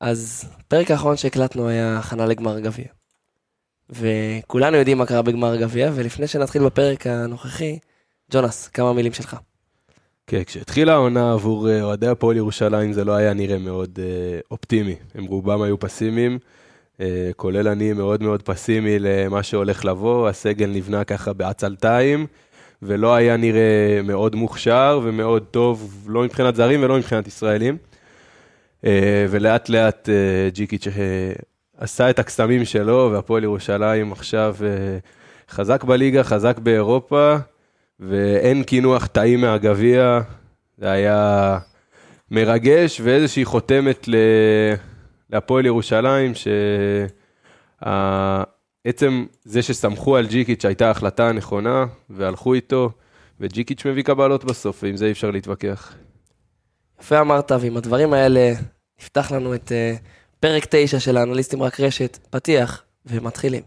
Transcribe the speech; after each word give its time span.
אז 0.00 0.44
הפרק 0.58 0.90
האחרון 0.90 1.16
שהקלטנו 1.16 1.68
היה 1.68 1.98
הכנה 1.98 2.26
לגמר 2.26 2.60
גביע. 2.60 2.86
וכולנו 3.90 4.76
יודעים 4.76 4.98
מה 4.98 5.06
קרה 5.06 5.22
בגמר 5.22 5.56
גביע, 5.56 5.90
ולפני 5.94 6.26
שנתחיל 6.26 6.64
בפרק 6.64 7.06
הנוכחי, 7.06 7.78
ג'ונס, 8.32 8.68
כמה 8.68 8.92
מילים 8.92 9.12
שלך. 9.12 9.36
כן, 10.26 10.44
כשהתחילה 10.44 10.92
העונה 10.92 11.32
עבור 11.32 11.70
אה, 11.70 11.82
אוהדי 11.82 12.08
הפועל 12.08 12.36
ירושלים 12.36 12.92
זה 12.92 13.04
לא 13.04 13.12
היה 13.12 13.34
נראה 13.34 13.58
מאוד 13.58 13.98
uh, 13.98 14.46
אופטימי. 14.50 14.96
הם 15.14 15.24
רובם 15.24 15.62
היו 15.62 15.78
פסימיים, 15.80 16.38
uh, 16.96 17.00
כולל 17.36 17.68
אני 17.68 17.92
מאוד 17.92 18.22
מאוד 18.22 18.42
פסימי 18.42 18.98
למה 18.98 19.42
שהולך 19.42 19.84
לבוא, 19.84 20.28
הסגל 20.28 20.66
נבנה 20.66 21.04
ככה 21.04 21.32
בעצלתיים, 21.32 22.26
ולא 22.82 23.14
היה 23.14 23.36
נראה 23.36 24.00
מאוד 24.04 24.34
מוכשר 24.34 25.00
ומאוד 25.04 25.44
טוב, 25.50 26.04
לא 26.08 26.22
מבחינת 26.22 26.54
זרים 26.54 26.82
ולא 26.82 26.96
מבחינת 26.96 27.26
ישראלים. 27.26 27.76
Uh, 28.84 28.86
ולאט 29.30 29.68
לאט 29.68 30.08
uh, 30.08 30.54
ג'יקיץ' 30.54 30.86
עשה 31.76 32.10
את 32.10 32.18
הקסמים 32.18 32.64
שלו, 32.64 33.10
והפועל 33.12 33.44
ירושלים 33.44 34.12
עכשיו 34.12 34.56
uh, 34.58 34.62
חזק 35.50 35.84
בליגה, 35.84 36.24
חזק 36.24 36.58
באירופה. 36.58 37.36
ואין 38.00 38.62
קינוח 38.62 39.06
טעים 39.06 39.40
מהגביע, 39.40 40.20
זה 40.78 40.90
היה 40.90 41.58
מרגש 42.30 43.00
ואיזושהי 43.04 43.44
חותמת 43.44 44.08
להפועל 45.30 45.66
ירושלים, 45.66 46.32
שעצם 48.84 49.26
זה 49.44 49.62
שסמכו 49.62 50.16
על 50.16 50.26
ג'יקיץ' 50.26 50.64
הייתה 50.64 50.88
ההחלטה 50.88 51.28
הנכונה, 51.28 51.86
והלכו 52.10 52.54
איתו, 52.54 52.90
וג'יקיץ' 53.40 53.86
מביא 53.86 54.02
קבלות 54.02 54.44
בסוף, 54.44 54.82
ועם 54.82 54.96
זה 54.96 55.06
אי 55.06 55.10
אפשר 55.10 55.30
להתווכח. 55.30 55.94
יפה 57.00 57.20
אמרת, 57.20 57.52
ועם 57.60 57.76
הדברים 57.76 58.12
האלה 58.12 58.52
נפתח 59.00 59.32
לנו 59.32 59.54
את 59.54 59.68
uh, 59.68 59.98
פרק 60.40 60.66
9 60.70 61.00
של 61.00 61.16
האנליסטים 61.16 61.62
רק 61.62 61.80
רשת, 61.80 62.18
פתיח, 62.30 62.82
ומתחילים. 63.06 63.62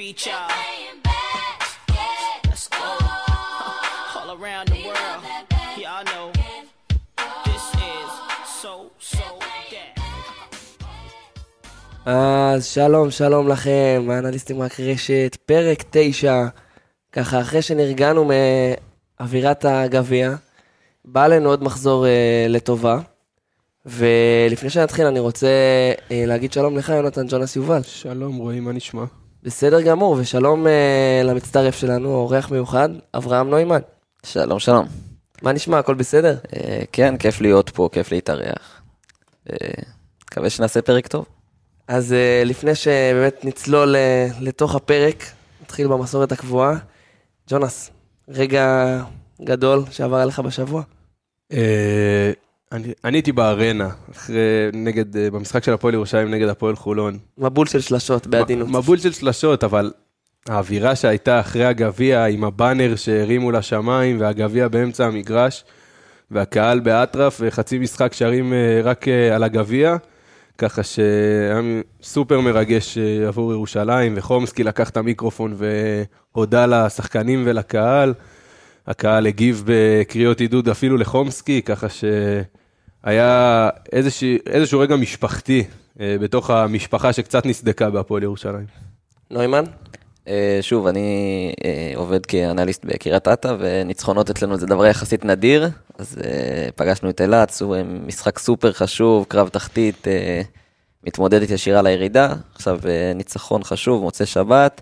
beat 0.00 0.26
y'all. 0.26 0.59
אז 12.12 12.66
שלום, 12.66 13.10
שלום 13.10 13.48
לכם, 13.48 14.06
האנליסטים 14.10 14.62
רק 14.62 14.80
רשת, 14.80 15.36
פרק 15.46 15.84
9. 15.90 16.46
ככה, 17.12 17.40
אחרי 17.40 17.62
שנרגענו 17.62 18.28
מאווירת 19.20 19.64
הגביע, 19.64 20.34
בא 21.04 21.26
לנו 21.26 21.48
עוד 21.48 21.64
מחזור 21.64 22.06
אה, 22.06 22.46
לטובה. 22.48 22.98
ולפני 23.86 24.70
שנתחיל, 24.70 25.06
אני 25.06 25.20
רוצה 25.20 25.48
אה, 26.10 26.24
להגיד 26.26 26.52
שלום 26.52 26.76
לך, 26.76 26.88
יונתן 26.88 27.26
ג'ונס 27.28 27.56
יובל. 27.56 27.82
שלום, 27.82 28.36
רועי, 28.36 28.60
מה 28.60 28.72
נשמע? 28.72 29.04
בסדר 29.42 29.80
גמור, 29.80 30.16
ושלום 30.18 30.66
uh, 30.66 31.26
למצטרף 31.26 31.76
שלנו, 31.76 32.08
אורח 32.08 32.50
מיוחד, 32.50 32.88
אברהם 33.14 33.50
נוימן. 33.50 33.80
שלום, 34.26 34.58
שלום. 34.58 34.86
מה 35.42 35.52
נשמע, 35.52 35.78
הכל 35.78 35.94
בסדר? 35.94 36.36
Uh, 36.46 36.56
כן, 36.92 37.16
כיף 37.16 37.40
להיות 37.40 37.70
פה, 37.70 37.88
כיף 37.92 38.12
להתארח. 38.12 38.82
Uh, 39.48 39.52
מקווה 40.24 40.50
שנעשה 40.50 40.82
פרק 40.82 41.06
טוב. 41.06 41.39
אז 41.90 42.12
uh, 42.12 42.48
לפני 42.48 42.74
שבאמת 42.74 43.44
נצלול 43.44 43.96
uh, 43.96 44.44
לתוך 44.44 44.74
הפרק, 44.74 45.24
נתחיל 45.62 45.86
במסורת 45.86 46.32
הקבועה. 46.32 46.76
ג'ונס, 47.50 47.90
רגע 48.28 48.96
גדול 49.44 49.82
שעבר 49.90 50.16
עליך 50.16 50.40
בשבוע. 50.40 50.82
Uh... 51.52 51.56
אני, 52.72 52.92
הייתי 53.02 53.32
בארנה, 53.32 53.88
נגד, 54.72 55.16
אה, 55.16 55.30
במשחק 55.30 55.64
של 55.64 55.72
הפועל 55.72 55.94
ירושלים 55.94 56.30
נגד 56.30 56.48
הפועל 56.48 56.76
חולון. 56.76 57.18
מבול 57.38 57.66
של 57.66 57.80
שלשות, 57.80 58.26
בעדינות. 58.26 58.68
מבול 58.68 58.98
של 58.98 59.12
שלשות, 59.12 59.64
אבל 59.64 59.92
האווירה 60.48 60.96
שהייתה 60.96 61.40
אחרי 61.40 61.64
הגביע, 61.64 62.24
עם 62.24 62.44
הבאנר 62.44 62.96
שהרימו 62.96 63.50
לשמיים, 63.50 64.20
והגביע 64.20 64.68
באמצע 64.68 65.06
המגרש, 65.06 65.64
והקהל 66.30 66.80
באטרף, 66.80 67.40
וחצי 67.40 67.78
משחק 67.78 68.12
שרים 68.12 68.52
אה, 68.52 68.80
רק 68.84 69.08
אה, 69.08 69.34
על 69.34 69.42
הגביע, 69.42 69.96
ככה 70.60 70.82
שהיה 70.82 71.60
סופר 72.02 72.40
מרגש 72.40 72.98
עבור 73.26 73.52
ירושלים, 73.52 74.14
וחומסקי 74.16 74.64
לקח 74.64 74.90
את 74.90 74.96
המיקרופון 74.96 75.56
והודה 76.34 76.66
לשחקנים 76.66 77.42
ולקהל. 77.46 78.14
הקהל 78.86 79.26
הגיב 79.26 79.64
בקריאות 79.66 80.40
עידוד 80.40 80.68
אפילו 80.68 80.96
לחומסקי, 80.96 81.62
ככה 81.62 81.88
ש... 81.88 82.04
היה 83.04 83.68
איזשה, 83.92 84.26
איזשהו 84.46 84.80
רגע 84.80 84.96
משפחתי 84.96 85.64
אה, 86.00 86.16
בתוך 86.20 86.50
המשפחה 86.50 87.12
שקצת 87.12 87.46
נסדקה 87.46 87.90
בהפועל 87.90 88.22
ירושלים. 88.22 88.66
נוימן? 89.30 89.64
אה, 90.30 90.58
שוב, 90.60 90.86
אני 90.86 91.52
אה, 91.64 91.92
עובד 91.96 92.26
כאנליסט 92.26 92.84
בקריית 92.84 93.28
אתא, 93.28 93.54
וניצחונות 93.58 94.30
אצלנו 94.30 94.56
זה 94.56 94.66
דבר 94.66 94.86
יחסית 94.86 95.24
נדיר, 95.24 95.68
אז 95.98 96.18
אה, 96.24 96.68
פגשנו 96.76 97.10
את 97.10 97.20
אילת, 97.20 97.62
משחק 98.06 98.38
סופר 98.38 98.72
חשוב, 98.72 99.24
קרב 99.28 99.48
תחתית, 99.48 100.06
מתמודדת 101.06 101.50
ישירה 101.50 101.82
לירידה, 101.82 102.34
עכשיו 102.54 102.80
ניצחון 103.14 103.64
חשוב, 103.64 104.02
מוצא 104.02 104.24
שבת, 104.24 104.80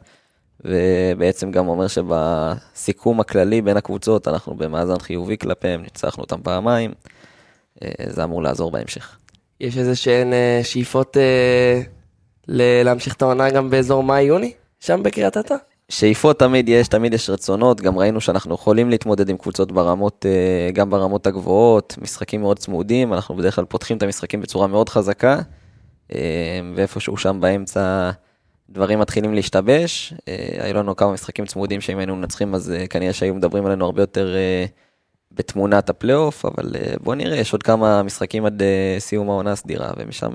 ובעצם 0.65 1.51
גם 1.51 1.69
אומר 1.69 1.87
שבסיכום 1.87 3.21
הכללי 3.21 3.63
בין 3.63 3.77
הקבוצות 3.77 4.29
אנחנו 4.29 4.55
במאזן 4.55 4.99
חיובי 4.99 5.39
כלפיהם, 5.39 5.83
ניצחנו 5.83 6.23
אותם 6.23 6.43
פעמיים. 6.43 6.93
זה 8.07 8.25
אמור 8.25 8.43
לעזור 8.43 8.71
בהמשך. 8.71 9.17
יש 9.61 9.79
איזה 9.79 9.97
שהן 9.97 10.33
שאיפות 10.63 11.17
להמשיך 12.49 13.15
את 13.15 13.23
העונה 13.23 13.51
גם 13.51 13.71
באזור 13.71 14.03
מאי-יוני, 14.03 14.53
שם 14.81 15.03
בקריית 15.03 15.37
אתא? 15.37 15.55
שאיפות 15.89 16.39
תמיד 16.39 16.69
יש, 16.69 16.89
תמיד 16.89 17.15
יש 17.15 17.31
רצונות, 17.31 17.81
גם 17.81 17.99
ראינו 17.99 18.21
שאנחנו 18.21 18.55
יכולים 18.55 18.91
להתמודד 18.91 19.29
עם 19.29 19.37
קבוצות 19.37 19.73
ברמות, 19.73 20.27
גם 20.73 20.91
ברמות 20.91 21.27
הגבוהות, 21.27 21.95
משחקים 22.03 22.41
מאוד 22.41 22.59
צמודים, 22.59 23.15
אנחנו 23.15 23.37
בדרך 23.37 23.55
כלל 23.55 23.65
פותחים 23.65 23.97
את 23.97 24.03
המשחקים 24.03 24.41
בצורה 24.41 24.67
מאוד 24.67 24.89
חזקה, 24.89 25.41
ואיפשהו 26.75 27.17
שם 27.17 27.41
באמצע 27.41 28.11
דברים 28.71 28.99
מתחילים 28.99 29.35
להשתבש. 29.35 30.15
היו 30.59 30.75
לנו 30.75 30.97
כמה 30.97 31.13
משחקים 31.13 31.47
צמודים 31.47 31.81
שאם 31.81 31.99
היינו 31.99 32.17
מנצחים 32.17 32.55
אז 32.55 32.75
כנראה 32.91 33.13
שהיו 33.13 33.35
מדברים 33.35 33.67
עלינו 33.67 33.85
הרבה 33.85 34.03
יותר 34.03 34.37
בתמונת 35.33 35.91
הפלייאוף, 35.91 36.45
אבל 36.45 36.77
אה, 36.77 36.95
בוא 37.01 37.15
נראה, 37.15 37.37
יש 37.37 37.53
עוד 37.53 37.63
כמה 37.63 38.03
משחקים 38.03 38.47
עד 38.47 38.63
אה, 38.63 38.97
סיום 38.99 39.31
העונה 39.31 39.53
הסדירה, 39.53 39.91
ומשם, 39.97 40.31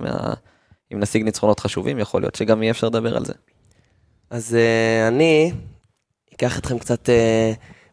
אם 0.94 1.00
נשיג 1.00 1.24
ניצחונות 1.24 1.60
חשובים, 1.60 2.00
יכול 2.00 2.22
להיות 2.22 2.36
שגם 2.36 2.64
יהיה 2.64 2.72
אפשר 2.72 2.88
לדבר 2.88 3.18
על 3.18 3.26
זה. 3.26 3.34
אז 4.34 4.58
uh, 4.58 5.08
אני 5.08 5.52
אקח 6.36 6.60
אתכם 6.60 6.80
קצת 6.80 7.10
uh, 7.10 7.12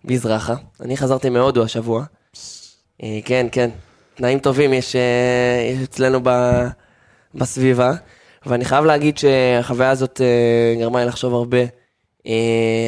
מזרחה. 0.05 0.55
אני 0.81 0.97
חזרתי 0.97 1.29
מהודו 1.31 1.65
השבוע. 1.65 2.05
Uh, 2.33 3.05
כן, 3.25 3.47
כן, 3.53 3.71
תנאים 4.15 4.39
טובים 4.39 4.73
יש, 4.73 4.93
uh, 4.93 4.99
יש 5.73 5.83
אצלנו 5.83 6.21
ב, 6.23 6.31
בסביבה, 7.35 7.93
ואני 8.47 8.65
חייב 8.65 8.85
להגיד 8.85 9.19
שהחוויה 9.19 9.91
הזאת 9.91 10.21
uh, 10.21 10.81
גרמה 10.81 11.01
לי 11.01 11.07
לחשוב 11.07 11.35
הרבה 11.35 11.65
uh, 12.19 12.29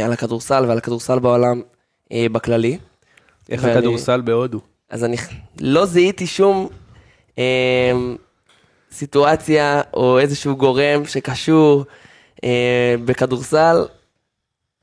על 0.05 0.13
הכדורסל 0.13 0.65
ועל 0.69 0.79
הכדורסל 0.79 1.19
בעולם 1.19 1.63
uh, 2.05 2.17
בכללי. 2.33 2.79
איך 3.49 3.63
ואני... 3.65 3.79
הכדורסל 3.79 4.21
בהודו? 4.21 4.61
אז 4.91 5.05
אני 5.05 5.17
לא 5.61 5.87
זיהיתי 5.87 6.27
שום 6.27 6.69
אה, 7.39 7.93
סיטואציה 8.93 9.81
או 9.95 10.19
איזשהו 10.19 10.57
גורם 10.57 11.05
שקשור 11.05 11.85
בכדורסל. 13.05 13.87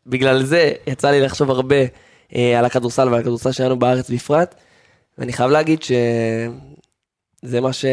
בגלל 0.07 0.43
זה 0.43 0.71
יצא 0.87 1.11
לי 1.11 1.21
לחשוב 1.21 1.51
הרבה 1.51 1.75
אה, 2.35 2.59
על 2.59 2.65
הכדורסל 2.65 3.09
ועל 3.09 3.19
הכדורסל 3.19 3.51
שלנו 3.51 3.79
בארץ 3.79 4.09
בפרט. 4.09 4.55
ואני 5.17 5.33
חייב 5.33 5.51
להגיד 5.51 5.83
שזה 5.83 7.61
מה 7.61 7.73
ש... 7.73 7.85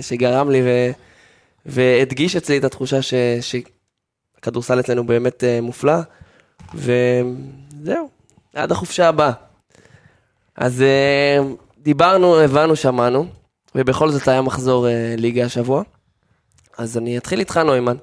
שגרם 0.00 0.50
לי 0.50 0.62
ו... 0.64 0.90
והדגיש 1.66 2.36
אצלי 2.36 2.58
את 2.58 2.64
התחושה 2.64 3.02
ש... 3.02 3.14
שהכדורסל 3.40 4.80
אצלנו 4.80 5.06
באמת 5.06 5.44
אה, 5.44 5.60
מופלא. 5.60 5.98
וזהו, 6.74 8.08
עד 8.54 8.72
החופשה 8.72 9.08
הבאה. 9.08 9.32
אז 10.56 10.82
אה, 10.82 11.38
דיברנו, 11.78 12.40
הבנו, 12.40 12.76
שמענו, 12.76 13.26
ובכל 13.74 14.10
זאת 14.10 14.28
היה 14.28 14.42
מחזור 14.42 14.88
אה, 14.88 15.14
ליגה 15.18 15.44
השבוע. 15.44 15.82
אז 16.78 16.98
אני 16.98 17.18
אתחיל 17.18 17.40
איתך, 17.40 17.56
נוימן. 17.56 17.96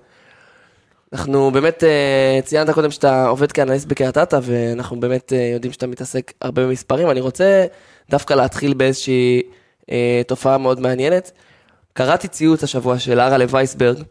אנחנו 1.13 1.51
באמת, 1.51 1.83
אה, 1.83 2.39
ציינת 2.43 2.69
קודם 2.69 2.91
שאתה 2.91 3.27
עובד 3.27 3.51
כאנליסט 3.51 3.87
בקריית 3.87 4.17
אתא, 4.17 4.39
ואנחנו 4.43 4.99
באמת 4.99 5.31
יודעים 5.53 5.73
שאתה 5.73 5.87
מתעסק 5.87 6.33
הרבה 6.41 6.65
במספרים. 6.65 7.09
אני 7.09 7.21
רוצה 7.21 7.65
דווקא 8.09 8.33
להתחיל 8.33 8.73
באיזושהי 8.73 9.41
אה, 9.91 10.21
תופעה 10.27 10.57
מאוד 10.57 10.79
מעניינת. 10.79 11.31
קראתי 11.93 12.27
ציוץ 12.27 12.63
השבוע 12.63 12.99
של 12.99 13.19
ארה 13.19 13.37
לווייסברג, 13.37 14.03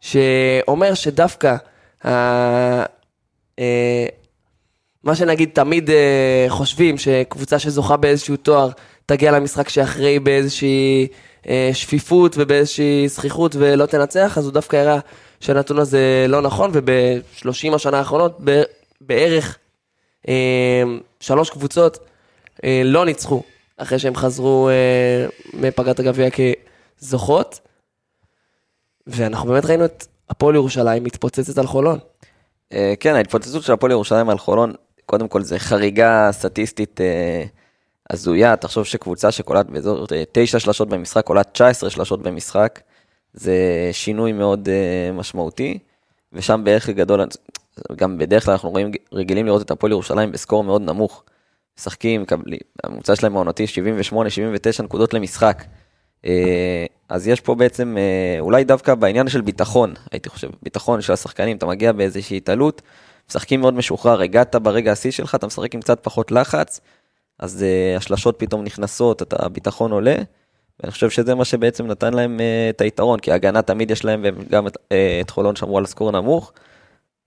שאומר 0.00 0.94
שדווקא. 0.94 1.56
אה, 3.58 4.06
מה 5.04 5.14
שנגיד 5.14 5.50
תמיד 5.52 5.90
אה, 5.90 6.46
חושבים, 6.48 6.98
שקבוצה 6.98 7.58
שזוכה 7.58 7.96
באיזשהו 7.96 8.36
תואר, 8.36 8.70
תגיע 9.06 9.32
למשחק 9.32 9.68
שאחרי 9.68 10.18
באיזושהי 10.18 11.06
אה, 11.48 11.70
שפיפות 11.72 12.34
ובאיזושהי 12.38 13.08
זכיחות 13.08 13.56
ולא 13.58 13.86
תנצח, 13.86 14.38
אז 14.38 14.44
הוא 14.44 14.52
דווקא 14.52 14.76
הראה 14.76 14.98
שהנתון 15.42 15.78
הזה 15.78 16.26
לא 16.28 16.42
נכון, 16.42 16.70
וב-30 16.72 17.74
השנה 17.74 17.98
האחרונות 17.98 18.40
בערך 19.00 19.58
אה, 20.28 20.82
שלוש 21.20 21.50
קבוצות 21.50 21.98
אה, 22.64 22.82
לא 22.84 23.04
ניצחו 23.04 23.42
אחרי 23.76 23.98
שהם 23.98 24.16
חזרו 24.16 24.68
אה, 24.68 25.26
מפגרת 25.54 26.00
הגביע 26.00 26.28
כזוכות. 26.30 27.60
ואנחנו 29.06 29.48
באמת 29.48 29.64
ראינו 29.64 29.84
את 29.84 30.04
הפועל 30.30 30.54
ירושלים 30.54 31.04
מתפוצצת 31.04 31.58
על 31.58 31.66
חולון. 31.66 31.98
אה, 32.72 32.94
כן, 33.00 33.14
ההתפוצצות 33.14 33.62
של 33.62 33.72
הפועל 33.72 33.92
ירושלים 33.92 34.28
על 34.28 34.38
חולון, 34.38 34.72
קודם 35.06 35.28
כל 35.28 35.42
זה 35.42 35.58
חריגה 35.58 36.28
סטטיסטית 36.32 37.00
אה, 37.00 37.44
הזויה, 38.10 38.56
תחשוב 38.56 38.84
שקבוצה 38.84 39.30
שקולט 39.30 39.66
באזור 39.66 40.06
אה, 40.12 40.22
9 40.32 40.58
שלשות 40.58 40.88
במשחק, 40.88 41.24
קולט 41.24 41.48
19 41.52 41.90
שלשות 41.90 42.22
במשחק, 42.22 42.80
זה 43.34 43.54
שינוי 43.92 44.32
מאוד 44.32 44.68
אה, 44.68 45.12
משמעותי, 45.12 45.78
ושם 46.32 46.60
בערך 46.64 46.88
גדול, 46.88 47.20
גם 47.96 48.18
בדרך 48.18 48.44
כלל 48.44 48.52
אנחנו 48.52 48.70
רואים, 48.70 48.90
רגילים 49.12 49.46
לראות 49.46 49.62
את 49.62 49.70
הפועל 49.70 49.92
ירושלים 49.92 50.32
בסקור 50.32 50.64
מאוד 50.64 50.82
נמוך. 50.82 51.24
משחקים, 51.78 52.22
מקבלים- 52.22 52.58
הממוצע 52.84 53.16
שלהם 53.16 53.36
העונתי 53.36 53.66
78-79 53.66 54.82
נקודות 54.82 55.14
למשחק. 55.14 55.64
אה, 56.26 56.86
אז 57.08 57.28
יש 57.28 57.40
פה 57.40 57.54
בעצם, 57.54 57.96
אה, 57.98 58.40
אולי 58.40 58.64
דווקא 58.64 58.94
בעניין 58.94 59.28
של 59.28 59.40
ביטחון, 59.40 59.94
הייתי 60.12 60.28
חושב, 60.28 60.48
ביטחון 60.62 61.00
של 61.00 61.12
השחקנים, 61.12 61.56
אתה 61.56 61.66
מגיע 61.66 61.92
באיזושהי 61.92 62.36
התעלות, 62.36 62.82
משחקים 63.30 63.60
מאוד 63.60 63.74
משוחרר, 63.74 64.20
הגעת 64.22 64.56
ברגע 64.56 64.92
השיא 64.92 65.10
שלך, 65.10 65.34
אתה 65.34 65.46
משחק 65.46 65.74
עם 65.74 65.80
קצת 65.80 65.98
פחות 66.02 66.30
לחץ, 66.32 66.80
אז 67.38 67.64
השלשות 67.96 68.34
פתאום 68.38 68.64
נכנסות, 68.64 69.22
אתה, 69.22 69.36
הביטחון 69.46 69.92
עולה, 69.92 70.16
ואני 70.82 70.92
חושב 70.92 71.10
שזה 71.10 71.34
מה 71.34 71.44
שבעצם 71.44 71.86
נתן 71.86 72.14
להם 72.14 72.40
אה, 72.40 72.70
את 72.70 72.80
היתרון, 72.80 73.18
כי 73.18 73.32
ההגנה 73.32 73.62
תמיד 73.62 73.90
יש 73.90 74.04
להם, 74.04 74.20
והם 74.24 74.34
גם 74.50 74.66
אה, 74.92 75.18
את 75.20 75.30
חולון 75.30 75.56
שמרו 75.56 75.78
על 75.78 75.86
סקור 75.86 76.10
נמוך, 76.10 76.52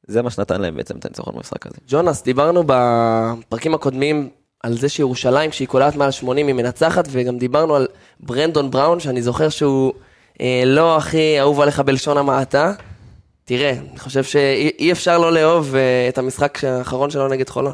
זה 0.08 0.22
מה 0.22 0.30
שנתן 0.30 0.62
להם 0.62 0.76
בעצם 0.76 0.98
את 0.98 1.06
הניצחון 1.06 1.36
במשחק 1.36 1.66
הזה. 1.66 1.76
ג'ונס, 1.88 2.24
דיברנו 2.24 2.64
בפרקים 2.68 3.74
הקודמים 3.74 4.30
על 4.64 4.78
זה 4.78 4.90
שירושלים, 4.90 5.50
כשהיא 5.50 5.68
קולעת 5.68 5.96
מעל 5.96 6.12
80 6.12 6.48
היא 6.48 6.56
מנצחת, 6.56 7.08
וגם 7.12 7.38
דיברנו 7.38 7.76
על 7.76 7.88
ברנדון 8.20 8.72
בראון, 8.72 9.00
שאני 9.00 9.22
זוכר 9.22 9.50
שהוא 9.50 9.94
אה, 10.42 10.64
לא 10.66 10.98
הכי 10.98 11.40
אהוב 11.40 11.62
עליך 11.62 11.80
בלשון 11.80 12.18
המעטה. 12.18 12.74
תראה, 13.46 13.72
אני 13.92 14.00
חושב 14.00 14.24
שאי 14.24 14.72
אי 14.80 14.92
אפשר 14.92 15.18
לא 15.18 15.32
לאהוב 15.34 15.76
אה, 15.76 16.10
את 16.10 16.18
המשחק 16.18 16.64
האחרון 16.64 17.10
שלו 17.10 17.28
נגד 17.28 17.50
חולון. 17.50 17.74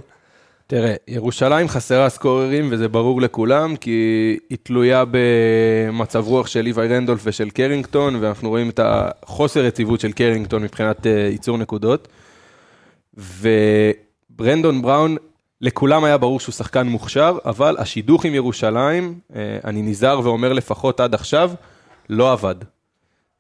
תראה, 0.72 0.94
ירושלים 1.08 1.68
חסרה 1.68 2.10
סקוררים 2.10 2.68
וזה 2.72 2.88
ברור 2.88 3.22
לכולם, 3.22 3.76
כי 3.76 4.38
היא 4.50 4.58
תלויה 4.64 5.04
במצב 5.12 6.28
רוח 6.28 6.48
של 6.48 6.62
ליוואי 6.62 6.88
רנדולף 6.88 7.22
ושל 7.24 7.50
קרינגטון, 7.50 8.16
ואנחנו 8.16 8.50
רואים 8.50 8.70
את 8.70 8.80
החוסר 8.84 9.66
יציבות 9.66 10.00
של 10.00 10.12
קרינגטון 10.12 10.64
מבחינת 10.64 11.08
אה, 11.08 11.12
ייצור 11.12 11.58
נקודות. 11.58 12.08
וברנדון 13.18 14.82
בראון, 14.82 15.16
לכולם 15.62 16.04
היה 16.04 16.18
ברור 16.18 16.40
שהוא 16.40 16.54
שחקן 16.54 16.88
מוכשר, 16.88 17.38
אבל 17.46 17.76
השידוך 17.80 18.26
עם 18.26 18.36
ירושלים, 18.36 19.20
אה, 19.36 19.58
אני 19.66 19.82
נזהר 19.82 20.20
ואומר 20.24 20.54
לפחות 20.54 21.00
עד 21.00 21.14
עכשיו, 21.14 21.52
לא 22.10 22.32
עבד. 22.32 22.56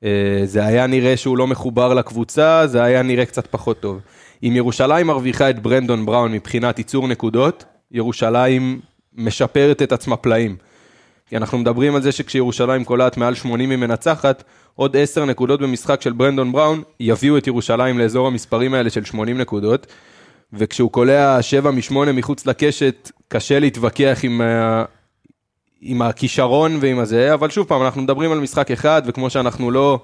אה, 0.03 0.41
זה 0.45 0.65
היה 0.65 0.87
נראה 0.87 1.17
שהוא 1.17 1.37
לא 1.37 1.47
מחובר 1.47 1.93
לקבוצה, 1.93 2.67
זה 2.67 2.83
היה 2.83 3.01
נראה 3.01 3.25
קצת 3.25 3.47
פחות 3.47 3.79
טוב. 3.79 3.99
אם 4.43 4.53
ירושלים 4.55 5.07
מרוויחה 5.07 5.49
את 5.49 5.59
ברנדון 5.59 6.05
בראון 6.05 6.31
מבחינת 6.31 6.77
ייצור 6.77 7.07
נקודות, 7.07 7.65
ירושלים 7.91 8.79
משפרת 9.15 9.81
את 9.81 9.91
עצמה 9.91 10.17
פלאים. 10.17 10.55
כי 11.29 11.37
אנחנו 11.37 11.57
מדברים 11.57 11.95
על 11.95 12.01
זה 12.01 12.11
שכשירושלים 12.11 12.83
קולעת 12.83 13.17
מעל 13.17 13.35
80 13.35 13.69
היא 13.69 13.77
מנצחת, 13.77 14.43
עוד 14.75 14.97
10 14.97 15.25
נקודות 15.25 15.61
במשחק 15.61 16.01
של 16.01 16.13
ברנדון 16.13 16.51
בראון 16.51 16.83
יביאו 16.99 17.37
את 17.37 17.47
ירושלים 17.47 17.99
לאזור 17.99 18.27
המספרים 18.27 18.73
האלה 18.73 18.89
של 18.89 19.05
80 19.05 19.37
נקודות. 19.37 19.87
וכשהוא 20.53 20.91
קולע 20.91 21.41
7 21.41 21.71
מ-8 21.71 21.93
מחוץ 22.13 22.45
לקשת, 22.45 23.11
קשה 23.27 23.59
להתווכח 23.59 24.19
עם, 24.23 24.41
עם 25.81 26.01
הכישרון 26.01 26.77
ועם 26.81 26.99
הזה, 26.99 27.33
אבל 27.33 27.49
שוב 27.49 27.67
פעם, 27.67 27.81
אנחנו 27.81 28.01
מדברים 28.01 28.31
על 28.31 28.39
משחק 28.39 28.71
אחד, 28.71 29.01
וכמו 29.05 29.29
שאנחנו 29.29 29.71
לא 29.71 29.99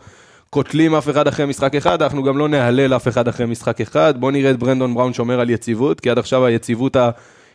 קוטלים 0.50 0.96
אף 0.96 1.10
אחד 1.10 1.28
אחרי 1.28 1.46
משחק 1.46 1.76
אחד, 1.76 2.02
אנחנו 2.02 2.24
גם 2.24 2.38
לא 2.38 2.48
נהלל 2.50 2.96
אף 2.96 3.08
אחד 3.08 3.28
אחרי 3.28 3.46
משחק 3.46 3.82
אחד. 3.82 4.14
בואו 4.20 4.32
נראה 4.32 4.52
את 4.52 4.60
ברנדון 4.60 4.94
בראון 4.94 5.14
שומר 5.14 5.40
על 5.40 5.50
יציבות, 5.50 6.00
כי 6.00 6.10
עד 6.10 6.18
עכשיו 6.18 6.46
היציבות 6.46 6.98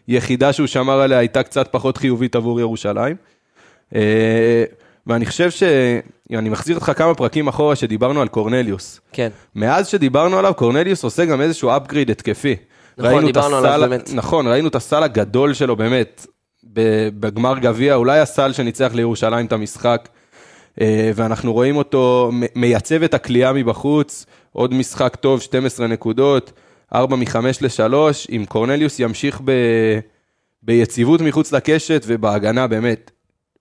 היחידה 0.09 0.53
שהוא 0.53 0.67
שמר 0.67 1.01
עליה 1.01 1.19
הייתה 1.19 1.43
קצת 1.43 1.69
פחות 1.71 1.97
חיובית 1.97 2.37
עבור 2.37 2.61
ירושלים. 2.61 3.17
אה, 3.95 4.65
ואני 5.07 5.27
חושב 5.27 5.51
ש... 5.51 5.63
אני 6.33 6.49
מחזיר 6.49 6.75
אותך 6.77 6.93
כמה 6.97 7.15
פרקים 7.15 7.49
אחורה 7.49 7.77
שדיברנו 7.77 8.23
על 8.23 8.29
קורנליוס. 8.29 9.01
כן. 9.13 9.29
מאז 9.55 9.89
שדיברנו 9.89 10.39
עליו, 10.39 10.55
קורנליוס 10.55 11.05
עושה 11.05 11.25
גם 11.25 11.41
איזשהו 11.41 11.71
upgrade 11.71 12.11
התקפי. 12.11 12.57
נכון, 12.99 13.27
דיברנו 13.27 13.57
עליו 13.57 13.71
הסל- 13.73 13.81
באמת. 13.89 14.11
נכון, 14.15 14.47
ראינו 14.47 14.69
את 14.69 14.75
הסל 14.75 15.03
הגדול 15.03 15.55
שלו 15.55 15.77
באמת, 15.77 16.27
בגמר 17.21 17.59
גביע, 17.59 17.95
אולי 17.95 18.19
הסל 18.21 18.53
שניצח 18.53 18.91
לירושלים 18.95 19.47
את 19.47 19.53
המשחק, 19.53 20.09
ואנחנו 21.15 21.53
רואים 21.53 21.77
אותו 21.77 22.31
מייצב 22.55 23.03
את 23.03 23.15
הכלייה 23.15 23.53
מבחוץ, 23.53 24.27
עוד 24.53 24.75
משחק 24.75 25.17
טוב, 25.17 25.41
12 25.41 25.87
נקודות, 25.87 26.53
4 26.95 27.17
מ-5 27.17 27.37
ל-3, 27.61 27.95
אם 28.31 28.45
קורנליוס 28.49 29.01
ימשיך 29.01 29.41
ב... 29.45 29.53
ביציבות 30.63 31.21
מחוץ 31.21 31.53
לקשת 31.53 32.03
ובהגנה 32.07 32.67
באמת, 32.67 33.11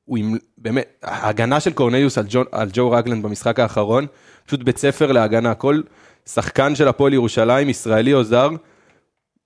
הוא 0.05 0.17
עם, 0.17 0.37
באמת, 0.57 0.85
ההגנה 1.03 1.59
של 1.59 1.73
קורנליוס 1.73 2.17
על, 2.17 2.25
ג'ו, 2.29 2.41
על 2.51 2.69
ג'ו 2.73 2.91
רגלנד 2.91 3.23
במשחק 3.23 3.59
האחרון, 3.59 4.05
פשוט 4.45 4.63
בית 4.63 4.77
ספר 4.77 5.11
להגנה. 5.11 5.53
כל 5.53 5.81
שחקן 6.25 6.75
של 6.75 6.87
הפועל 6.87 7.13
ירושלים, 7.13 7.69
ישראלי 7.69 8.13
או 8.13 8.23
זר, 8.23 8.49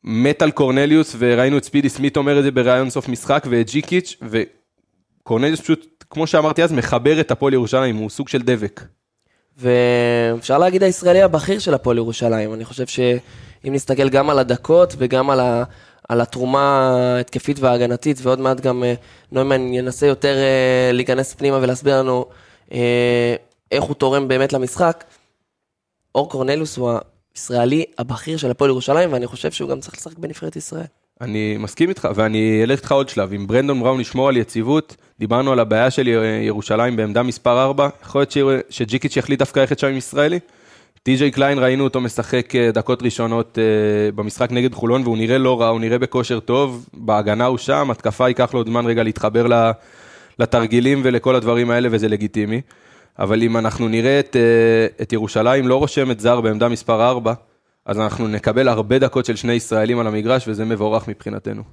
מת 0.03 0.41
על 0.41 0.51
קורנליוס, 0.51 1.15
וראינו 1.19 1.57
את 1.57 1.63
ספידי 1.63 1.89
סמית 1.89 2.18
אומר 2.18 2.39
את 2.39 2.44
זה 2.44 2.51
בראיון 2.51 2.89
סוף 2.89 3.09
משחק, 3.09 3.47
ואת 3.50 3.69
ג'יקיץ', 3.69 4.18
וקורנליוס 5.21 5.61
פשוט, 5.61 5.94
כמו 6.15 6.27
שאמרתי 6.27 6.63
אז, 6.63 6.71
מחבר 6.71 7.19
את 7.19 7.31
הפועל 7.31 7.53
ירושלים, 7.53 7.95
הוא 7.95 8.09
סוג 8.09 8.29
של 8.29 8.41
דבק. 8.41 8.81
ואפשר 9.57 10.57
להגיד 10.57 10.83
הישראלי 10.83 11.21
הבכיר 11.21 11.59
של 11.59 11.73
הפועל 11.73 11.97
ירושלים. 11.97 12.53
אני 12.53 12.65
חושב 12.65 12.88
שאם 12.88 13.73
נסתכל 13.73 14.09
גם 14.09 14.29
על 14.29 14.39
הדקות 14.39 14.95
וגם 14.97 15.29
על, 15.29 15.39
ה, 15.39 15.63
על 16.09 16.21
התרומה 16.21 16.94
ההתקפית 17.16 17.59
וההגנתית, 17.59 18.18
ועוד 18.21 18.40
מעט 18.40 18.59
גם 18.59 18.83
אה, 18.83 18.94
נוימן 19.31 19.73
ינסה 19.73 20.06
יותר 20.06 20.35
אה, 20.37 20.92
להיכנס 20.94 21.33
פנימה 21.33 21.57
ולהסביר 21.57 21.99
לנו 21.99 22.25
אה, 22.71 23.35
איך 23.71 23.83
הוא 23.83 23.95
תורם 23.95 24.28
באמת 24.28 24.54
למשחק, 24.54 25.04
אור 26.16 26.30
קורנלוס 26.30 26.78
הוא 26.78 26.92
הישראלי 27.35 27.85
הבכיר 27.97 28.37
של 28.37 28.51
הפועל 28.51 28.69
ירושלים, 28.69 29.13
ואני 29.13 29.28
חושב 29.28 29.51
שהוא 29.51 29.69
גם 29.69 29.80
צריך 29.80 29.95
לשחק 29.95 30.18
בנבחרת 30.18 30.56
ישראל. 30.56 30.85
אני 31.22 31.57
מסכים 31.60 31.90
איתך, 31.90 32.07
ואני 32.16 32.64
אלך 32.64 32.80
איתך 32.80 32.92
עוד 32.92 33.10
שלב. 33.10 33.34
אם 33.34 33.48
ברנדון 33.48 33.80
בראון 33.80 34.02
ישמור 34.02 34.30
על 34.30 34.38
יציבות, 34.38 34.95
דיברנו 35.19 35.52
על 35.52 35.60
הבעיה 35.60 35.92
של 35.92 36.07
ירושלים 36.42 36.95
בעמדה 36.95 37.24
מספר 37.24 37.64
4, 37.64 37.90
יכול 38.04 38.22
להיות 38.22 38.64
שג'יקיץ' 38.69 39.18
יחליט 39.18 39.40
דווקא 39.40 39.60
ללכת 39.60 39.80
שם 39.80 39.88
עם 39.88 39.98
ישראלי? 39.98 40.40
טי.ג'יי 41.04 41.31
קליין, 41.31 41.60
ראינו 41.60 41.84
אותו 41.84 42.02
משחק 42.02 42.56
אה, 42.56 42.72
דקות 42.72 43.04
ראשונות 43.04 43.57
אה, 43.57 44.12
במשחק 44.12 44.52
נגד 44.52 44.74
חולון, 44.74 45.02
והוא 45.04 45.18
נראה 45.18 45.38
לא 45.38 45.62
רע, 45.62 45.68
הוא 45.68 45.80
נראה 45.80 46.00
בכושר 46.00 46.40
טוב, 46.40 46.86
בהגנה 46.94 47.45
הוא 47.45 47.57
שם, 47.57 47.92
התקפה 47.92 48.28
ייקח 48.28 48.54
לו 48.54 48.60
עוד 48.60 48.68
זמן 48.68 48.86
רגע 48.86 49.04
להתחבר 49.04 49.72
לתרגילים 50.40 51.02
ולכל 51.04 51.36
הדברים 51.36 51.72
האלה, 51.72 51.90
וזה 51.92 52.07
לגיטימי. 52.07 52.62
אבל 53.19 53.44
אם 53.44 53.57
אנחנו 53.57 53.88
נראה 53.88 54.19
את, 54.19 54.36
אה, 54.36 55.04
את 55.04 55.14
ירושלים 55.14 55.68
לא 55.68 55.76
רושמת 55.76 56.19
זר 56.19 56.42
בעמדה 56.42 56.69
מספר 56.69 57.07
4, 57.07 57.34
אז 57.85 57.99
אנחנו 57.99 58.27
נקבל 58.27 58.68
הרבה 58.68 58.99
דקות 58.99 59.25
של 59.25 59.35
שני 59.35 59.54
ישראלים 59.54 59.99
על 59.99 60.07
המגרש, 60.07 60.47
וזה 60.47 60.65
מבורך 60.65 61.07
מבחינתנו. 61.07 61.63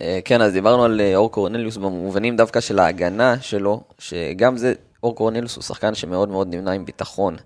אה, 0.00 0.18
כן, 0.24 0.40
אז 0.40 0.52
דיברנו 0.52 0.84
על 0.84 1.00
אה, 1.00 1.16
אור 1.16 1.30
קורנליוס 1.30 1.76
במובנים 1.76 2.36
דווקא 2.36 2.60
של 2.60 2.78
ההגנה 2.78 3.40
שלו, 3.40 3.82
שגם 3.98 4.56
זה, 4.56 4.74
אור 5.02 5.14
קורנליוס 5.14 5.56
הוא 5.56 5.62
שחקן 5.62 5.94
שמאוד 5.94 6.28
מאוד 6.28 6.54
נמנה 6.54 6.72
עם 6.72 6.84
ביטחון. 6.84 7.36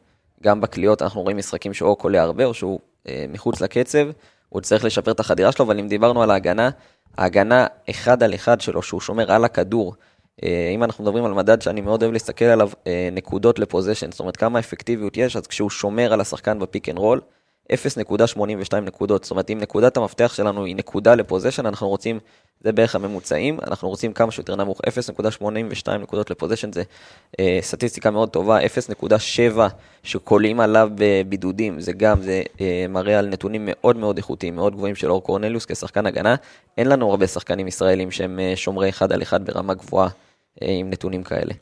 גם 0.42 0.60
בקליעות 0.60 1.02
אנחנו 1.02 1.22
רואים 1.22 1.36
משחקים 1.36 1.74
שהוא 1.74 1.90
או 1.90 1.96
קולע 1.96 2.22
הרבה 2.22 2.44
או 2.44 2.54
שהוא 2.54 2.80
אה, 3.08 3.24
מחוץ 3.28 3.60
לקצב, 3.60 4.08
הוא 4.48 4.60
צריך 4.60 4.84
לשפר 4.84 5.10
את 5.10 5.20
החדירה 5.20 5.52
שלו, 5.52 5.64
אבל 5.64 5.78
אם 5.78 5.88
דיברנו 5.88 6.22
על 6.22 6.30
ההגנה, 6.30 6.70
ההגנה 7.18 7.66
אחד 7.90 8.22
על 8.22 8.34
אחד 8.34 8.60
שלו, 8.60 8.82
שהוא 8.82 9.00
שומר 9.00 9.32
על 9.32 9.44
הכדור, 9.44 9.94
אה, 10.44 10.70
אם 10.74 10.84
אנחנו 10.84 11.04
מדברים 11.04 11.24
על 11.24 11.32
מדד 11.32 11.62
שאני 11.62 11.80
מאוד 11.80 12.02
אוהב 12.02 12.12
להסתכל 12.12 12.44
עליו, 12.44 12.70
אה, 12.86 13.08
נקודות 13.12 13.58
ל 13.58 13.63
possession, 13.63 14.10
זאת 14.10 14.20
אומרת 14.20 14.36
כמה 14.36 14.58
אפקטיביות 14.58 15.16
יש, 15.16 15.36
אז 15.36 15.46
כשהוא 15.46 15.70
שומר 15.70 16.12
על 16.12 16.20
השחקן 16.20 16.58
ב 16.58 16.64
pick 16.64 16.88
and 16.88 16.98
roll, 16.98 17.20
0.82 17.72 18.76
נקודות, 18.80 19.24
זאת 19.24 19.30
אומרת 19.30 19.50
אם 19.50 19.58
נקודת 19.58 19.96
המפתח 19.96 20.34
שלנו 20.34 20.64
היא 20.64 20.76
נקודה 20.76 21.14
ל 21.14 21.19
possession, 21.19 21.66
אנחנו 21.66 21.88
רוצים 21.88 22.18
זה 22.60 22.72
בערך 22.72 22.94
הממוצעים, 22.94 23.58
אנחנו 23.66 23.88
רוצים 23.88 24.12
כמה 24.12 24.32
שיותר 24.32 24.56
נמוך, 24.56 24.80
0.82 25.40 25.90
נקודות 25.90 26.30
ל 26.30 26.34
possession 26.34 26.72
זה 26.72 26.82
אה, 27.40 27.58
סטטיסטיקה 27.60 28.10
מאוד 28.10 28.28
טובה, 28.28 28.58
0.7 28.60 29.58
שקולים 30.02 30.60
עליו 30.60 30.90
בבידודים, 30.94 31.80
זה 31.80 31.92
גם, 31.92 32.22
זה 32.22 32.42
אה, 32.60 32.86
מראה 32.88 33.18
על 33.18 33.28
נתונים 33.28 33.62
מאוד 33.66 33.96
מאוד 33.96 34.16
איכותיים, 34.16 34.56
מאוד 34.56 34.74
גבוהים 34.74 34.94
של 34.94 35.10
אור 35.10 35.22
קורנליוס 35.22 35.64
כשחקן 35.64 36.06
הגנה. 36.06 36.34
אין 36.78 36.88
לנו 36.88 37.10
הרבה 37.10 37.26
שחקנים 37.26 37.68
ישראלים 37.68 38.10
שהם 38.10 38.38
אה, 38.38 38.52
שומרי 38.56 38.88
אחד 38.88 39.12
על 39.12 39.22
אחד 39.22 39.46
ברמה 39.46 39.74
גבוהה 39.74 40.08
אה, 40.62 40.68
עם 40.70 40.90
נתונים 40.90 41.22
כאלה. 41.22 41.54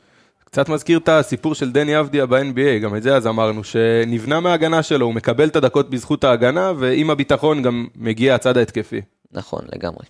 קצת 0.46 0.68
מזכיר 0.68 0.98
את 0.98 1.08
הסיפור 1.08 1.54
של 1.54 1.72
דני 1.72 2.00
אבדיה 2.00 2.26
ב-NBA, 2.26 2.82
גם 2.82 2.96
את 2.96 3.02
זה 3.02 3.16
אז 3.16 3.26
אמרנו, 3.26 3.64
שנבנה 3.64 4.40
מההגנה 4.40 4.82
שלו, 4.82 5.06
הוא 5.06 5.14
מקבל 5.14 5.48
את 5.48 5.56
הדקות 5.56 5.90
בזכות 5.90 6.24
ההגנה, 6.24 6.72
ועם 6.78 7.10
הביטחון 7.10 7.62
גם 7.62 7.86
מגיע 7.96 8.34
הצד 8.34 8.56
ההתקפי. 8.56 9.00
נכון, 9.32 9.60
לגמרי. 9.72 10.04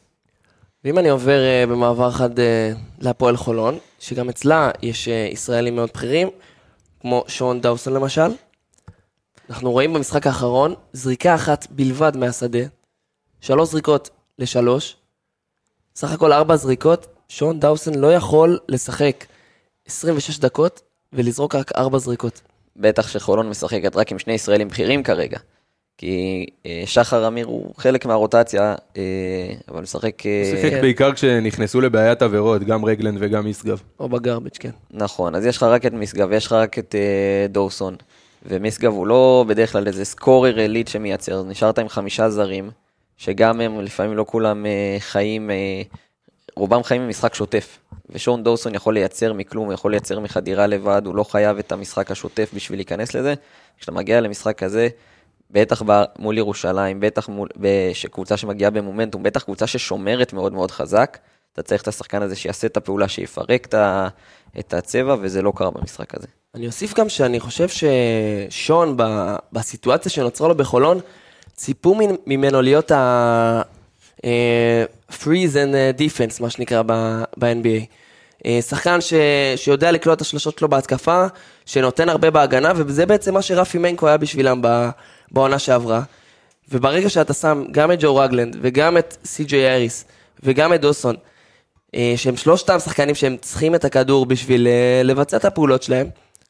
ואם 0.84 0.98
אני 0.98 1.08
עובר 1.08 1.38
uh, 1.38 1.70
במעבר 1.70 2.08
אחד 2.08 2.38
uh, 2.38 2.42
להפועל 2.98 3.36
חולון, 3.36 3.78
שגם 3.98 4.28
אצלה 4.28 4.70
יש 4.82 5.08
uh, 5.08 5.32
ישראלים 5.32 5.76
מאוד 5.76 5.90
בכירים, 5.94 6.28
כמו 7.00 7.24
שון 7.28 7.60
דאוסון 7.60 7.92
למשל, 7.92 8.30
אנחנו 9.50 9.72
רואים 9.72 9.92
במשחק 9.92 10.26
האחרון 10.26 10.74
זריקה 10.92 11.34
אחת 11.34 11.66
בלבד 11.70 12.16
מהשדה, 12.16 12.58
שלוש 13.40 13.70
זריקות 13.70 14.10
לשלוש, 14.38 14.96
סך 15.96 16.12
הכל 16.12 16.32
ארבע 16.32 16.56
זריקות, 16.56 17.06
שון 17.28 17.60
דאוסון 17.60 17.94
לא 17.94 18.12
יכול 18.12 18.58
לשחק 18.68 19.24
26 19.86 20.38
דקות 20.38 20.80
ולזרוק 21.12 21.54
רק 21.54 21.72
ארבע 21.76 21.98
זריקות. 21.98 22.40
בטח 22.76 23.08
שחולון 23.08 23.48
משחקת 23.48 23.96
רק 23.96 24.12
עם 24.12 24.18
שני 24.18 24.32
ישראלים 24.32 24.68
בכירים 24.68 25.02
כרגע. 25.02 25.38
כי 25.98 26.46
אה, 26.66 26.82
שחר 26.86 27.28
אמיר 27.28 27.46
הוא 27.46 27.74
חלק 27.76 28.06
מהרוטציה, 28.06 28.74
אה, 28.96 29.02
אבל 29.68 29.82
משחק... 29.82 30.26
אה, 30.26 30.42
הוא 30.44 30.56
שיחק 30.56 30.70
כן. 30.70 30.80
בעיקר 30.80 31.12
כשנכנסו 31.12 31.80
לבעיית 31.80 32.22
עבירות, 32.22 32.64
גם 32.64 32.84
רגלנד 32.84 33.18
וגם 33.20 33.48
משגב. 33.48 33.82
או 34.00 34.08
בגרביץ', 34.08 34.58
כן. 34.58 34.70
נכון, 34.90 35.34
אז 35.34 35.46
יש 35.46 35.56
לך 35.56 35.62
רק 35.62 35.86
את 35.86 35.92
משגב 35.92 36.28
ויש 36.30 36.46
לך 36.46 36.52
רק 36.52 36.78
את 36.78 36.94
דורסון. 37.48 37.96
ומשגב 38.48 38.92
הוא 38.92 39.06
לא 39.06 39.44
בדרך 39.48 39.72
כלל 39.72 39.86
איזה 39.86 40.04
סקורר 40.04 40.56
עילית 40.56 40.88
שמייצר, 40.88 41.42
נשארת 41.42 41.78
עם 41.78 41.88
חמישה 41.88 42.30
זרים, 42.30 42.70
שגם 43.16 43.60
הם 43.60 43.80
לפעמים 43.80 44.16
לא 44.16 44.24
כולם 44.28 44.66
חיים, 44.98 45.50
רובם 46.56 46.82
חיים 46.82 47.02
במשחק 47.06 47.34
שוטף. 47.34 47.78
ושון 48.10 48.44
דורסון 48.44 48.74
יכול 48.74 48.94
לייצר 48.94 49.32
מכלום, 49.32 49.64
הוא 49.64 49.72
יכול 49.72 49.90
לייצר 49.90 50.20
מחדירה 50.20 50.66
לבד, 50.66 51.02
הוא 51.04 51.14
לא 51.14 51.24
חייב 51.24 51.58
את 51.58 51.72
המשחק 51.72 52.10
השוטף 52.10 52.50
בשביל 52.54 52.78
להיכנס 52.78 53.14
לזה. 53.14 53.34
כשאתה 53.78 53.92
מגיע 53.92 54.20
למשחק 54.20 54.58
כזה, 54.58 54.88
בטח 55.50 55.82
מול 56.18 56.38
ירושלים, 56.38 57.00
בטח 57.00 57.28
מול, 57.28 57.48
קבוצה 58.10 58.36
שמגיעה 58.36 58.70
במומנטום, 58.70 59.22
בטח 59.22 59.42
קבוצה 59.42 59.66
ששומרת 59.66 60.32
מאוד 60.32 60.52
מאוד 60.52 60.70
חזק, 60.70 61.18
אתה 61.52 61.62
צריך 61.62 61.82
את 61.82 61.88
השחקן 61.88 62.22
הזה 62.22 62.36
שיעשה 62.36 62.66
את 62.66 62.76
הפעולה, 62.76 63.08
שיפרק 63.08 63.74
את, 64.58 64.74
הצבע, 64.74 65.16
וזה 65.20 65.42
לא 65.42 65.52
קרה 65.56 65.70
במשחק 65.70 66.14
הזה. 66.14 66.26
אני 66.54 66.66
אוסיף 66.66 66.94
גם 66.94 67.08
שאני 67.08 67.40
חושב 67.40 67.68
ששון, 67.68 68.96
בסיטואציה 69.52 70.10
שנוצרה 70.10 70.48
לו 70.48 70.54
בחולון, 70.54 71.00
ציפו 71.54 71.94
ממ- 71.94 72.16
ממנו 72.26 72.62
להיות 72.62 72.92
and 74.26 75.74
אה, 75.74 75.90
defense, 75.98 76.42
מה 76.42 76.50
שנקרא 76.50 76.82
ב-NBA. 76.82 77.84
אה, 78.46 78.58
שחקן 78.62 79.00
ש... 79.00 79.14
שיודע 79.56 79.92
לקלוט 79.92 80.16
את 80.16 80.20
השלשות 80.20 80.58
שלו 80.58 80.68
בהתקפה, 80.68 81.26
שנותן 81.66 82.08
הרבה 82.08 82.30
בהגנה, 82.30 82.72
וזה 82.76 83.06
בעצם 83.06 83.34
מה 83.34 83.42
שרפי 83.42 83.78
מיינקו 83.78 84.08
היה 84.08 84.16
בשבילם. 84.16 84.62
בעונה 85.32 85.58
שעברה. 85.58 86.02
וברגע 86.68 87.08
שאתה 87.08 87.32
שם 87.34 87.64
גם 87.70 87.92
את 87.92 87.98
ג'ו 88.00 88.16
רגלנד, 88.16 88.56
וגם 88.62 88.98
את 88.98 89.16
סי.ג'יי 89.24 89.74
אריס, 89.74 90.04
וגם 90.42 90.74
את 90.74 90.80
דוסון, 90.80 91.16
אה, 91.94 92.14
שהם 92.16 92.36
שלושתם 92.36 92.78
שחקנים 92.78 93.14
שהם 93.14 93.36
צריכים 93.40 93.74
את 93.74 93.84
הכדור 93.84 94.26
בשביל 94.26 94.66
אה, 94.66 95.02
לבצע 95.04 95.36
את 95.36 95.44
הפעולות 95.44 95.82
שלהם, 95.82 96.06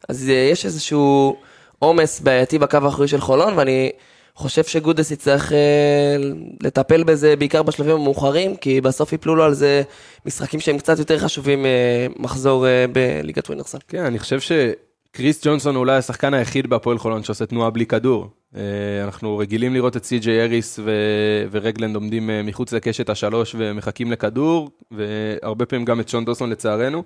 אז 0.09 0.29
אה, 0.29 0.35
יש 0.35 0.65
איזשהו 0.65 1.37
עומס 1.79 2.21
בעייתי 2.21 2.59
בקו 2.59 2.79
האחורי 2.83 3.09
של 3.09 3.21
חולון, 3.21 3.59
ואני 3.59 3.91
חושב 4.37 4.65
שגודס 4.65 5.11
יצטרך 5.11 5.53
אה, 5.53 6.17
לטפל 6.63 7.05
בזה 7.05 7.37
בעיקר 7.37 7.63
בשלבים 7.63 7.95
המאוחרים, 7.95 8.57
כי 8.57 8.81
בסוף 8.81 9.13
יפלו 9.13 9.37
לו 9.37 9.45
על 9.45 9.55
זה 9.55 9.83
משחקים 10.27 10.61
שהם 10.61 10.79
קצת 10.79 10.99
יותר 10.99 11.19
חשובים 11.19 11.67
מחזור 12.19 12.67
אה, 12.67 12.85
בליגת 12.93 13.47
ווינרסון. 13.47 13.81
כן, 13.89 14.05
אני 14.05 14.19
חושב 14.19 14.39
שקריס 14.41 15.47
ג'ונסון 15.47 15.75
הוא 15.75 15.81
אולי 15.81 15.97
השחקן 15.97 16.35
היחיד 16.35 16.67
בהפועל 16.67 16.99
חולון 16.99 17.23
שעושה 17.23 17.47
תנועה 17.47 17.71
בלי 17.71 17.87
כדור. 17.87 18.29
אה, 18.57 18.61
אנחנו 19.05 19.39
רגילים 19.39 19.75
לראות 19.75 19.97
את 19.97 20.05
סי.ג'יי 20.05 20.43
אריס 20.43 20.79
ו- 20.85 21.47
ורגלנד 21.51 21.95
עומדים 21.95 22.31
אה, 22.31 22.43
מחוץ 22.43 22.73
לקשת 22.73 23.11
השלוש 23.11 23.55
ומחכים 23.59 24.13
לכדור, 24.13 24.71
והרבה 24.91 25.67
פעמים 25.67 25.85
גם 25.85 26.01
את 26.01 26.09
שון 26.09 26.25
דוסון 26.25 26.51
לצערנו. 26.51 27.03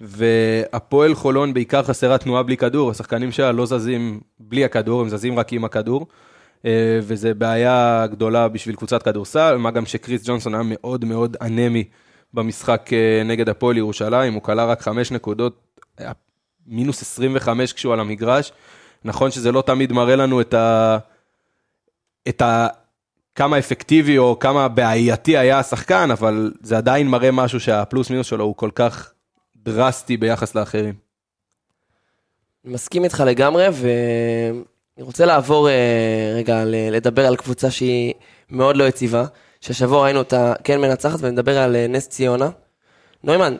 והפועל 0.00 1.14
חולון 1.14 1.54
בעיקר 1.54 1.82
חסרה 1.82 2.18
תנועה 2.18 2.42
בלי 2.42 2.56
כדור, 2.56 2.90
השחקנים 2.90 3.32
שלה 3.32 3.52
לא 3.52 3.66
זזים 3.66 4.20
בלי 4.40 4.64
הכדור, 4.64 5.00
הם 5.00 5.08
זזים 5.08 5.38
רק 5.38 5.52
עם 5.52 5.64
הכדור. 5.64 6.06
אה, 6.66 6.98
וזה 7.02 7.34
בעיה 7.34 8.06
גדולה 8.10 8.48
בשביל 8.48 8.76
קבוצת 8.76 9.02
כדורסל, 9.02 9.56
מה 9.56 9.70
גם 9.70 9.86
שקריס 9.86 10.22
ג'ונסון 10.24 10.54
היה 10.54 10.62
מאוד 10.66 11.04
מאוד 11.04 11.36
אנמי 11.40 11.84
במשחק 12.34 12.90
אה, 12.92 13.22
נגד 13.24 13.48
הפועל 13.48 13.76
ירושלים, 13.76 14.34
הוא 14.34 14.42
כלה 14.42 14.64
רק 14.64 14.80
חמש 14.82 15.10
נקודות, 15.10 15.60
היה 15.98 16.12
מינוס 16.66 17.02
25 17.02 17.72
כשהוא 17.72 17.92
על 17.92 18.00
המגרש. 18.00 18.52
נכון 19.04 19.30
שזה 19.30 19.52
לא 19.52 19.62
תמיד 19.66 19.92
מראה 19.92 20.16
לנו 20.16 20.40
את 20.40 20.54
ה... 20.54 20.98
את 22.28 22.42
ה... 22.42 22.66
כמה 23.34 23.58
אפקטיבי 23.58 24.18
או 24.18 24.38
כמה 24.38 24.68
בעייתי 24.68 25.36
היה 25.36 25.58
השחקן, 25.58 26.10
אבל 26.10 26.52
זה 26.62 26.76
עדיין 26.76 27.08
מראה 27.08 27.30
משהו 27.30 27.60
שהפלוס 27.60 28.10
מינוס 28.10 28.26
שלו 28.26 28.44
הוא 28.44 28.56
כל 28.56 28.70
כך 28.74 29.12
דרסטי 29.56 30.16
ביחס 30.16 30.54
לאחרים. 30.54 30.94
מסכים 32.64 33.04
איתך 33.04 33.22
לגמרי, 33.26 33.66
ואני 34.96 35.06
רוצה 35.06 35.26
לעבור 35.26 35.68
אה, 35.68 36.32
רגע 36.36 36.62
לדבר 36.66 37.26
על 37.26 37.36
קבוצה 37.36 37.70
שהיא 37.70 38.14
מאוד 38.50 38.76
לא 38.76 38.84
יציבה, 38.84 39.24
שהשבוע 39.60 40.02
ראינו 40.02 40.18
אותה 40.18 40.54
כן 40.64 40.80
מנצחת, 40.80 41.18
ונדבר 41.22 41.58
על 41.58 41.76
אה, 41.76 41.86
נס 41.88 42.08
ציונה. 42.08 42.50
נוימן, 43.24 43.56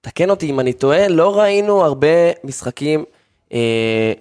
תקן 0.00 0.30
אותי 0.30 0.50
אם 0.50 0.60
אני 0.60 0.72
טועה, 0.72 1.08
לא 1.08 1.38
ראינו 1.38 1.84
הרבה 1.84 2.32
משחקים, 2.44 3.04
אה, 3.52 4.12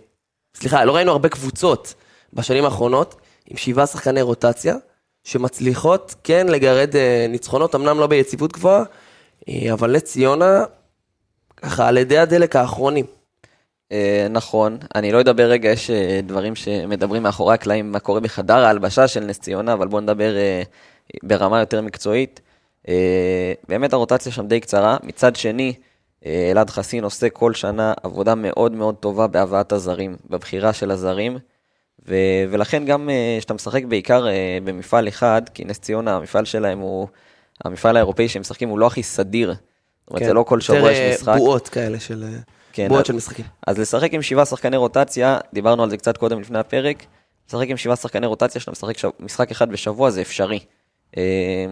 סליחה, 0.55 0.85
לא 0.85 0.95
ראינו 0.95 1.11
הרבה 1.11 1.29
קבוצות 1.29 1.93
בשנים 2.33 2.65
האחרונות 2.65 3.15
עם 3.45 3.57
שבעה 3.57 3.87
שחקני 3.87 4.21
רוטציה, 4.21 4.75
שמצליחות 5.23 6.15
כן 6.23 6.47
לגרד 6.47 6.95
אה, 6.95 7.25
ניצחונות, 7.29 7.75
אמנם 7.75 7.99
לא 7.99 8.07
ביציבות 8.07 8.51
גבוהה, 8.51 8.83
אה, 9.49 9.73
אבל 9.73 9.95
נס 9.95 10.03
ציונה, 10.03 10.63
ככה 11.57 11.87
על 11.87 11.97
ידי 11.97 12.17
הדלק 12.17 12.55
האחרונים. 12.55 13.05
אה, 13.91 14.27
נכון, 14.29 14.77
אני 14.95 15.11
לא 15.11 15.21
אדבר 15.21 15.49
רגע, 15.49 15.69
יש 15.69 15.89
אה, 15.89 16.19
דברים 16.23 16.55
שמדברים 16.55 17.23
מאחורי 17.23 17.53
הקלעים, 17.53 17.91
מה 17.91 17.99
קורה 17.99 18.19
בחדר 18.19 18.65
ההלבשה 18.65 19.07
של 19.07 19.19
נס 19.19 19.39
ציונה, 19.39 19.73
אבל 19.73 19.87
בואו 19.87 20.01
נדבר 20.01 20.37
אה, 20.37 20.63
ברמה 21.23 21.59
יותר 21.59 21.81
מקצועית. 21.81 22.41
באמת 23.67 23.93
הרוטציה 23.93 24.31
שם 24.31 24.47
די 24.47 24.59
קצרה. 24.59 24.97
מצד 25.03 25.35
שני, 25.35 25.73
אלעד 26.25 26.69
חסין 26.69 27.03
עושה 27.03 27.29
כל 27.29 27.53
שנה 27.53 27.93
עבודה 28.03 28.35
מאוד 28.35 28.71
מאוד 28.71 28.95
טובה 28.95 29.27
בהבאת 29.27 29.71
הזרים, 29.71 30.15
בבחירה 30.29 30.73
של 30.73 30.91
הזרים. 30.91 31.37
ו- 32.07 32.43
ולכן 32.49 32.85
גם 32.85 33.09
כשאתה 33.39 33.53
משחק 33.53 33.83
בעיקר 33.85 34.27
אה, 34.27 34.57
במפעל 34.63 35.07
אחד, 35.07 35.41
כי 35.53 35.65
נס 35.65 35.79
ציונה, 35.79 36.15
המפעל 36.15 36.45
שלהם 36.45 36.79
הוא, 36.79 37.07
המפעל 37.65 37.95
האירופאי 37.95 38.29
שהם 38.29 38.41
משחקים 38.41 38.69
הוא 38.69 38.79
לא 38.79 38.87
הכי 38.87 39.03
סדיר. 39.03 39.49
זאת 39.49 40.09
אומרת, 40.09 40.23
זה 40.23 40.33
לא 40.33 40.43
כל 40.43 40.61
שבוע 40.61 40.77
יותר, 40.77 40.91
יש 40.91 41.21
משחק. 41.21 41.37
בועות 41.37 41.69
כאלה 41.69 41.99
של... 41.99 42.25
כן, 42.75 42.87
בועות 42.87 43.01
אז- 43.01 43.07
של 43.07 43.13
משחקים. 43.13 43.45
אז 43.67 43.79
לשחק 43.79 44.13
עם 44.13 44.21
שבעה 44.21 44.45
שחקני 44.45 44.77
רוטציה, 44.77 45.39
דיברנו 45.53 45.83
על 45.83 45.89
זה 45.89 45.97
קצת 45.97 46.17
קודם 46.17 46.41
לפני 46.41 46.59
הפרק, 46.59 47.05
לשחק 47.47 47.67
עם 47.69 47.77
שבעה 47.77 47.95
שחקני 47.95 48.27
רוטציה, 48.27 48.61
שאתה 48.61 48.71
משחק 48.71 48.97
שב, 48.97 49.09
משחק 49.19 49.51
אחד 49.51 49.69
בשבוע, 49.71 50.09
זה 50.09 50.21
אפשרי. 50.21 50.59
אה, 51.17 51.65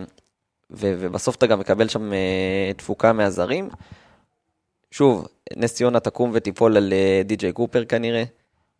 ו, 0.72 0.96
ובסוף 1.00 1.36
אתה 1.36 1.48
גם 1.48 1.60
מקבל 1.60 1.88
שם 1.88 2.14
אה, 2.14 2.72
תפוקה 2.78 3.14
מהזרים. 3.14 3.70
שוב, 4.92 5.28
נס 5.58 5.74
ציונה 5.74 6.00
תקום 6.00 6.32
ותיפול 6.34 6.78
על 6.78 6.94
אה, 6.94 7.22
די.ג'יי 7.26 7.52
קופר 7.52 7.86
כנראה, 7.86 8.24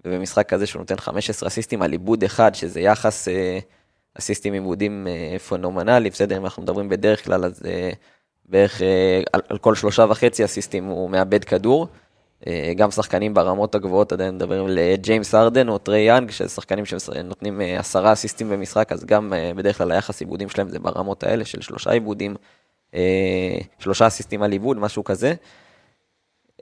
ובמשחק 0.06 0.50
כזה 0.50 0.66
שהוא 0.66 0.80
נותן 0.80 0.98
15 0.98 1.48
אסיסטים 1.48 1.82
על 1.82 1.92
עיבוד 1.92 2.24
אחד, 2.24 2.56
שזה 2.56 2.80
יחס 2.80 3.28
אסיסטים 4.20 4.54
עיבודים 4.54 5.08
פנומנלי, 5.50 6.10
בסדר, 6.10 6.38
אם 6.38 6.44
אנחנו 6.44 6.64
מדברים 6.64 6.90
בדרך 6.90 7.26
כלל, 7.26 7.46
אז 7.46 7.62
בערך 8.46 8.82
על, 9.34 9.42
על 9.50 9.58
כל 9.58 9.76
שלושה 9.76 10.06
וחצי 10.10 10.46
אסיסטים 10.46 10.86
הוא 10.86 11.10
מאבד 11.10 11.44
כדור. 11.44 11.88
אה, 12.48 12.74
גם 12.76 12.92
שחקנים 12.92 13.34
ברמות 13.34 13.76
הגבוהות, 13.76 14.12
עדיין 14.12 14.36
מדברים 14.36 14.66
על 14.66 14.80
אה, 14.80 14.96
ג'יימס 15.02 15.36
הארדן 15.36 15.70
או 15.70 15.78
טרי 15.78 16.00
יאנג, 16.00 16.32
שזה 16.32 16.50
שחקנים 16.50 16.86
שנותנים 16.86 17.62
אה, 17.62 17.80
עשרה 17.80 18.14
אסיסטים 18.14 18.50
במשחק, 18.50 18.92
אז 18.92 19.06
גם 19.06 19.34
בדרך 19.56 19.78
כלל 19.78 19.92
היחס 19.92 20.20
איבודים 20.22 20.50
שלהם 20.50 20.70
זה 20.70 20.80
ברמות 20.80 21.24
האלה 21.24 21.46
של 21.46 21.62
שלושה 21.62 21.92
איבודים, 21.92 22.36
שלושה 23.80 24.08
אסיסטים 24.08 24.44
על 24.44 24.52
איבוד, 24.52 24.78
משהו 24.78 25.04
כזה. 25.04 25.34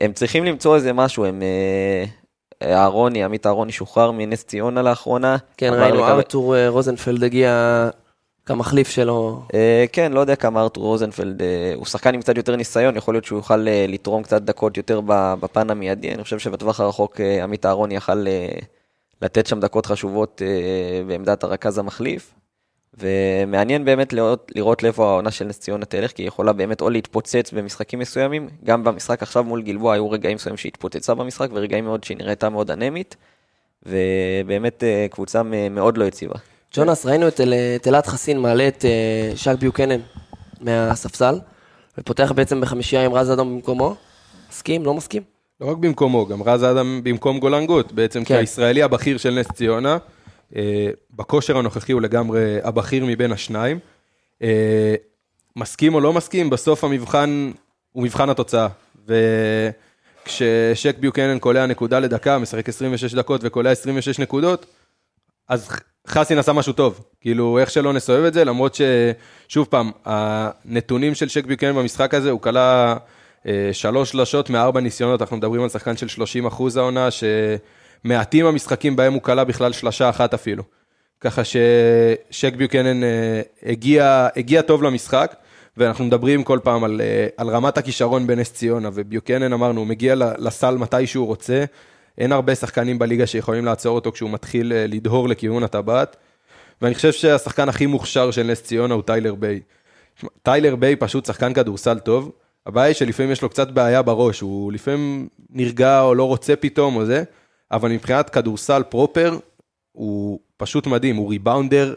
הם 0.02 0.14
צריכים 0.14 0.46
למצוא 0.46 0.76
איזה 0.76 0.94
משהו, 0.94 1.26
הם... 1.26 1.42
אה, 1.42 2.06
אהרוני, 2.64 3.24
עמית 3.24 3.46
אהרוני 3.46 3.72
שוחרר 3.72 4.12
מנס 4.12 4.44
ציונה 4.44 4.82
לאחרונה. 4.82 5.38
כן, 5.58 5.74
ראינו 5.74 5.98
לקו- 5.98 6.08
ארתור 6.08 6.68
רוזנפלד 6.68 7.24
הגיע 7.24 7.90
כמחליף 8.46 8.90
שלו. 8.90 9.42
אה, 9.54 9.86
כן, 9.92 10.12
לא 10.12 10.20
יודע 10.20 10.36
כמה 10.36 10.62
ארתור 10.62 10.84
רוזנפלד, 10.84 11.42
אה, 11.42 11.74
הוא 11.76 11.86
שחקן 11.86 12.14
עם 12.14 12.22
קצת 12.22 12.38
יותר 12.38 12.56
ניסיון, 12.56 12.98
יכול 12.98 13.14
להיות 13.14 13.26
שהוא 13.26 13.40
יוכל 13.40 13.68
אה, 13.68 13.86
לתרום 13.88 14.24
קצת 14.24 14.42
דקות 14.42 14.78
יותר 14.78 15.02
בפן 15.40 15.70
המיידי. 15.70 16.14
אני 16.14 16.24
חושב 16.24 16.40
שבטווח 16.40 16.80
הרחוק 16.80 17.22
עמית 17.44 17.66
אהרון 17.66 17.92
יכל 17.92 18.26
לתת 19.22 19.48
שם 19.48 19.60
דקות 19.60 19.86
חשובות 19.86 20.42
בעמדת 21.08 21.44
הרכז 21.44 21.78
המחליף. 21.78 22.34
ומעניין 22.98 23.86
באמת 23.86 24.14
לראות, 24.14 24.52
לראות 24.56 24.84
לאיפה 24.84 25.10
העונה 25.10 25.32
של 25.32 25.46
נס 25.46 25.60
ציונה 25.60 25.86
תלך, 25.86 26.12
כי 26.12 26.22
היא 26.22 26.28
יכולה 26.28 26.54
באמת 26.54 26.82
או 26.82 26.90
להתפוצץ 26.90 27.52
במשחקים 27.54 28.00
מסוימים, 28.00 28.50
גם 28.64 28.84
במשחק 28.84 29.22
עכשיו 29.22 29.44
מול 29.44 29.62
גלבוע 29.62 29.94
היו 29.94 30.12
רגעים 30.12 30.36
מסוימים 30.36 30.58
שהיא 30.58 30.72
התפוצצה 30.76 31.14
במשחק, 31.14 31.50
ורגעים 31.54 31.86
מאוד 31.86 32.04
שהיא 32.04 32.18
נראתה 32.18 32.50
מאוד 32.50 32.72
אנמית, 32.72 33.16
ובאמת 33.84 34.84
קבוצה 35.12 35.42
מאוד 35.44 35.98
לא 35.98 36.06
יציבה. 36.06 36.36
ג'ונס, 36.76 37.06
ראינו 37.06 37.28
את 37.28 37.42
אל- 37.42 37.54
את 37.76 37.88
אלעד 37.88 38.06
חסין 38.06 38.40
מעלה 38.40 38.68
את 38.68 38.86
אה, 38.86 39.32
שק 39.36 39.56
ביוקנן 39.60 40.00
מהספסל, 40.62 41.40
ופותח 41.98 42.32
בעצם 42.36 42.62
בחמישייה 42.62 43.06
עם 43.06 43.14
רז 43.14 43.32
אדום 43.32 43.56
במקומו. 43.56 43.96
מסכים? 44.50 44.86
לא 44.86 44.94
מסכים? 44.94 45.24
לא 45.62 45.66
רק 45.66 45.78
במקומו, 45.78 46.26
גם 46.26 46.44
רז 46.44 46.64
אדם 46.64 47.02
במקום 47.04 47.40
גולן 47.40 47.66
גוט, 47.66 47.92
בעצם 47.92 48.24
כן. 48.24 48.40
כישראלי 48.40 48.84
הבכיר 48.84 49.18
של 49.18 49.40
נס 49.40 49.48
ציונה, 49.52 49.98
אה, 50.56 50.90
בכושר 51.16 51.58
הנוכחי 51.58 51.92
הוא 51.92 52.02
לגמרי 52.02 52.58
הבכיר 52.64 53.06
מבין 53.06 53.32
השניים. 53.32 53.80
אה, 54.44 54.96
מסכים 55.56 55.94
או 55.94 56.00
לא 56.02 56.14
מסכים, 56.14 56.50
בסוף 56.50 56.84
המבחן 56.84 57.52
הוא 57.92 58.04
מבחן 58.04 58.30
התוצאה. 58.30 58.68
וכששק 59.08 60.98
ביוקנן 61.00 61.40
קולע 61.40 61.66
נקודה 61.66 62.00
לדקה, 62.00 62.38
משחק 62.38 62.70
26 62.70 63.14
דקות 63.14 63.42
וקולע 63.44 63.72
26 63.72 64.20
נקודות, 64.20 64.66
אז 65.50 65.70
חסין 66.08 66.38
עשה 66.38 66.54
משהו 66.54 66.74
טוב. 66.74 67.00
כאילו, 67.22 67.60
איך 67.60 67.72
שלא 67.72 67.94
נסובב 67.94 68.24
את 68.24 68.34
זה, 68.34 68.44
למרות 68.44 68.76
ששוב 68.76 69.68
פעם, 69.70 69.92
הנתונים 70.06 71.16
של 71.16 71.28
שק 71.28 71.46
ביוקנן 71.46 71.76
במשחק 71.76 72.14
הזה, 72.14 72.32
הוא 72.32 72.42
כלה 72.42 72.96
אה, 73.48 73.70
שלוש 73.72 74.12
שלשות 74.12 74.50
מארבע 74.50 74.80
ניסיונות, 74.80 75.22
אנחנו 75.22 75.38
מדברים 75.38 75.64
על 75.64 75.70
שחקן 75.70 75.98
של 75.98 76.08
30 76.08 76.46
אחוז 76.46 76.78
העונה, 76.78 77.08
שמעטים 77.12 78.46
המשחקים 78.46 78.96
בהם 78.96 79.14
הוא 79.14 79.22
כלה 79.22 79.44
בכלל 79.44 79.72
שלשה 79.72 80.10
אחת 80.10 80.34
אפילו. 80.34 80.64
ככה 81.22 81.42
ששק 81.44 82.54
ביוקנן 82.56 83.04
אה, 83.04 83.42
הגיע, 83.64 84.28
הגיע 84.36 84.62
טוב 84.62 84.84
למשחק, 84.84 85.36
ואנחנו 85.78 86.06
מדברים 86.06 86.44
כל 86.44 86.60
פעם 86.64 86.84
על, 86.84 87.02
אה, 87.02 87.28
על 87.38 87.50
רמת 87.50 87.78
הכישרון 87.78 88.28
בנס 88.28 88.54
ציונה, 88.54 88.90
וביוקנן 88.94 89.54
אמרנו, 89.54 89.80
הוא 89.80 89.88
מגיע 89.88 90.16
לסל 90.16 90.78
מתי 90.78 91.08
שהוא 91.08 91.28
רוצה, 91.28 91.64
אין 92.22 92.32
הרבה 92.32 92.56
שחקנים 92.56 93.00
בליגה 93.00 93.28
שיכולים 93.28 93.66
לעצור 93.66 93.96
אותו 93.96 94.12
כשהוא 94.12 94.30
מתחיל 94.30 94.74
אה, 94.74 94.86
לדהור 94.88 95.30
לכיוון 95.30 95.64
הטבעת, 95.64 96.16
ואני 96.82 96.96
חושב 96.96 97.12
שהשחקן 97.12 97.70
הכי 97.70 97.86
מוכשר 97.86 98.32
של 98.32 98.44
נס 98.44 98.64
ציונה 98.64 98.94
הוא 98.94 99.04
טיילר 99.04 99.36
ביי. 99.36 99.60
טיילר 100.44 100.76
ביי 100.76 100.96
פשוט 100.96 101.26
שחקן 101.26 101.54
כדורסל 101.54 102.00
טוב, 102.00 102.32
הבעיה 102.66 102.88
היא 102.88 102.96
שלפעמים 102.96 103.32
יש 103.32 103.42
לו 103.42 103.50
קצת 103.50 103.72
בעיה 103.72 104.02
בראש, 104.02 104.40
הוא 104.40 104.74
לפעמים 104.74 105.28
נרגע 105.50 106.02
או 106.02 106.16
לא 106.16 106.24
רוצה 106.24 106.56
פתאום 106.56 106.96
או 106.96 107.06
זה, 107.06 107.24
אבל 107.72 107.92
מבחינת 107.92 108.30
כדורסל 108.30 108.84
proper, 108.90 109.38
הוא 109.92 110.40
פשוט 110.58 110.88
מדהים, 110.88 111.16
הוא 111.16 111.30
rebounder 111.30 111.94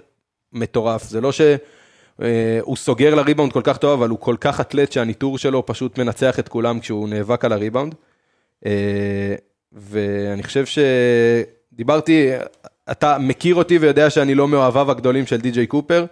מטורף, 0.52 1.02
זה 1.02 1.21
לא 1.21 1.33
שהוא 1.33 2.76
סוגר 2.76 3.14
לריבאונד 3.14 3.52
כל 3.52 3.62
כך 3.64 3.78
טוב, 3.78 4.00
אבל 4.00 4.09
הוא 4.09 4.19
כל 4.19 4.37
כך 4.40 4.61
אתלט 4.61 4.93
שהניתור 4.93 5.38
שלו 5.38 5.66
פשוט 5.66 5.99
מנצח 5.99 6.38
את 6.38 6.49
כולם 6.49 6.81
כשהוא 6.81 7.09
נאבק 7.09 7.45
על 7.45 7.52
הריבאונד. 7.52 7.95
ואני 9.75 10.43
חושב 10.43 10.64
שדיברתי, 10.66 12.31
אתה 12.90 13.19
מכיר 13.19 13.54
אותי 13.54 13.78
ויודע 13.78 14.11
שאני 14.11 14.35
לא 14.35 14.49
מאוהביו 14.49 14.90
הגדולים 14.90 15.26
של 15.26 15.40
די.ג'יי 15.40 15.66
קופר, 15.66 16.04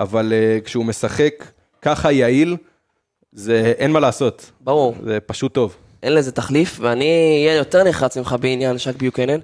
אבל 0.00 0.32
אה, 0.32 0.58
כשהוא 0.64 0.84
משחק 0.84 1.44
ככה 1.82 2.12
יעיל, 2.12 2.56
זה 3.32 3.72
אין 3.78 3.92
מה 3.92 4.00
לעשות, 4.00 4.50
ברור. 4.60 4.94
זה 5.04 5.18
פשוט 5.20 5.54
טוב. 5.54 5.76
אין 6.02 6.14
לזה 6.14 6.32
תחליף, 6.32 6.78
ואני 6.80 7.04
אהיה 7.46 7.56
יותר 7.56 7.84
נחרץ 7.84 8.16
ממך 8.16 8.36
בעניין 8.40 8.78
שק 8.78 8.96
ביוקנן. 8.96 9.40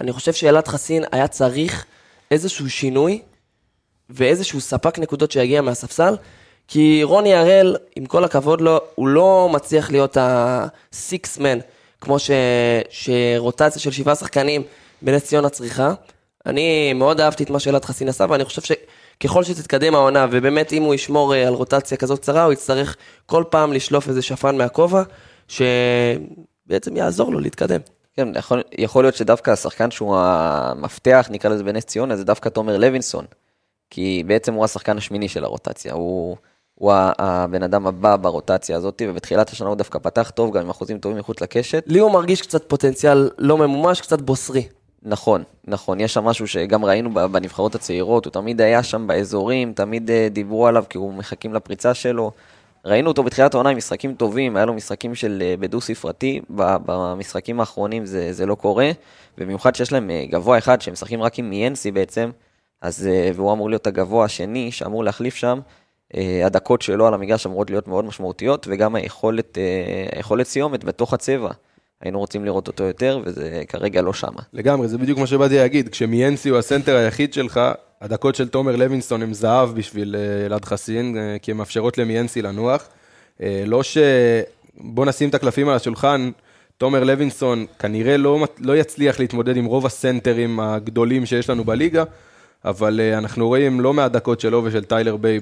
אני 0.00 0.12
חושב 0.12 0.32
שאלעד 0.32 0.68
חסין 0.68 1.04
היה 1.12 1.28
צריך 1.28 1.84
איזשהו 2.30 2.70
שינוי 2.70 3.22
ואיזשהו 4.10 4.60
ספק 4.60 4.98
נקודות 4.98 5.30
שיגיע 5.30 5.62
מהספסל, 5.62 6.14
כי 6.68 7.00
רוני 7.02 7.34
הראל, 7.34 7.76
עם 7.96 8.06
כל 8.06 8.24
הכבוד 8.24 8.60
לו, 8.60 8.80
הוא 8.94 9.08
לא 9.08 9.50
מצליח 9.52 9.90
להיות 9.90 10.16
ה-six 10.16 11.38
man, 11.38 11.60
כמו 12.02 12.18
ש... 12.18 12.30
שרוטציה 12.90 13.80
של 13.82 13.90
שבעה 13.90 14.14
שחקנים 14.14 14.62
בנס 15.02 15.24
ציונה 15.24 15.48
צריכה. 15.48 15.94
אני 16.46 16.92
מאוד 16.92 17.20
אהבתי 17.20 17.44
את 17.44 17.50
מה 17.50 17.60
שאלעד 17.60 17.84
חסין 17.84 18.08
עשה, 18.08 18.26
ואני 18.28 18.44
חושב 18.44 18.62
שככל 18.62 19.44
שתתקדם 19.44 19.94
העונה, 19.94 20.26
ובאמת 20.30 20.72
אם 20.72 20.82
הוא 20.82 20.94
ישמור 20.94 21.34
אה, 21.34 21.46
על 21.46 21.54
רוטציה 21.54 21.96
כזאת 21.96 22.18
קצרה, 22.18 22.44
הוא 22.44 22.52
יצטרך 22.52 22.96
כל 23.26 23.44
פעם 23.50 23.72
לשלוף 23.72 24.08
איזה 24.08 24.22
שפן 24.22 24.56
מהכובע, 24.56 25.02
שבעצם 25.48 26.96
יעזור 26.96 27.32
לו 27.32 27.40
להתקדם. 27.40 27.80
כן, 28.16 28.28
יכול, 28.38 28.62
יכול 28.78 29.04
להיות 29.04 29.14
שדווקא 29.14 29.50
השחקן 29.50 29.90
שהוא 29.90 30.16
המפתח, 30.18 31.28
נקרא 31.30 31.50
לזה 31.50 31.64
בנס 31.64 31.84
ציונה, 31.84 32.16
זה 32.16 32.24
דווקא 32.24 32.48
תומר 32.48 32.78
לוינסון. 32.78 33.24
כי 33.90 34.22
בעצם 34.26 34.54
הוא 34.54 34.64
השחקן 34.64 34.98
השמיני 34.98 35.28
של 35.28 35.44
הרוטציה, 35.44 35.92
הוא, 35.92 36.36
הוא 36.82 36.92
הבן 37.18 37.62
אדם 37.62 37.86
הבא 37.86 38.16
ברוטציה 38.16 38.76
הזאת, 38.76 39.02
ובתחילת 39.08 39.50
השנה 39.50 39.68
הוא 39.68 39.76
דווקא 39.76 39.98
פתח 39.98 40.30
טוב, 40.34 40.56
גם 40.56 40.62
עם 40.62 40.70
אחוזים 40.70 40.98
טובים 40.98 41.18
מחוץ 41.18 41.40
לקשת. 41.40 41.84
לי 41.86 41.98
הוא 41.98 42.10
מרגיש 42.10 42.42
קצת 42.42 42.68
פוטנציאל 42.68 43.30
לא 43.38 43.58
ממומש, 43.58 44.00
קצת 44.00 44.20
בוסרי. 44.20 44.68
נכון, 45.02 45.42
נכון, 45.66 46.00
יש 46.00 46.14
שם 46.14 46.24
משהו 46.24 46.48
שגם 46.48 46.84
ראינו 46.84 47.10
בנבחרות 47.14 47.74
הצעירות, 47.74 48.24
הוא 48.24 48.32
תמיד 48.32 48.60
היה 48.60 48.82
שם 48.82 49.06
באזורים, 49.06 49.72
תמיד 49.72 50.10
אה, 50.10 50.28
דיברו 50.30 50.66
עליו 50.66 50.84
כי 50.88 50.98
הוא 50.98 51.14
מחכים 51.14 51.54
לפריצה 51.54 51.94
שלו. 51.94 52.30
ראינו 52.84 53.08
אותו 53.08 53.22
בתחילת 53.22 53.54
העונה 53.54 53.70
עם 53.70 53.76
משחקים 53.76 54.14
טובים, 54.14 54.56
היה 54.56 54.66
לו 54.66 54.74
משחקים 54.74 55.14
של 55.14 55.42
אה, 55.44 55.54
בדו 55.60 55.80
ספרתי, 55.80 56.40
ב- 56.50 56.76
במשחקים 56.86 57.60
האחרונים 57.60 58.06
זה, 58.06 58.32
זה 58.32 58.46
לא 58.46 58.54
קורה, 58.54 58.90
ובמיוחד 59.38 59.74
שיש 59.74 59.92
להם 59.92 60.10
אה, 60.10 60.24
גבוה 60.30 60.58
אחד 60.58 60.80
שהם 60.80 60.92
משחקים 60.92 61.22
רק 61.22 61.38
עם 61.38 61.50
מיאנסי 61.50 61.90
בעצם, 61.90 62.30
אז, 62.80 63.08
והוא 63.34 63.52
אמור 63.52 63.70
להיות 63.70 63.86
הגבוה 63.86 64.24
השני 64.24 64.72
שאמור 64.72 65.04
להחליף 65.04 65.34
שם, 65.34 65.60
הדקות 66.44 66.82
שלו 66.82 67.06
על 67.06 67.14
המגרש 67.14 67.46
אמורות 67.46 67.70
להיות 67.70 67.88
מאוד 67.88 68.04
משמעותיות, 68.04 68.66
וגם 68.70 68.94
היכולת, 68.94 69.58
אה, 69.58 70.16
היכולת 70.16 70.46
סיומת 70.46 70.84
בתוך 70.84 71.14
הצבע. 71.14 71.50
היינו 72.00 72.18
רוצים 72.18 72.44
לראות 72.44 72.68
אותו 72.68 72.84
יותר, 72.84 73.20
וזה 73.24 73.62
כרגע 73.68 74.02
לא 74.02 74.12
שמה. 74.12 74.42
לגמרי, 74.52 74.88
זה 74.88 74.98
בדיוק 74.98 75.18
מה 75.18 75.26
שבאתי 75.26 75.56
להגיד, 75.56 75.88
כשמיאנסי 75.88 76.48
הוא 76.48 76.58
הסנטר 76.58 76.96
היחיד 76.96 77.32
שלך, 77.32 77.60
הדקות 78.00 78.34
של 78.34 78.48
תומר 78.48 78.76
לוינסון 78.76 79.22
הם 79.22 79.34
זהב 79.34 79.74
בשביל 79.74 80.16
אה, 80.18 80.46
אלעד 80.46 80.64
חסין, 80.64 81.18
אה, 81.18 81.36
כי 81.42 81.50
הן 81.50 81.56
מאפשרות 81.56 81.98
למיאנסי 81.98 82.42
לנוח. 82.42 82.88
אה, 83.42 83.64
לא 83.66 83.82
ש... 83.82 83.98
בוא 84.76 85.06
נשים 85.06 85.28
את 85.28 85.34
הקלפים 85.34 85.68
על 85.68 85.76
השולחן, 85.76 86.30
תומר 86.78 87.04
לוינסון 87.04 87.66
כנראה 87.78 88.16
לא, 88.16 88.46
לא 88.58 88.76
יצליח 88.76 89.20
להתמודד 89.20 89.56
עם 89.56 89.64
רוב 89.64 89.86
הסנטרים 89.86 90.60
הגדולים 90.60 91.26
שיש 91.26 91.50
לנו 91.50 91.64
בליגה, 91.64 92.04
אבל 92.64 93.00
אה, 93.00 93.18
אנחנו 93.18 93.48
רואים 93.48 93.80
לא 93.80 93.92
מעט 93.92 94.12
דקות 94.12 94.40
שלו 94.40 94.62
ושל 94.64 94.84
טיילר 94.84 95.16
ביי 95.16 95.40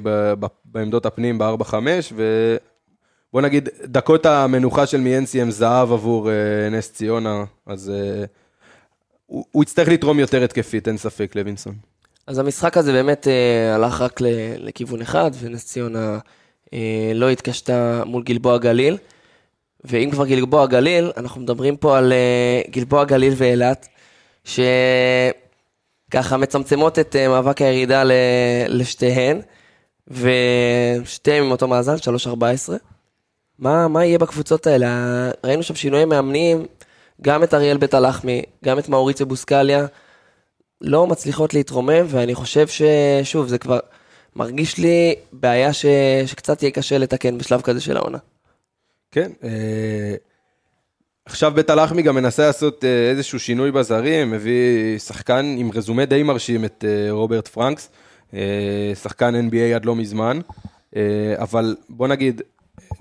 בעמדות 0.64 1.06
הפנים 1.06 1.38
ב-4-5, 1.38 1.74
ובוא 2.12 3.42
נגיד, 3.42 3.68
דקות 3.84 4.26
המנוחה 4.26 4.86
של 4.86 5.00
מיאנסי 5.00 5.42
הם 5.42 5.50
זהב 5.50 5.92
עבור 5.92 6.30
אה, 6.30 6.70
נס 6.70 6.92
ציונה, 6.92 7.44
אז 7.66 7.90
אה, 7.90 8.24
הוא, 9.26 9.44
הוא 9.50 9.62
יצטרך 9.62 9.88
לתרום 9.88 10.18
יותר 10.18 10.44
התקפית, 10.44 10.88
אין 10.88 10.96
ספק, 10.96 11.36
לוינסון. 11.36 11.74
אז 12.26 12.38
המשחק 12.38 12.76
הזה 12.76 12.92
באמת 12.92 13.26
הלך 13.74 14.00
רק 14.00 14.20
לכיוון 14.58 15.02
אחד, 15.02 15.30
ונס 15.40 15.66
ציונה 15.66 16.18
לא 17.14 17.30
התקשתה 17.30 18.02
מול 18.06 18.22
גלבוע 18.22 18.58
גליל. 18.58 18.96
ואם 19.84 20.08
כבר 20.12 20.26
גלבוע 20.26 20.66
גליל, 20.66 21.10
אנחנו 21.16 21.40
מדברים 21.40 21.76
פה 21.76 21.98
על 21.98 22.12
גלבוע 22.70 23.04
גליל 23.04 23.32
ואילת, 23.36 23.88
שככה 26.10 26.36
מצמצמות 26.36 26.98
את 26.98 27.16
אה, 27.16 27.28
מאבק 27.28 27.62
הירידה 27.62 28.02
לשתיהן, 28.68 29.40
ושתיהן 30.08 31.44
עם 31.44 31.50
אותו 31.50 31.68
מאזן, 31.68 31.94
3-14. 32.26 32.28
מה, 33.58 33.88
מה 33.88 34.04
יהיה 34.04 34.18
בקבוצות 34.18 34.66
האלה? 34.66 34.88
ראינו 35.44 35.62
שם 35.62 35.74
שינויי 35.74 36.04
מאמנים, 36.04 36.66
גם 37.22 37.42
את 37.42 37.54
אריאל 37.54 37.76
בית 37.76 37.94
הלחמי, 37.94 38.42
גם 38.64 38.78
את 38.78 38.88
מאוריציו 38.88 39.26
בוסקליה. 39.26 39.86
לא 40.80 41.06
מצליחות 41.06 41.54
להתרומם, 41.54 42.06
ואני 42.08 42.34
חושב 42.34 42.66
ששוב, 42.68 43.48
זה 43.48 43.58
כבר 43.58 43.78
מרגיש 44.36 44.78
לי 44.78 45.14
בעיה 45.32 45.72
ש... 45.72 45.86
שקצת 46.26 46.62
יהיה 46.62 46.70
קשה 46.70 46.98
לתקן 46.98 47.38
בשלב 47.38 47.60
כזה 47.60 47.80
של 47.80 47.96
העונה. 47.96 48.18
כן. 49.10 49.30
עכשיו 51.24 51.52
בית 51.54 51.70
הלחמי 51.70 52.02
גם 52.02 52.14
מנסה 52.14 52.46
לעשות 52.46 52.84
אה, 52.84 53.10
איזשהו 53.10 53.40
שינוי 53.40 53.72
בזרים, 53.72 54.30
מביא 54.30 54.98
שחקן 54.98 55.54
עם 55.58 55.70
רזומה 55.74 56.04
די 56.04 56.22
מרשים 56.22 56.64
את 56.64 56.84
אה, 56.88 57.10
רוברט 57.10 57.48
פרנקס, 57.48 57.90
אה, 58.34 58.92
שחקן 59.02 59.48
NBA 59.48 59.74
עד 59.74 59.84
לא 59.84 59.96
מזמן, 59.96 60.40
אבל 61.36 61.76
בוא 61.88 62.08
נגיד, 62.08 62.42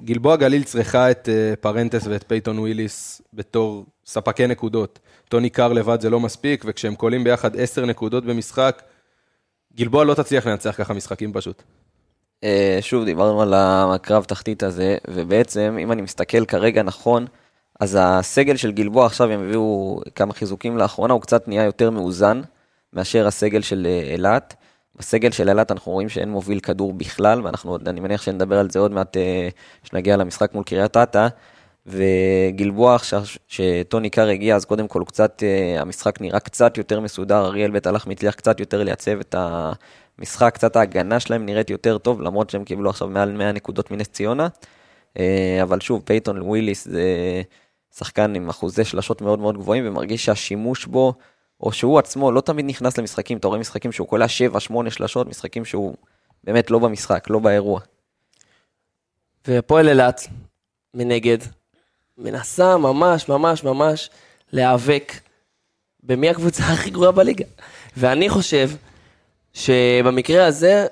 גלבוע 0.04 0.36
גליל 0.36 0.64
צריכה 0.64 1.12
את 1.12 1.30
פרנקס 1.62 2.08
ואת 2.08 2.24
פייתון 2.28 2.60
וויליס 2.60 3.22
בתור 3.34 3.86
ספקי 4.06 4.48
נקודות. 4.48 5.00
טוני 5.30 5.50
קאר 5.50 5.74
לבד 5.74 6.02
זה 6.02 6.10
לא 6.10 6.20
מספיק, 6.20 6.64
וכשהם 6.68 6.96
קולעים 6.96 7.24
ביחד 7.24 7.58
10 7.58 7.86
נקודות 7.86 8.26
במשחק, 8.26 8.82
גלבוע 9.76 10.06
לא 10.06 10.14
תצליח 10.14 10.48
לנצח 10.48 10.76
ככה 10.78 10.94
משחקים 10.94 11.34
פשוט. 11.34 11.64
שוב, 12.82 13.06
דיברנו 13.06 13.42
על 13.42 13.54
הקרב 13.56 14.24
תחתית 14.24 14.64
הזה, 14.64 14.98
ובעצם, 15.08 15.78
אם 15.82 15.92
אני 15.92 16.02
מסתכל 16.02 16.46
כרגע 16.46 16.84
נכון, 16.84 17.26
אז 17.80 17.98
הסגל 18.02 18.56
של 18.56 18.72
גלבוע 18.72 19.06
עכשיו, 19.06 19.32
הם 19.32 19.44
הביאו 19.44 20.02
כמה 20.16 20.34
חיזוקים 20.34 20.78
לאחרונה, 20.78 21.14
הוא 21.14 21.22
קצת 21.22 21.48
נהיה 21.48 21.64
יותר 21.64 21.90
מאוזן 21.90 22.42
מאשר 22.94 23.28
הסגל 23.28 23.62
של 23.62 23.88
אה, 23.90 24.12
אילת. 24.14 24.56
בסגל 24.96 25.32
של 25.32 25.50
אילת 25.50 25.72
אנחנו 25.72 25.92
רואים 25.92 26.10
שאין 26.10 26.30
מוביל 26.30 26.60
כדור 26.60 26.94
בכלל, 26.94 27.42
ואנחנו, 27.46 27.78
אני 27.88 28.00
מניח 28.00 28.22
שנדבר 28.22 28.60
על 28.60 28.70
זה 28.70 28.80
עוד 28.80 28.92
מעט, 28.92 29.18
כשנגיע 29.84 30.18
למשחק 30.18 30.54
מול 30.54 30.64
קריית 30.64 30.98
אתא. 30.98 31.28
וגלבוע 31.86 32.96
עכשיו, 32.96 33.24
שטוני 33.48 34.10
קאר 34.10 34.28
הגיע, 34.28 34.56
אז 34.56 34.66
קודם 34.66 34.88
כל 34.88 35.04
קצת, 35.08 35.44
אה, 35.44 35.82
המשחק 35.82 36.22
נראה 36.22 36.40
קצת 36.40 36.78
יותר 36.78 37.00
מסודר, 37.00 37.46
אריאל 37.46 37.72
בית 37.72 37.88
הלך 37.88 38.08
מצליח 38.08 38.36
קצת 38.36 38.60
יותר 38.60 38.84
לייצב 38.84 39.20
את 39.20 39.36
המשחק, 39.38 40.54
קצת 40.54 40.76
ההגנה 40.76 41.20
שלהם 41.20 41.46
נראית 41.46 41.70
יותר 41.70 41.98
טוב, 41.98 42.22
למרות 42.22 42.50
שהם 42.50 42.64
קיבלו 42.64 42.90
עכשיו 42.90 43.08
מעל 43.08 43.32
100 43.32 43.52
נקודות 43.52 43.92
מנס 43.92 44.08
ציונה. 44.08 44.48
אה, 45.20 45.60
אבל 45.64 45.80
שוב, 45.80 46.02
פייתון 46.06 46.42
וויליס 46.42 46.88
זה 46.88 47.04
שחקן 47.96 48.36
עם 48.36 48.50
אחוזי 48.50 48.86
שלשות 48.86 49.22
מאוד 49.22 49.40
מאוד 49.40 49.58
גבוהים, 49.58 49.88
ומרגיש 49.88 50.26
שהשימוש 50.26 50.86
בו, 50.86 51.14
או 51.62 51.72
שהוא 51.72 52.00
עצמו 52.00 52.32
לא 52.32 52.42
תמיד 52.42 52.66
נכנס 52.66 52.98
למשחקים, 52.98 53.38
אתה 53.38 53.48
רואה 53.48 53.60
משחקים 53.60 53.92
שהוא 53.92 54.08
קולע 54.08 54.26
7-8 54.26 54.90
שלשות, 54.90 55.28
משחקים 55.28 55.66
שהוא 55.66 55.96
באמת 56.44 56.72
לא 56.72 56.80
במשחק, 56.80 57.30
לא 57.30 57.40
באירוע. 57.40 57.80
והפועל 59.48 59.90
אילת, 59.90 60.28
מנגד, 60.94 61.38
מנסה 62.18 62.78
ממש 62.78 63.30
ממש 63.30 63.64
ממש 63.64 64.10
להיאבק 64.52 65.14
במי 66.04 66.30
הקבוצה 66.30 66.64
הכי 66.74 66.90
גרועה 66.90 67.12
בליגה. 67.12 67.46
ואני 67.98 68.30
חושב 68.30 68.70
שבמקרה 69.54 70.46
הזה, 70.46 70.88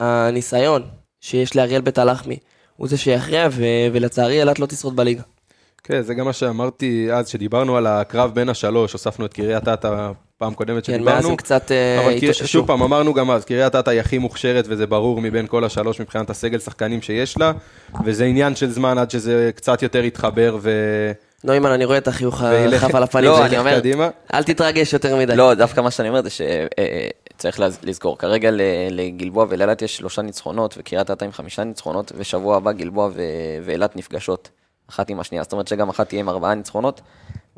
הניסיון 0.00 0.88
שיש 1.20 1.56
לאריאל 1.56 1.80
בית 1.80 1.98
הלחמי 1.98 2.38
הוא 2.76 2.88
זה 2.88 2.96
שיכריע, 2.96 3.48
ולצערי 3.92 4.40
אילת 4.40 4.58
לא 4.58 4.66
תשרוד 4.66 4.96
בליגה. 4.96 5.22
כן, 5.88 6.02
זה 6.02 6.14
גם 6.14 6.24
מה 6.24 6.32
שאמרתי 6.32 7.08
אז, 7.12 7.28
שדיברנו 7.28 7.76
על 7.76 7.86
הקרב 7.86 8.34
בין 8.34 8.48
השלוש, 8.48 8.92
הוספנו 8.92 9.26
את 9.26 9.34
קריית 9.34 9.68
אתא 9.68 10.10
פעם 10.38 10.54
קודמת 10.54 10.86
כן, 10.86 10.92
שדיברנו. 10.92 11.16
מאז 11.16 11.26
הם 11.26 11.36
קצת 11.36 11.72
אה, 11.72 12.10
התאוששו. 12.10 12.48
שוב 12.48 12.66
פעם, 12.66 12.82
אמרנו 12.82 13.14
גם 13.14 13.30
אז, 13.30 13.44
קריית 13.44 13.74
אתא 13.74 13.90
היא 13.90 14.00
הכי 14.00 14.18
מוכשרת 14.18 14.64
וזה 14.68 14.86
ברור 14.86 15.20
מבין 15.20 15.46
כל 15.46 15.64
השלוש 15.64 16.00
מבחינת 16.00 16.30
הסגל 16.30 16.58
שחקנים 16.58 17.02
שיש 17.02 17.38
לה, 17.38 17.52
וזה 18.04 18.24
עניין 18.24 18.56
של 18.56 18.70
זמן 18.70 18.98
עד 18.98 19.10
שזה 19.10 19.50
קצת 19.54 19.82
יותר 19.82 20.04
יתחבר 20.04 20.56
ו... 20.60 20.70
נוימן, 21.44 21.70
אני 21.70 21.84
רואה 21.84 21.98
את 21.98 22.08
החיוך 22.08 22.42
החף 22.42 22.94
על 22.94 23.02
הפנים. 23.02 23.24
לא, 23.30 23.36
שלך. 23.36 23.46
אני 23.46 23.58
אומר- 23.58 23.78
קדימה. 23.78 24.08
אל 24.34 24.42
תתרגש 24.42 24.92
יותר 24.92 25.16
מדי. 25.16 25.36
לא, 25.36 25.54
דווקא 25.54 25.80
מה 25.80 25.90
שאני 25.90 26.08
אומר 26.08 26.22
זה 26.22 26.28
שצריך 26.30 27.60
לזכור, 27.82 28.18
כרגע 28.18 28.50
לגלבוע 28.90 29.46
ולאילת 29.48 29.82
יש 29.82 29.96
שלושה 29.96 30.22
ניצחונות, 30.22 30.74
וקריית 30.78 31.10
אתא 31.10 31.24
עם 31.24 31.32
חמישה 31.32 31.64
ניצחונות, 31.64 32.12
ושבוע 32.16 32.56
הבא 32.56 32.72
גלבוע 32.72 33.10
ואילת 33.64 33.96
נפגשות 33.96 34.50
אחת 34.90 35.10
עם 35.10 35.20
השנייה, 35.20 35.42
זאת 35.42 35.52
אומרת 35.52 35.68
שגם 35.68 35.88
אחת 35.88 36.08
תהיה 36.08 36.20
עם 36.20 36.28
ארבעה 36.28 36.54
ניצחונות, 36.54 37.00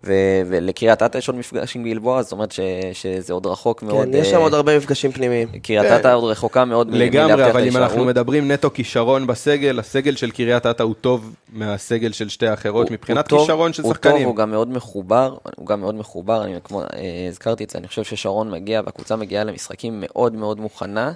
ו- 0.07 0.13
ולקריית 0.47 1.03
אתא 1.03 1.19
יש 1.19 1.29
עוד 1.29 1.37
מפגש 1.37 1.77
עם 1.77 1.85
גלבוע, 1.85 2.23
זאת 2.23 2.33
אומרת 2.33 2.53
ש- 2.53 2.61
שזה 2.93 3.33
עוד 3.33 3.47
רחוק 3.47 3.83
מאוד. 3.83 4.09
כן, 4.09 4.15
יש 4.15 4.31
שם 4.31 4.37
אה, 4.37 4.43
עוד 4.43 4.55
הרבה 4.55 4.77
מפגשים 4.77 5.13
פנימיים. 5.13 5.49
קריית 5.63 5.87
אתא 6.01 6.15
עוד 6.15 6.25
רחוקה 6.31 6.65
מאוד 6.65 6.91
לגמרי, 6.91 7.51
אבל 7.51 7.65
אם 7.69 7.77
אנחנו. 7.77 8.05
מדברים 8.05 8.51
נטו 8.51 8.71
כישרון 8.75 9.27
בסגל, 9.27 9.79
הסגל 9.79 10.17
של 10.17 10.31
קריית 10.31 10.67
אתא 10.67 10.83
הוא 10.83 10.95
טוב 11.01 11.35
מהסגל 11.53 12.13
של 12.13 12.29
שתי 12.29 12.47
האחרות 12.47 12.87
הוא- 12.89 12.93
מבחינת 12.95 13.25
הוא 13.33 13.39
טוב, 13.39 13.41
כישרון 13.41 13.73
של 13.73 13.83
הוא 13.83 13.93
שחקנים. 13.95 14.17
טוב, 14.17 14.27
הוא 14.27 14.37
גם 14.37 14.51
מאוד 14.51 14.69
מחובר, 14.71 15.37
הוא 15.57 15.67
גם 15.67 15.81
מאוד 15.81 15.95
מחובר, 15.95 16.45
אני 16.45 16.55
כמו, 16.65 16.81
אה, 16.83 16.87
הזכרתי 17.29 17.65
את 17.65 17.71
זה, 17.71 17.79
אני 17.79 17.89
חושב 17.89 18.05
ששרון 18.05 18.51
מגיע 18.51 18.81
והקבוצה 18.87 19.17
מגיעה 19.17 19.45
למשחקים 19.45 19.95
מאוד 20.07 20.35
מאוד 20.35 20.61
מוכנה. 20.61 21.13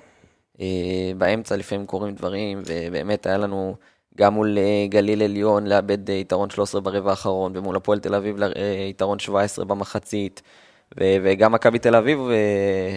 אה, 0.60 0.66
באמצע 1.18 1.56
לפעמים 1.56 1.86
קורים 1.86 2.14
דברים, 2.14 2.62
ובאמת 2.66 3.26
היה 3.26 3.38
לנו 3.38 3.74
גם 4.18 4.34
מול 4.34 4.58
אה, 4.58 4.86
גליל 4.88 5.22
עליון 5.22 5.66
לאבד 5.66 6.10
אה, 6.10 6.14
יתרון 6.14 6.50
13 6.50 6.80
ברבע 6.80 7.10
האחרון, 7.10 7.56
ומול 7.56 7.76
הפועל 7.76 8.00
תל 8.00 8.14
אביב 8.14 8.42
אה, 8.42 8.86
יתרון 8.90 9.18
17 9.18 9.64
במחצית, 9.64 10.42
ו- 11.00 11.16
וגם 11.24 11.52
מכבי 11.52 11.78
תל 11.78 11.96
אביב 11.96 12.18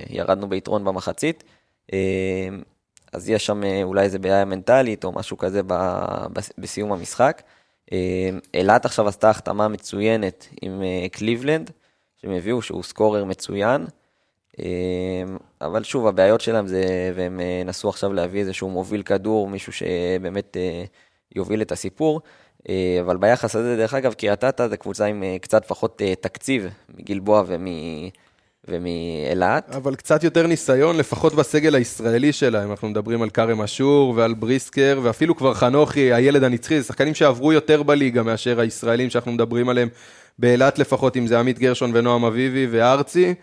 ירדנו 0.09 0.49
ביתרון 0.49 0.83
במחצית. 0.83 1.43
אז 3.13 3.29
יש 3.29 3.45
שם 3.45 3.61
אולי 3.83 4.03
איזה 4.03 4.19
בעיה 4.19 4.45
מנטלית 4.45 5.03
או 5.03 5.11
משהו 5.11 5.37
כזה 5.37 5.61
בסיום 6.57 6.93
המשחק. 6.93 7.41
אילת 8.53 8.85
עכשיו 8.85 9.07
עשתה 9.07 9.29
החתמה 9.29 9.67
מצוינת 9.67 10.47
עם 10.61 10.83
קליבלנד, 11.11 11.71
שהם 12.21 12.31
הביאו 12.31 12.61
שהוא 12.61 12.83
סקורר 12.83 13.25
מצוין. 13.25 13.85
אבל 15.61 15.83
שוב, 15.83 16.07
הבעיות 16.07 16.41
שלהם 16.41 16.67
זה, 16.67 17.11
והם 17.15 17.39
נסו 17.65 17.89
עכשיו 17.89 18.13
להביא 18.13 18.39
איזשהו 18.39 18.69
מוביל 18.69 19.03
כדור, 19.03 19.49
מישהו 19.49 19.73
שבאמת 19.73 20.57
יוביל 21.35 21.61
את 21.61 21.71
הסיפור. 21.71 22.21
אה, 22.69 22.97
אבל 23.01 23.17
ביחס 23.17 23.55
הזה, 23.55 23.75
דרך 23.77 23.93
אגב, 23.93 24.13
קריית 24.13 24.43
אתא 24.43 24.67
זה 24.67 24.77
קבוצה 24.77 25.05
עם 25.05 25.23
אה, 25.23 25.37
קצת 25.41 25.65
פחות 25.65 26.01
אה, 26.05 26.13
תקציב 26.15 26.67
מגלבוע 26.99 27.43
ומ- 27.47 28.09
ומאילת. 28.67 29.75
אבל 29.75 29.95
קצת 29.95 30.23
יותר 30.23 30.47
ניסיון, 30.47 30.97
לפחות 30.97 31.33
בסגל 31.35 31.75
הישראלי 31.75 32.33
שלהם. 32.33 32.71
אנחנו 32.71 32.89
מדברים 32.89 33.21
על 33.21 33.29
כרם 33.29 33.61
אשור 33.61 34.13
ועל 34.15 34.33
בריסקר, 34.33 34.99
ואפילו 35.03 35.35
כבר 35.35 35.53
חנוכי, 35.53 36.13
הילד 36.13 36.43
הנצחי, 36.43 36.81
זה 36.81 36.87
שחקנים 36.87 37.13
שעברו 37.15 37.53
יותר 37.53 37.83
בליגה 37.83 38.23
מאשר 38.23 38.59
הישראלים 38.59 39.09
שאנחנו 39.09 39.31
מדברים 39.31 39.69
עליהם. 39.69 39.89
באילת 40.39 40.79
לפחות, 40.79 41.17
אם 41.17 41.27
זה 41.27 41.39
עמית 41.39 41.59
גרשון 41.59 41.91
ונועם 41.93 42.25
אביבי 42.25 42.67
וארצי. 42.71 43.33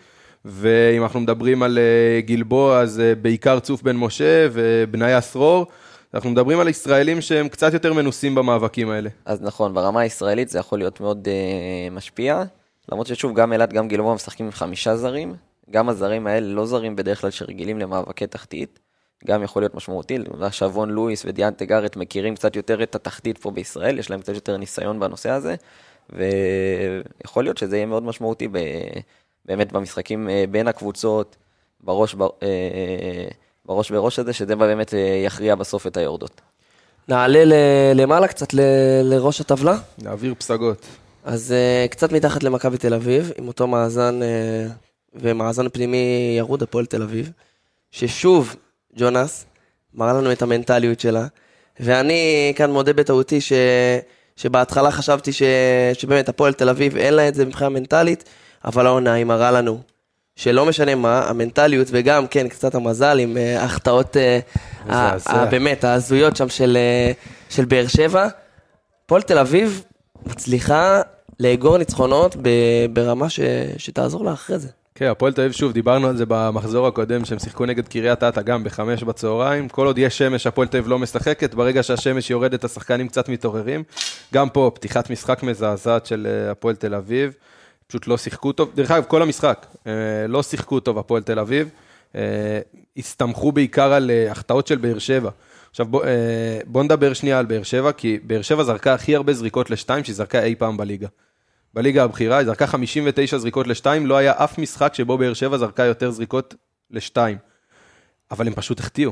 ואם 0.45 1.03
אנחנו 1.03 1.19
מדברים 1.19 1.63
על 1.63 1.79
גלבוע, 2.25 2.79
אז 2.79 3.01
בעיקר 3.21 3.59
צוף 3.59 3.81
בן 3.81 3.95
משה 3.95 4.47
ובניה 4.51 5.21
סרור. 5.21 5.65
אנחנו 6.13 6.29
מדברים 6.29 6.59
על 6.59 6.67
ישראלים 6.67 7.21
שהם 7.21 7.49
קצת 7.49 7.73
יותר 7.73 7.93
מנוסים 7.93 8.35
במאבקים 8.35 8.89
האלה. 8.89 9.09
אז 9.25 9.41
נכון, 9.41 9.73
ברמה 9.73 9.99
הישראלית 9.99 10.49
זה 10.49 10.59
יכול 10.59 10.79
להיות 10.79 10.99
מאוד 10.99 11.27
uh, 11.27 11.93
משפיע. 11.93 12.43
למרות 12.91 13.07
ששוב, 13.07 13.35
גם 13.35 13.53
אילת, 13.53 13.73
גם 13.73 13.87
גלבוע 13.87 14.15
משחקים 14.15 14.45
עם 14.45 14.51
חמישה 14.51 14.97
זרים. 14.97 15.35
גם 15.69 15.89
הזרים 15.89 16.27
האלה 16.27 16.47
לא 16.47 16.65
זרים 16.65 16.95
בדרך 16.95 17.21
כלל 17.21 17.31
שרגילים 17.31 17.79
למאבקי 17.79 18.27
תחתית. 18.27 18.79
גם 19.27 19.43
יכול 19.43 19.61
להיות 19.61 19.75
משמעותי. 19.75 20.17
שבון 20.51 20.89
לואיס 20.89 21.25
ודיאנטה 21.25 21.65
גארט 21.65 21.95
מכירים 21.95 22.35
קצת 22.35 22.55
יותר 22.55 22.83
את 22.83 22.95
התחתית 22.95 23.37
פה 23.37 23.51
בישראל, 23.51 23.99
יש 23.99 24.09
להם 24.09 24.21
קצת 24.21 24.33
יותר 24.33 24.57
ניסיון 24.57 24.99
בנושא 24.99 25.29
הזה. 25.29 25.55
ויכול 26.09 27.43
להיות 27.43 27.57
שזה 27.57 27.75
יהיה 27.75 27.85
מאוד 27.85 28.03
משמעותי 28.03 28.47
ב... 28.47 28.57
באמת 29.45 29.71
במשחקים 29.71 30.29
אה, 30.29 30.43
בין 30.51 30.67
הקבוצות, 30.67 31.35
בראש, 31.81 32.15
ב... 32.15 32.23
אה, 33.69 33.75
בראש 33.75 33.91
בראש 33.91 34.19
הזה, 34.19 34.33
שזה 34.33 34.55
באמת 34.55 34.93
אה, 34.93 34.99
יכריע 35.25 35.55
בסוף 35.55 35.87
את 35.87 35.97
היורדות. 35.97 36.41
נעלה 37.07 37.43
למעלה 37.95 38.27
קצת 38.27 38.53
ל- 38.53 39.01
לראש 39.03 39.41
הטבלה. 39.41 39.77
להעביר 40.03 40.33
פסגות. 40.37 40.85
אז 41.23 41.53
uh, 41.53 41.91
קצת 41.91 42.11
מתחת 42.11 42.43
למכבי 42.43 42.77
תל 42.77 42.93
אביב, 42.93 43.31
עם 43.37 43.47
אותו 43.47 43.67
מאזן 43.67 44.19
uh, 44.21 44.71
ומאזן 45.15 45.69
פנימי 45.69 46.35
ירוד, 46.37 46.63
הפועל 46.63 46.85
תל 46.85 47.01
אביב, 47.01 47.31
ששוב, 47.91 48.55
ג'ונס, 48.97 49.45
מראה 49.93 50.13
לנו 50.13 50.31
את 50.31 50.41
המנטליות 50.41 50.99
שלה, 50.99 51.27
ואני 51.79 52.53
כאן 52.55 52.71
מודה 52.71 52.93
בטעותי 52.93 53.41
ש... 53.41 53.53
שבהתחלה 54.35 54.91
חשבתי 54.91 55.33
ש... 55.33 55.43
שבאמת 55.93 56.29
הפועל 56.29 56.53
תל 56.53 56.69
אביב 56.69 56.97
אין 56.97 57.13
לה 57.13 57.27
את 57.27 57.35
זה 57.35 57.45
מבחינה 57.45 57.69
מנטלית, 57.69 58.23
אבל 58.65 58.85
העונה 58.85 59.13
היא 59.13 59.25
מראה 59.25 59.51
לנו 59.51 59.81
שלא 60.35 60.65
משנה 60.65 60.95
מה, 60.95 61.29
המנטליות 61.29 61.87
וגם, 61.91 62.27
כן, 62.27 62.47
קצת 62.47 62.75
המזל 62.75 63.19
עם 63.19 63.37
uh, 63.37 63.59
ההחטאות, 63.61 64.15
uh, 64.15 64.19
ה- 64.93 65.15
מזעזע. 65.15 65.31
ה- 65.41 65.45
באמת, 65.45 65.83
ההזויות 65.83 66.35
שם 66.35 66.49
של, 66.49 66.77
uh, 66.77 67.53
של 67.55 67.65
באר 67.65 67.87
שבע. 67.87 68.27
הפועל 69.05 69.21
תל 69.21 69.37
אביב 69.37 69.83
מצליחה 70.25 71.01
לאגור 71.39 71.77
ניצחונות 71.77 72.35
ברמה 72.93 73.29
ש... 73.29 73.39
שתעזור 73.77 74.25
לה 74.25 74.33
אחרי 74.33 74.59
זה. 74.59 74.67
כן, 74.95 75.05
הפועל 75.05 75.33
תל 75.33 75.41
אביב, 75.41 75.51
שוב, 75.53 75.71
דיברנו 75.71 76.07
על 76.07 76.17
זה 76.17 76.23
במחזור 76.27 76.87
הקודם, 76.87 77.25
שהם 77.25 77.39
שיחקו 77.39 77.65
נגד 77.65 77.87
קריית 77.87 78.23
אתא 78.23 78.41
גם 78.41 78.63
בחמש 78.63 79.03
בצהריים. 79.03 79.69
כל 79.69 79.85
עוד 79.87 79.97
יש 79.97 80.17
שמש, 80.17 80.47
הפועל 80.47 80.67
תל 80.67 80.77
אביב 80.77 80.89
לא 80.89 80.99
משחקת, 80.99 81.53
ברגע 81.53 81.83
שהשמש 81.83 82.29
יורדת, 82.29 82.63
השחקנים 82.63 83.07
קצת 83.07 83.29
מתעוררים. 83.29 83.83
גם 84.33 84.49
פה, 84.49 84.71
פתיחת 84.73 85.09
משחק 85.09 85.43
מזעזעת 85.43 86.05
של 86.05 86.27
אה, 86.45 86.51
הפועל 86.51 86.75
תל 86.75 86.93
אביב. 86.95 87.33
פשוט 87.87 88.07
לא 88.07 88.17
שיחקו 88.17 88.51
טוב. 88.51 88.71
דרך 88.75 88.91
אגב, 88.91 89.03
כל 89.07 89.21
המשחק, 89.21 89.65
אה, 89.87 90.27
לא 90.27 90.43
שיחקו 90.43 90.79
טוב 90.79 90.97
הפועל 90.97 91.23
תל 91.23 91.39
אביב. 91.39 91.69
אה, 92.15 92.59
הסתמכו 92.97 93.51
בעיקר 93.51 93.93
על 93.93 94.11
אה, 94.11 94.31
החטאות 94.31 94.67
של 94.67 94.77
באר 94.77 94.99
שבע. 94.99 95.29
עכשיו 95.69 95.85
בוא, 95.85 96.05
בוא 96.65 96.83
נדבר 96.83 97.13
שנייה 97.13 97.39
על 97.39 97.45
באר 97.45 97.63
שבע, 97.63 97.91
כי 97.91 98.19
באר 98.23 98.41
שבע 98.41 98.63
זרקה 98.63 98.93
הכי 98.93 99.15
הרבה 99.15 99.33
זריקות 99.33 99.69
לשתיים 99.69 100.03
שהיא 100.03 100.15
זרקה 100.15 100.43
אי 100.43 100.55
פעם 100.55 100.77
בליגה. 100.77 101.07
בליגה 101.73 102.03
הבכירה, 102.03 102.37
היא 102.37 102.45
זרקה 102.45 102.67
59 102.67 103.37
זריקות 103.37 103.67
לשתיים, 103.67 104.05
לא 104.05 104.17
היה 104.17 104.33
אף 104.37 104.57
משחק 104.57 104.93
שבו 104.93 105.17
באר 105.17 105.33
שבע 105.33 105.57
זרקה 105.57 105.83
יותר 105.83 106.11
זריקות 106.11 106.55
לשתיים. 106.91 107.37
אבל 108.31 108.47
הם 108.47 108.53
פשוט 108.53 108.79
החטיאו. 108.79 109.11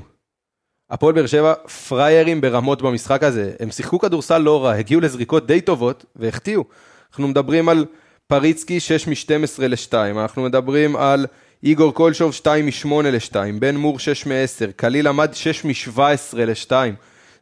הפועל 0.90 1.14
באר 1.14 1.26
שבע 1.26 1.54
פריירים 1.88 2.42
ברמות 2.42 2.82
במשחק 2.82 3.24
הזה. 3.24 3.52
הם 3.60 3.72
שיחקו 3.72 4.00
כדורסל 4.00 4.38
לא 4.38 4.66
רע, 4.66 4.74
הגיעו 4.74 5.02
לזריקות 5.02 5.48
די 5.48 5.62
טובות 5.62 6.06
והחטיאו. 6.16 6.64
אנחנו 7.12 7.28
מדברים 7.28 7.70
על 7.70 7.86
פריצקי 8.28 8.80
6 8.80 9.08
מ-12 9.08 9.68
ל-2, 9.68 9.94
אנחנו 9.94 10.44
מדברים 10.44 10.96
על 10.96 11.26
איגור 11.64 11.94
קולשוב 11.94 12.34
2 12.34 12.66
מ-8 12.66 12.88
ל-2, 13.04 13.36
בן 13.60 13.76
מור 13.76 14.00
6 14.00 14.26
מ-10, 14.26 14.72
קליל 14.76 15.08
עמד 15.08 15.34
6 15.34 15.66
מ-17 15.66 16.00
ל-2. 16.34 16.72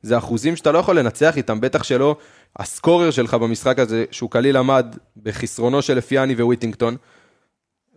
זה 0.02 0.18
אחוזים 0.18 0.56
שאתה 0.56 0.72
לא 0.72 0.80
יכול 0.80 1.00
לנצח 1.00 1.38
איתם, 1.38 1.62
בטח 1.62 1.84
שלא 1.84 2.16
הסקורר 2.60 3.12
שלך 3.12 3.34
במשחק 3.34 3.80
הזה, 3.80 4.06
שהוא 4.12 4.30
קליל 4.30 4.58
עמד 4.58 4.96
בחסרונו 5.24 5.82
של 5.82 5.98
אפיאני 5.98 6.34
וויטינגטון, 6.34 6.96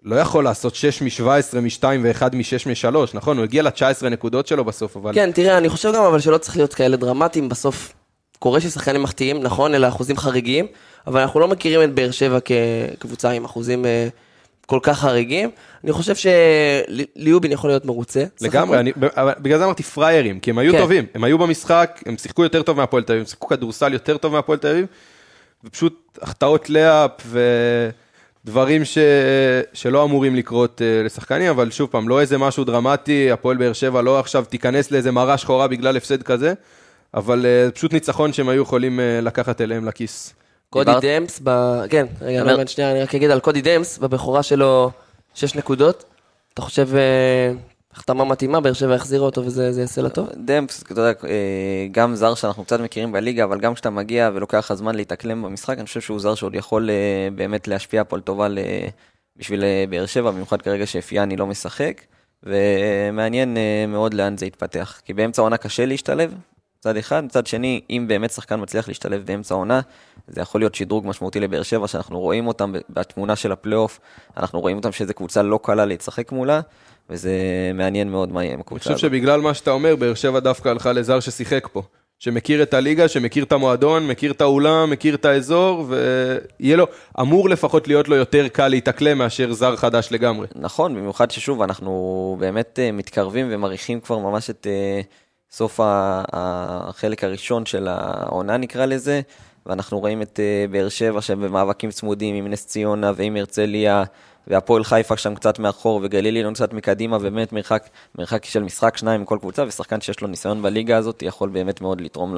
לא 0.03 0.17
יכול 0.17 0.45
לעשות 0.45 0.75
6 0.75 1.03
מ-17 1.03 1.61
מ-2 1.61 1.85
ו-1 2.03 2.37
מ-6 2.37 2.91
מ-3, 2.91 2.97
נכון? 3.15 3.37
הוא 3.37 3.45
הגיע 3.45 3.63
ל-19 3.63 4.09
נקודות 4.11 4.47
שלו 4.47 4.65
בסוף, 4.65 4.97
אבל... 4.97 5.15
כן, 5.15 5.33
תראה, 5.33 5.59
אני 5.59 5.69
חושב 5.69 5.93
גם 5.95 6.05
אבל 6.05 6.21
שלא 6.21 6.39
צריך 6.39 6.57
להיות 6.57 6.75
כאלה 6.75 6.97
דרמטיים 6.97 7.49
בסוף. 7.49 7.93
קורה 8.39 8.61
ששחקנים 8.61 9.03
מחטיאים, 9.03 9.43
נכון, 9.43 9.75
אלה 9.75 9.89
אחוזים 9.89 10.17
חריגים, 10.17 10.67
אבל 11.07 11.21
אנחנו 11.21 11.41
לא 11.41 11.49
מכירים 11.49 11.91
את 11.91 11.95
באר 11.95 12.11
שבע 12.11 12.39
כקבוצה 12.41 13.31
עם 13.31 13.45
אחוזים 13.45 13.87
אה, 13.87 14.09
כל 14.67 14.79
כך 14.83 14.99
חריגים. 14.99 15.51
אני 15.85 15.93
חושב 15.93 16.15
שליובין 16.15 17.53
יכול 17.53 17.71
להיות 17.71 17.85
מרוצה. 17.85 18.25
לגמרי. 18.41 18.79
אני, 18.79 18.93
בגלל 19.39 19.59
זה 19.59 19.65
אמרתי 19.65 19.83
פריירים, 19.83 20.41
כי 20.41 20.51
הם 20.51 20.59
היו 20.59 20.73
כן. 20.73 20.79
טובים, 20.79 21.07
הם 21.15 21.25
היו 21.25 21.39
במשחק, 21.39 22.03
הם 22.07 22.17
שיחקו 22.17 22.43
יותר 22.43 22.63
טוב 22.63 22.77
מהפועל 22.77 23.03
תל 23.03 23.13
אביב, 23.13 23.23
הם 23.23 23.27
שיחקו 23.27 23.47
כדורסל 23.47 23.93
יותר 23.93 24.17
טוב 24.17 24.33
מהפועל 24.33 24.59
תל 24.59 24.69
אביב, 24.69 24.87
ופשוט 25.65 26.19
החטאות 26.23 26.71
לאפ 26.71 27.11
ודברים 28.45 28.85
ש... 28.85 28.99
שלא 29.73 30.05
אמורים 30.05 30.35
לקרות 30.35 30.83
אה, 30.83 31.03
לשחקנים, 31.05 31.51
אבל 31.51 31.71
שוב 31.71 31.89
פעם, 31.91 32.09
לא 32.09 32.21
איזה 32.21 32.39
משהו 32.39 32.65
דרמטי, 32.65 33.31
הפועל 33.31 33.57
באר 33.57 33.73
שבע 33.73 34.03
לא 34.03 34.19
עכשיו 34.19 34.45
תיכנס 34.45 34.91
לאיזה 34.91 35.13
מראה 35.13 35.39
שחורה 35.39 35.69
בגלל 35.69 35.97
הפסד 35.97 36.23
כזה, 36.23 36.55
אבל 37.15 37.47
אה, 37.47 37.71
פשוט 37.71 37.93
ניצחון 37.93 38.33
שהם 38.33 38.49
היו 38.49 38.63
יכולים 38.63 39.01
אה, 39.01 39.21
לקחת 39.23 39.61
אליהם 39.61 39.85
לכיס. 39.85 40.35
קודי 40.71 40.85
דיברת- 40.91 41.05
דמס, 41.05 41.41
ב... 41.45 41.51
כן, 41.91 42.07
רגע, 42.21 42.41
אומר- 42.41 42.53
לא 42.53 42.59
מעט 42.59 42.69
שנייה, 42.69 42.91
אני 42.93 43.03
רק 43.03 43.15
אגיד 43.15 43.31
על 43.31 43.41
קודי 43.41 43.61
דמס, 43.63 43.99
בבכורה 43.99 44.43
שלו 44.43 44.91
6 45.35 45.55
נקודות. 45.55 46.05
אתה 46.55 46.63
חושב 46.63 46.89
אה, 46.95 47.53
החתמה 47.93 48.25
מתאימה, 48.25 48.61
באר 48.61 48.73
שבע 48.73 48.95
החזירה 48.95 49.25
אותו 49.25 49.45
וזה 49.45 49.73
זה 49.73 49.81
יעשה 49.81 50.03
לה 50.03 50.09
טוב? 50.09 50.29
דמפס, 50.45 50.83
אתה 50.83 50.93
יודע, 50.93 51.13
גם 51.93 52.15
זר 52.15 52.35
שאנחנו 52.35 52.65
קצת 52.65 52.81
מכירים 52.81 53.13
בליגה, 53.13 53.45
אבל 53.45 53.61
גם 53.61 53.75
כשאתה 53.75 53.91
מגיע 53.91 54.31
ולוקח 54.35 54.59
לך 54.59 54.75
זמן 54.75 54.95
להתאקלם 54.95 55.43
במשחק, 55.43 55.79
אני 55.79 55.87
חושב 55.87 56.01
שהוא 56.01 56.21
זר 56.21 56.35
שעוד 56.35 56.55
יכול 56.55 56.91
באמת 57.35 57.69
להשפיע 57.69 58.03
פה 58.09 58.17
לטובה 58.19 58.49
ל- 58.49 58.59
בשביל 59.37 59.65
באר 59.91 60.07
שבע, 60.07 60.31
במיוחד 60.31 60.63
כרגע 60.63 60.87
שאפיאני 60.87 61.37
לא 61.37 61.47
משחק, 61.47 62.01
ומעניין 62.43 63.57
מאוד 63.89 64.15
לאן 64.15 64.37
זה 64.37 64.47
יתפתח. 64.47 65.01
כי 65.05 65.13
באמצע 65.15 65.43
העונה 65.43 65.57
קשה 65.57 65.87
להשתלב, 65.87 66.35
מצד 66.85 66.97
אחד, 66.97 67.25
מצד 67.25 67.47
שני, 67.47 67.81
אם 67.91 68.05
באמת 68.09 68.31
שחקן 68.31 68.63
מצליח 68.63 68.89
להשתלב 68.89 69.27
באמצע 69.27 69.55
העונה, 69.55 69.81
זה 70.29 70.41
יכול 70.41 70.61
להיות 70.61 70.75
שדרוג 70.75 71.07
משמעותי 71.07 71.41
לבאר 71.41 71.63
שבע, 71.63 71.89
שאנחנו 71.89 72.21
רואים 72.21 72.47
אותם 72.47 72.73
בתמונה 72.91 73.37
של 73.37 73.53
הפלייאוף, 73.53 74.01
אנחנו 74.37 74.61
רואים 74.61 74.77
אותם 74.77 74.93
שזו 74.93 75.15
קבוצה 75.15 75.43
לא 75.43 75.61
קלה 75.63 75.85
לשחק 75.85 76.33
מולה, 76.33 76.61
וזה 77.11 77.33
מעניין 77.75 78.11
מאוד 78.11 78.33
מה 78.33 78.45
יהיה 78.45 78.53
עם 78.53 78.55
אני 78.55 78.61
הקבוצה 78.61 78.83
חושב 78.83 78.91
הזאת. 78.91 79.01
שבגלל 79.01 79.41
מה 79.41 79.55
שאתה 79.55 79.71
אומר, 79.71 79.97
באר 79.97 80.15
שבע 80.15 80.41
דווקא 80.41 80.69
הלכה 80.69 80.93
לזר 80.93 81.21
ששיחק 81.21 81.69
פה. 81.73 81.83
שמכיר 82.19 82.63
את 82.63 82.75
הליגה, 82.75 83.09
שמכיר 83.09 83.45
את 83.45 83.53
המועדון, 83.53 84.07
מכיר 84.07 84.33
את 84.33 84.41
האולם, 84.41 84.91
מכיר 84.91 85.15
את 85.15 85.25
האזור, 85.25 85.87
ויהיה 85.89 86.77
לו, 86.77 86.87
אמור 87.21 87.49
לפחות 87.49 87.89
להיות 87.89 88.09
לו 88.09 88.17
יותר 88.17 88.49
קל 88.49 88.69
להתאקלם 88.69 89.19
מאשר 89.19 89.53
זר 89.53 89.77
חדש 89.77 90.09
לגמרי. 90.11 90.47
נכון, 90.55 90.95
במיוחד 90.95 91.31
ששוב, 91.31 91.63
אנחנו 91.63 92.37
באמת 92.41 92.79
אה, 92.83 92.93
מתקרבים 92.93 93.47
ומריחים 93.51 94.01
כבר 94.01 94.19
ממש 94.19 94.51
את 94.51 94.67
אה, 94.71 95.01
סוף 95.57 95.81
החלק 96.33 97.25
הראשון 97.25 97.67
של 97.67 97.89
העונה 97.89 98.57
נקרא 98.57 98.87
לזה, 98.87 99.21
ואנחנו 99.67 100.01
רואים 100.01 100.23
את 100.23 100.41
אה, 100.41 100.65
באר 100.71 100.89
שבע 100.89 101.21
שהם 101.21 101.41
במאבקים 101.41 101.91
צמודים 101.91 102.35
עם 102.35 102.47
נס 102.47 102.67
ציונה 102.67 103.13
ועם 103.17 103.37
הרצליה, 103.37 104.05
והפועל 104.47 104.85
חיפה 104.85 105.17
שם 105.17 105.35
קצת 105.35 105.59
מאחור, 105.59 106.01
וגליל 106.03 106.37
עליון 106.37 106.55
קצת 106.55 106.73
מקדימה, 106.73 107.17
ובאמת 107.17 107.53
מרחק, 107.53 107.89
מרחק 108.19 108.45
של 108.45 108.63
משחק 108.63 108.97
שניים 108.97 109.23
מכל 109.23 109.39
קבוצה, 109.41 109.65
ושחקן 109.67 110.01
שיש 110.01 110.21
לו 110.21 110.29
ניסיון 110.29 110.63
בליגה 110.63 110.97
הזאת 110.97 111.23
יכול 111.23 111.49
באמת 111.49 111.81
מאוד 111.81 112.01
לתרום 112.01 112.37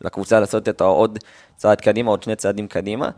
לקבוצה 0.00 0.40
לעשות 0.40 0.68
את 0.68 0.80
העוד 0.80 1.18
צעד 1.56 1.80
קדימה, 1.80 2.10
עוד 2.10 2.22
שני 2.22 2.36
צעדים 2.36 2.68
קדימה. 2.68 3.10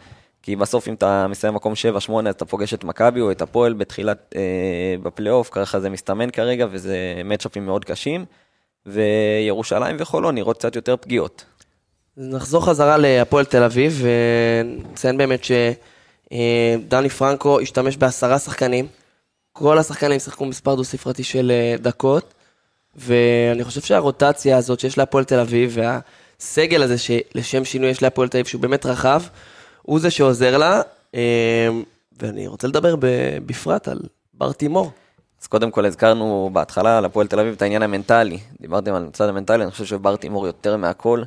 כי 0.42 0.56
בסוף 0.56 0.88
אם 0.88 0.94
אתה 0.94 1.26
מסיים 1.28 1.54
מקום 1.54 1.72
7-8 1.72 2.28
אז 2.28 2.34
אתה 2.34 2.44
פוגש 2.44 2.74
את 2.74 2.84
מכבי 2.84 3.20
או 3.20 3.30
את 3.30 3.42
הפועל 3.42 3.72
בתחילת, 3.72 4.34
אה, 4.36 4.94
בפלייאוף, 5.02 5.48
ככה 5.52 5.80
זה 5.80 5.90
מסתמן 5.90 6.30
כרגע 6.30 6.66
וזה 6.70 6.96
מצ'אפים 7.24 7.66
מאוד 7.66 7.84
קשים. 7.84 8.24
וירושלים 8.86 9.96
וחולון 9.98 10.34
נראות 10.34 10.58
קצת 10.58 10.76
יותר 10.76 10.96
פגיעות. 10.96 11.44
נחזור 12.16 12.66
חזרה 12.66 12.96
להפועל 12.96 13.44
תל 13.44 13.62
אביב, 13.62 14.04
ונציין 14.04 15.16
באמת 15.16 15.44
שדני 15.44 17.08
פרנקו 17.08 17.60
השתמש 17.60 17.96
בעשרה 17.96 18.38
שחקנים. 18.38 18.86
כל 19.52 19.78
השחקנים 19.78 20.18
שיחקו 20.18 20.44
מספר 20.44 20.74
דו-ספרתי 20.74 21.22
של 21.22 21.50
אה, 21.50 21.76
דקות, 21.78 22.34
ואני 22.96 23.64
חושב 23.64 23.80
שהרוטציה 23.80 24.56
הזאת 24.56 24.80
שיש 24.80 24.98
להפועל 24.98 25.24
תל 25.24 25.38
אביב, 25.38 25.78
והסגל 25.78 26.82
הזה 26.82 26.98
שלשם 26.98 27.64
שינוי 27.64 27.90
יש 27.90 28.02
להפועל 28.02 28.28
תל 28.28 28.38
אביב, 28.38 28.46
שהוא 28.46 28.62
באמת 28.62 28.86
רחב, 28.86 29.22
הוא 29.82 30.00
זה 30.00 30.10
שעוזר 30.10 30.58
לה, 30.58 30.80
אה, 31.14 31.68
ואני 32.18 32.46
רוצה 32.46 32.68
לדבר 32.68 32.94
בפרט 33.46 33.88
על 33.88 34.00
בר 34.34 34.52
תימור. 34.52 34.90
אז 35.42 35.46
קודם 35.46 35.70
כל 35.70 35.86
הזכרנו 35.86 36.50
בהתחלה 36.52 36.98
על 36.98 37.04
הפועל 37.04 37.26
תל 37.26 37.40
אביב 37.40 37.54
את 37.54 37.62
העניין 37.62 37.82
המנטלי. 37.82 38.38
דיברתם 38.60 38.94
על 38.94 39.06
הצד 39.08 39.28
המנטלי, 39.28 39.62
אני 39.62 39.70
חושב 39.70 39.84
שבר 39.84 40.16
תימור 40.16 40.46
יותר 40.46 40.76
מהכל 40.76 41.22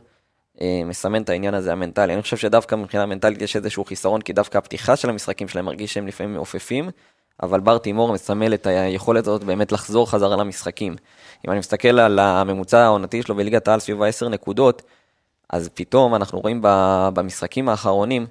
אה, 0.61 0.81
מסמן 0.85 1.21
את 1.21 1.29
העניין 1.29 1.53
הזה 1.53 1.71
המנטלי. 1.71 2.13
אני 2.13 2.21
חושב 2.21 2.37
שדווקא 2.37 2.75
מבחינה 2.75 3.05
מנטלית 3.05 3.41
יש 3.41 3.55
איזשהו 3.55 3.85
חיסרון, 3.85 4.21
כי 4.21 4.33
דווקא 4.33 4.57
הפתיחה 4.57 4.95
של 4.95 5.09
המשחקים 5.09 5.47
שלהם 5.47 5.65
מרגיש 5.65 5.93
שהם 5.93 6.07
לפעמים 6.07 6.33
מעופפים, 6.33 6.89
אבל 7.43 7.59
בר 7.59 7.77
תימור 7.77 8.13
מסמל 8.13 8.53
את 8.53 8.67
היכולת 8.67 9.27
הזאת 9.27 9.43
באמת 9.43 9.71
לחזור 9.71 10.11
חזרה 10.11 10.35
למשחקים. 10.35 10.95
אם 11.45 11.51
אני 11.51 11.59
מסתכל 11.59 11.99
על 11.99 12.19
הממוצע 12.19 12.79
העונתי 12.79 13.21
שלו 13.21 13.35
בליגת 13.35 13.67
העל 13.67 13.79
סביב 13.79 14.01
ה-10 14.01 14.29
נקודות, 14.29 14.81
אז 15.49 15.69
פתאום 15.73 16.15
אנחנו 16.15 16.39
רואים 16.39 16.59
במשחקים 17.13 17.69
האחרונים, 17.69 18.27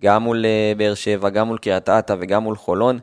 גם 0.00 0.22
מול 0.22 0.44
אה, 0.44 0.72
באר 0.76 0.94
שבע, 0.94 1.30
גם 1.30 1.46
מול 1.46 1.58
קריית 1.58 1.88
אתא 1.88 2.16
וגם 2.20 2.42
מול 2.42 2.56
חולון, 2.56 2.98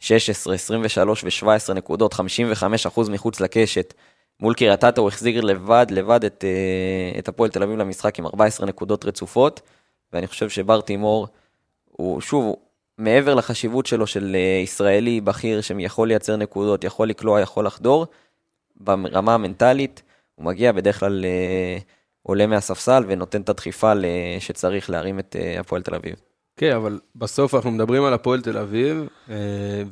16, 0.00 0.54
23 0.54 1.24
ו-17 1.24 1.72
נקודות, 1.74 2.14
55 2.14 2.86
אחוז 2.86 3.08
מחוץ 3.08 3.40
לקשת. 3.40 3.94
מול 4.40 4.54
קריית 4.54 4.84
אתא 4.84 5.00
הוא 5.00 5.08
החזיר 5.08 5.40
לבד, 5.40 5.86
לבד 5.90 6.24
את, 6.24 6.44
אה, 6.44 7.18
את 7.18 7.28
הפועל 7.28 7.50
תל 7.50 7.62
אביב 7.62 7.76
למשחק 7.78 8.18
עם 8.18 8.26
14 8.26 8.66
נקודות 8.66 9.04
רצופות, 9.04 9.60
ואני 10.12 10.26
חושב 10.26 10.48
שבר 10.48 10.80
תימור, 10.80 11.28
הוא 11.84 12.20
שוב, 12.20 12.56
מעבר 12.98 13.34
לחשיבות 13.34 13.86
שלו 13.86 14.06
של 14.06 14.36
אה, 14.36 14.60
ישראלי 14.62 15.20
בכיר 15.20 15.60
שיכול 15.60 16.08
לייצר 16.08 16.36
נקודות, 16.36 16.84
יכול 16.84 17.08
לקלוע, 17.08 17.40
יכול 17.40 17.66
לחדור, 17.66 18.06
ברמה 18.76 19.34
המנטלית, 19.34 20.02
הוא 20.34 20.46
מגיע 20.46 20.72
בדרך 20.72 21.00
כלל, 21.00 21.24
אה, 21.24 21.78
עולה 22.22 22.46
מהספסל 22.46 23.04
ונותן 23.08 23.42
את 23.42 23.48
הדחיפה 23.48 23.92
שצריך 24.38 24.90
להרים 24.90 25.18
את 25.18 25.36
הפועל 25.58 25.82
תל 25.82 25.94
אביב. 25.94 26.29
כן, 26.60 26.72
אבל 26.76 26.98
בסוף 27.16 27.54
אנחנו 27.54 27.70
מדברים 27.70 28.04
על 28.04 28.12
הפועל 28.14 28.40
תל 28.40 28.58
אביב, 28.58 29.06
אה, 29.30 29.34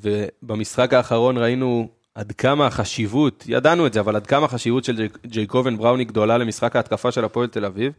ובמשחק 0.03 0.95
האחרון 0.95 1.39
ראינו 1.39 1.89
עד 2.15 2.33
כמה 2.33 2.67
החשיבות, 2.67 3.45
ידענו 3.49 3.87
את 3.87 3.93
זה, 3.93 4.01
אבל 4.01 4.17
עד 4.17 4.27
כמה 4.27 4.45
החשיבות 4.45 4.85
של 4.85 4.97
ג'יי- 4.97 5.09
ג'ייקובן 5.27 5.77
בראון 5.77 5.99
היא 5.99 6.07
גדולה 6.07 6.39
למשחק 6.39 6.77
ההתקפה 6.77 7.13
של 7.13 7.25
הפועל 7.25 7.47
תל 7.47 7.65
אביב. 7.65 7.93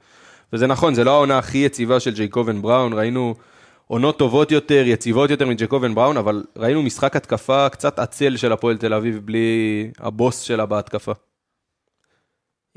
וזה 0.54 0.68
נכון, 0.68 0.94
זה 0.94 1.04
לא 1.04 1.12
העונה 1.12 1.38
הכי 1.38 1.58
יציבה 1.58 2.00
של 2.00 2.14
ג'ייקובן 2.14 2.62
בראון, 2.62 2.94
ראינו 2.94 3.36
עונות 3.88 4.20
טובות 4.20 4.52
יותר, 4.52 4.84
יציבות 4.86 5.30
יותר 5.30 5.48
מג'ייקובן 5.48 5.96
בראון, 5.96 6.18
אבל 6.18 6.44
ראינו 6.58 6.84
משחק 6.84 7.16
התקפה 7.16 7.70
קצת 7.70 8.00
עצל 8.00 8.38
של 8.38 8.52
הפועל 8.52 8.78
תל 8.78 8.94
אביב 8.94 9.22
בלי 9.26 9.92
הבוס 10.00 10.42
שלה 10.42 10.66
בהתקפה. 10.66 11.12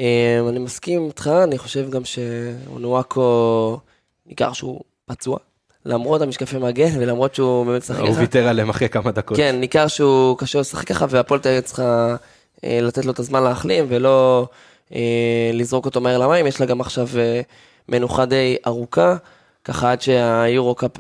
אה, 0.00 0.40
אני 0.48 0.58
מסכים 0.58 1.06
איתך, 1.06 1.30
אני 1.44 1.58
חושב 1.58 1.90
גם 1.90 2.04
שאונואקו 2.04 3.80
ניכר 4.26 4.52
שהוא 4.52 4.80
פצוע, 5.06 5.38
למרות 5.84 6.22
המשקפי 6.22 6.58
מגן 6.58 7.00
ולמרות 7.00 7.34
שהוא 7.34 7.66
באמת 7.66 7.90
הוא 7.90 7.96
ככה. 7.96 8.20
ויתר 8.20 8.48
עליהם 8.48 8.70
אחרי 8.70 8.88
כמה 8.88 9.10
דקות. 9.10 9.36
כן, 9.36 9.56
ניכר 9.60 9.86
שהוא 9.88 10.38
קשה 10.38 10.60
לשחק 10.60 10.88
ככה, 10.88 11.06
והפועל 11.08 11.40
תל 11.40 11.48
אביב 11.48 11.60
צריכה 11.60 12.16
אה, 12.64 12.78
לתת 12.82 13.04
לו 13.04 13.12
את 13.12 13.18
הזמן 13.18 13.42
להחלים, 13.42 13.84
ולא 13.88 14.46
אה, 14.94 15.50
לזרוק 15.52 15.84
אותו 15.84 16.00
מהר 16.00 16.18
למים. 16.18 16.46
יש 16.46 16.60
לה 16.60 16.66
גם 16.66 16.80
עכשיו 16.80 17.08
אה, 17.18 17.40
מנוחה 17.88 18.26
די 18.26 18.56
ארוכה, 18.66 19.16
ככה 19.64 19.92
עד 19.92 20.02
שהיורו-קאפ 20.02 20.90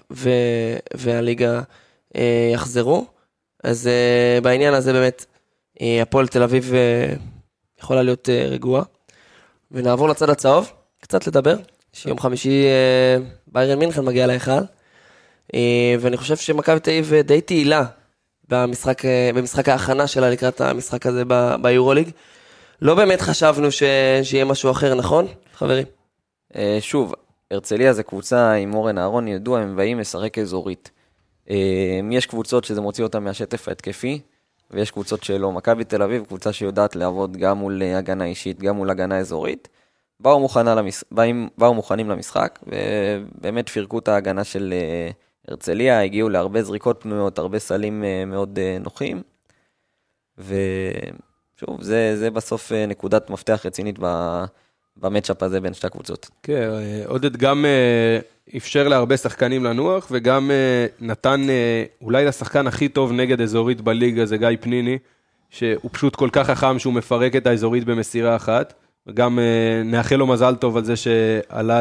והליגה 0.94 1.60
יחזרו. 2.52 3.06
אז 3.64 3.88
בעניין 4.42 4.74
הזה 4.74 4.92
באמת, 4.92 5.24
הפועל 6.02 6.28
תל 6.28 6.42
אביב 6.42 6.72
יכולה 7.80 8.02
להיות 8.02 8.28
רגועה. 8.28 8.82
ונעבור 9.70 10.08
לצד 10.08 10.30
הצהוב, 10.30 10.72
קצת 11.00 11.26
לדבר, 11.26 11.56
שיום 11.92 12.18
חמישי 12.18 12.64
ביירן 13.52 13.78
מינכן 13.78 14.04
מגיע 14.04 14.26
להיכל. 14.26 14.50
אה, 15.54 15.94
ואני 16.00 16.16
חושב 16.16 16.36
שמכבי 16.36 16.80
תל 16.80 16.90
אביב 16.90 17.14
די 17.14 17.40
תהילה 17.40 17.84
במשחק, 18.48 19.04
אה, 19.04 19.30
במשחק 19.34 19.68
ההכנה 19.68 20.06
שלה 20.06 20.30
לקראת 20.30 20.60
המשחק 20.60 21.06
הזה 21.06 21.22
ביורוליג. 21.62 22.10
לא 22.82 22.94
באמת 22.94 23.20
חשבנו 23.20 23.70
ש... 23.70 23.82
שיהיה 24.22 24.44
משהו 24.44 24.70
אחר, 24.70 24.94
נכון, 24.94 25.26
חברים? 25.54 25.86
אה, 26.56 26.78
שוב, 26.80 27.14
הרצליה 27.50 27.92
זה 27.92 28.02
קבוצה 28.02 28.52
עם 28.52 28.74
אורן 28.74 28.98
אהרון 28.98 29.28
ידוע, 29.28 29.60
הם 29.60 29.76
באים 29.76 29.98
לשחק 29.98 30.38
אזורית. 30.38 30.90
אה, 31.50 32.00
יש 32.10 32.26
קבוצות 32.26 32.64
שזה 32.64 32.80
מוציא 32.80 33.04
אותם 33.04 33.24
מהשטף 33.24 33.68
ההתקפי, 33.68 34.20
ויש 34.70 34.90
קבוצות 34.90 35.24
שלא. 35.24 35.52
מכבי 35.52 35.84
תל 35.84 36.02
אביב, 36.02 36.24
קבוצה 36.24 36.52
שיודעת 36.52 36.96
לעבוד 36.96 37.36
גם 37.36 37.58
מול 37.58 37.82
אה, 37.82 37.98
הגנה 37.98 38.24
אישית, 38.24 38.60
גם 38.60 38.76
מול 38.76 38.90
הגנה 38.90 39.18
אזורית. 39.18 39.68
באו, 40.22 40.48
למש... 40.64 41.04
באים, 41.10 41.48
באו 41.58 41.74
מוכנים 41.74 42.10
למשחק, 42.10 42.58
ובאמת 42.62 43.68
פירקו 43.68 43.98
את 43.98 44.08
ההגנה 44.08 44.44
של 44.44 44.74
אה, 44.76 45.10
הרצליה, 45.48 46.02
הגיעו 46.02 46.28
להרבה 46.28 46.62
זריקות 46.62 46.96
פנויות, 47.00 47.38
הרבה 47.38 47.58
סלים 47.58 48.04
אה, 48.04 48.24
מאוד 48.24 48.58
נוחים. 48.80 49.22
ושוב, 50.38 51.82
זה, 51.82 52.16
זה 52.16 52.30
בסוף 52.30 52.72
נקודת 52.88 53.30
מפתח 53.30 53.62
רצינית 53.64 53.98
במצ'אפ 54.96 55.42
הזה 55.42 55.60
בין 55.60 55.74
שתי 55.74 55.86
הקבוצות. 55.86 56.30
כן, 56.42 56.70
עודד 57.06 57.36
גם 57.36 57.64
אפשר 58.56 58.88
להרבה 58.88 59.16
שחקנים 59.16 59.64
לנוח, 59.64 60.08
וגם 60.10 60.50
נתן 61.00 61.46
אולי 62.02 62.24
לשחקן 62.24 62.66
הכי 62.66 62.88
טוב 62.88 63.12
נגד 63.12 63.40
אזורית 63.40 63.80
בליגה, 63.80 64.26
זה 64.26 64.36
גיא 64.36 64.48
פניני, 64.60 64.98
שהוא 65.50 65.90
פשוט 65.92 66.16
כל 66.16 66.28
כך 66.32 66.46
חכם 66.46 66.78
שהוא 66.78 66.94
מפרק 66.94 67.36
את 67.36 67.46
האזורית 67.46 67.84
במסירה 67.84 68.36
אחת. 68.36 68.74
וגם 69.06 69.38
uh, 69.38 69.84
נאחל 69.84 70.16
לו 70.16 70.26
מזל 70.26 70.54
טוב 70.54 70.76
על 70.76 70.84
זה 70.84 70.96
שעלה. 70.96 71.80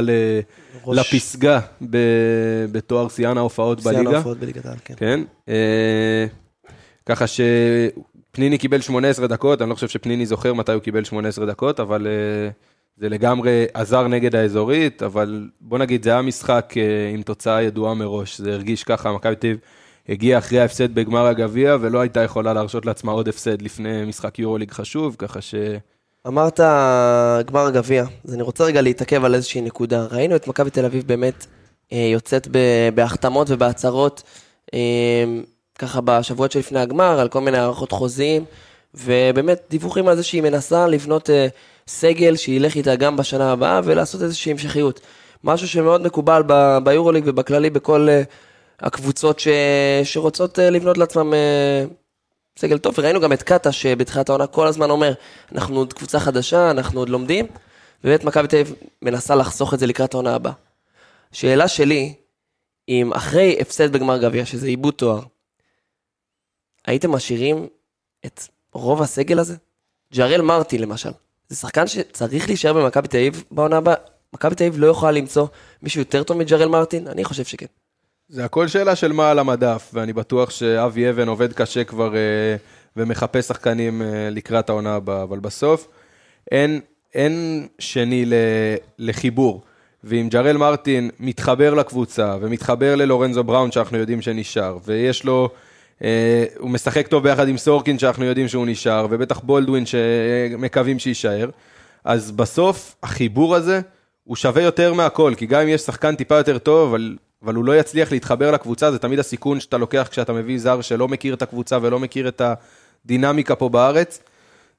ראש... 0.85 0.97
לפסגה 0.97 1.59
ב... 1.89 1.97
בתואר 2.71 3.09
שיאן 3.09 3.37
ההופעות 3.37 3.81
בליגה. 3.81 4.01
שיאן 4.01 4.13
ההופעות 4.13 4.37
בליגת 4.37 4.65
העל, 4.65 4.77
כן. 4.85 4.93
כן. 4.97 5.19
Uh, 5.47 5.51
ככה 7.05 7.25
שפניני 7.27 8.57
קיבל 8.57 8.81
18 8.81 9.27
דקות, 9.27 9.61
אני 9.61 9.69
לא 9.69 9.75
חושב 9.75 9.87
שפניני 9.87 10.25
זוכר 10.25 10.53
מתי 10.53 10.71
הוא 10.71 10.81
קיבל 10.81 11.03
18 11.03 11.45
דקות, 11.45 11.79
אבל 11.79 12.07
uh, 12.07 12.53
זה 12.97 13.09
לגמרי 13.09 13.65
עזר 13.73 14.07
נגד 14.07 14.35
האזורית, 14.35 15.03
אבל 15.03 15.49
בוא 15.61 15.77
נגיד, 15.77 16.03
זה 16.03 16.09
היה 16.09 16.21
משחק 16.21 16.73
עם 17.13 17.21
תוצאה 17.21 17.61
ידועה 17.61 17.93
מראש, 17.93 18.41
זה 18.41 18.53
הרגיש 18.53 18.83
ככה, 18.83 19.13
מכבי 19.13 19.35
תל 19.35 19.55
הגיע 20.09 20.37
אחרי 20.37 20.59
ההפסד 20.59 20.95
בגמר 20.95 21.25
הגביע, 21.25 21.77
ולא 21.81 21.99
הייתה 21.99 22.23
יכולה 22.23 22.53
להרשות 22.53 22.85
לעצמה 22.85 23.11
עוד 23.11 23.27
הפסד 23.27 23.61
לפני 23.61 24.05
משחק 24.05 24.39
יורוליג 24.39 24.71
חשוב, 24.71 25.15
ככה 25.19 25.41
ש... 25.41 25.55
אמרת 26.27 26.59
גמר 27.45 27.65
הגביע, 27.65 28.05
אז 28.25 28.33
אני 28.33 28.41
רוצה 28.41 28.63
רגע 28.63 28.81
להתעכב 28.81 29.25
על 29.25 29.35
איזושהי 29.35 29.61
נקודה. 29.61 30.05
ראינו 30.11 30.35
את 30.35 30.47
מכבי 30.47 30.69
תל 30.69 30.85
אביב 30.85 31.07
באמת 31.07 31.45
אה, 31.93 32.09
יוצאת 32.13 32.47
בהחתמות 32.95 33.47
ובהצהרות, 33.49 34.23
אה, 34.73 35.23
ככה 35.79 36.01
בשבועות 36.01 36.51
שלפני 36.51 36.79
הגמר, 36.79 37.19
על 37.19 37.29
כל 37.29 37.41
מיני 37.41 37.57
הערכות 37.57 37.91
חוזים, 37.91 38.45
ובאמת 38.93 39.61
דיווחים 39.69 40.07
על 40.07 40.15
זה 40.15 40.23
שהיא 40.23 40.41
מנסה 40.41 40.87
לבנות 40.87 41.29
אה, 41.29 41.47
סגל 41.87 42.35
שילך 42.35 42.75
איתה 42.75 42.95
גם 42.95 43.17
בשנה 43.17 43.51
הבאה 43.51 43.81
ולעשות 43.83 44.21
איזושהי 44.21 44.51
המשכיות. 44.51 45.01
משהו 45.43 45.67
שמאוד 45.67 46.01
מקובל 46.01 46.43
ביורוליג 46.83 47.23
ובכללי 47.27 47.69
בכל 47.69 48.07
הקבוצות 48.79 49.39
ש... 49.39 49.47
שרוצות 50.03 50.59
לבנות 50.59 50.97
לעצמם 50.97 51.33
סגל 52.57 52.77
טוב, 52.77 52.95
וראינו 52.97 53.19
גם 53.19 53.33
את 53.33 53.43
קאטה 53.43 53.71
שבתחילת 53.71 54.29
העונה 54.29 54.47
כל 54.47 54.67
הזמן 54.67 54.89
אומר, 54.89 55.13
אנחנו 55.51 55.77
עוד 55.77 55.93
קבוצה 55.93 56.19
חדשה, 56.19 56.71
אנחנו 56.71 56.99
עוד 56.99 57.09
לומדים, 57.09 57.47
ובאמת 58.03 58.23
מכבי 58.23 58.47
תל 58.47 58.57
אביב 58.57 58.75
מנסה 59.01 59.35
לחסוך 59.35 59.73
את 59.73 59.79
זה 59.79 59.87
לקראת 59.87 60.13
העונה 60.13 60.35
הבאה. 60.35 60.53
שאלה 61.31 61.67
שלי, 61.67 62.13
אם 62.89 63.13
אחרי 63.13 63.57
הפסד 63.59 63.93
בגמר 63.93 64.17
גביע, 64.17 64.45
שזה 64.45 64.67
איבוד 64.67 64.93
תואר, 64.93 65.21
הייתם 66.87 67.11
משאירים 67.11 67.67
את 68.25 68.41
רוב 68.73 69.01
הסגל 69.01 69.39
הזה? 69.39 69.55
ג'רל 70.13 70.41
מרטי 70.41 70.77
למשל, 70.77 71.11
זה 71.47 71.55
שחקן 71.55 71.87
שצריך 71.87 72.47
להישאר 72.47 72.73
במכבי 72.73 73.07
תל 73.07 73.17
אביב 73.17 73.43
בעונה 73.51 73.77
הבאה. 73.77 73.95
מכבי 74.33 74.55
תל 74.55 74.63
אביב 74.63 74.79
לא 74.79 74.87
יכולה 74.87 75.11
למצוא 75.11 75.47
מישהו 75.81 76.01
יותר 76.01 76.23
טוב 76.23 76.37
מג'רל 76.37 76.69
מרטין? 76.69 77.07
אני 77.07 77.23
חושב 77.23 77.45
שכן. 77.45 77.65
זה 78.31 78.45
הכל 78.45 78.67
שאלה 78.67 78.95
של 78.95 79.13
מה 79.13 79.31
על 79.31 79.39
המדף, 79.39 79.91
ואני 79.93 80.13
בטוח 80.13 80.49
שאבי 80.49 81.09
אבן 81.09 81.27
עובד 81.27 81.53
קשה 81.53 81.83
כבר 81.83 82.15
אה, 82.15 82.55
ומחפש 82.97 83.45
שחקנים 83.45 84.01
אה, 84.01 84.29
לקראת 84.31 84.69
העונה 84.69 84.95
הבאה, 84.95 85.23
אבל 85.23 85.39
בסוף 85.39 85.87
אין, 86.51 86.79
אין 87.13 87.67
שני 87.79 88.25
ל, 88.25 88.33
לחיבור. 88.99 89.61
ואם 90.03 90.27
ג'רל 90.31 90.57
מרטין 90.57 91.09
מתחבר 91.19 91.73
לקבוצה 91.73 92.35
ומתחבר 92.41 92.95
ללורנזו 92.95 93.43
בראון 93.43 93.71
שאנחנו 93.71 93.97
יודעים 93.97 94.21
שנשאר, 94.21 94.77
ויש 94.85 95.23
לו, 95.23 95.49
אה, 96.03 96.45
הוא 96.57 96.69
משחק 96.69 97.07
טוב 97.07 97.23
ביחד 97.23 97.47
עם 97.47 97.57
סורקין 97.57 97.99
שאנחנו 97.99 98.25
יודעים 98.25 98.47
שהוא 98.47 98.65
נשאר, 98.65 99.07
ובטח 99.09 99.39
בולדווין 99.39 99.85
שמקווים 99.85 100.99
שיישאר, 100.99 101.49
אז 102.03 102.31
בסוף 102.31 102.95
החיבור 103.03 103.55
הזה 103.55 103.81
הוא 104.23 104.35
שווה 104.35 104.61
יותר 104.61 104.93
מהכל, 104.93 105.33
כי 105.37 105.45
גם 105.45 105.61
אם 105.61 105.67
יש 105.67 105.81
שחקן 105.81 106.15
טיפה 106.15 106.35
יותר 106.35 106.57
טוב, 106.57 106.89
אבל 106.89 107.15
אבל 107.43 107.55
הוא 107.55 107.65
לא 107.65 107.79
יצליח 107.79 108.11
להתחבר 108.11 108.51
לקבוצה, 108.51 108.91
זה 108.91 108.99
תמיד 108.99 109.19
הסיכון 109.19 109.59
שאתה 109.59 109.77
לוקח 109.77 110.07
כשאתה 110.11 110.33
מביא 110.33 110.59
זר 110.59 110.81
שלא 110.81 111.07
מכיר 111.07 111.33
את 111.33 111.41
הקבוצה 111.41 111.77
ולא 111.81 111.99
מכיר 111.99 112.27
את 112.27 112.41
הדינמיקה 113.05 113.55
פה 113.55 113.69
בארץ. 113.69 114.19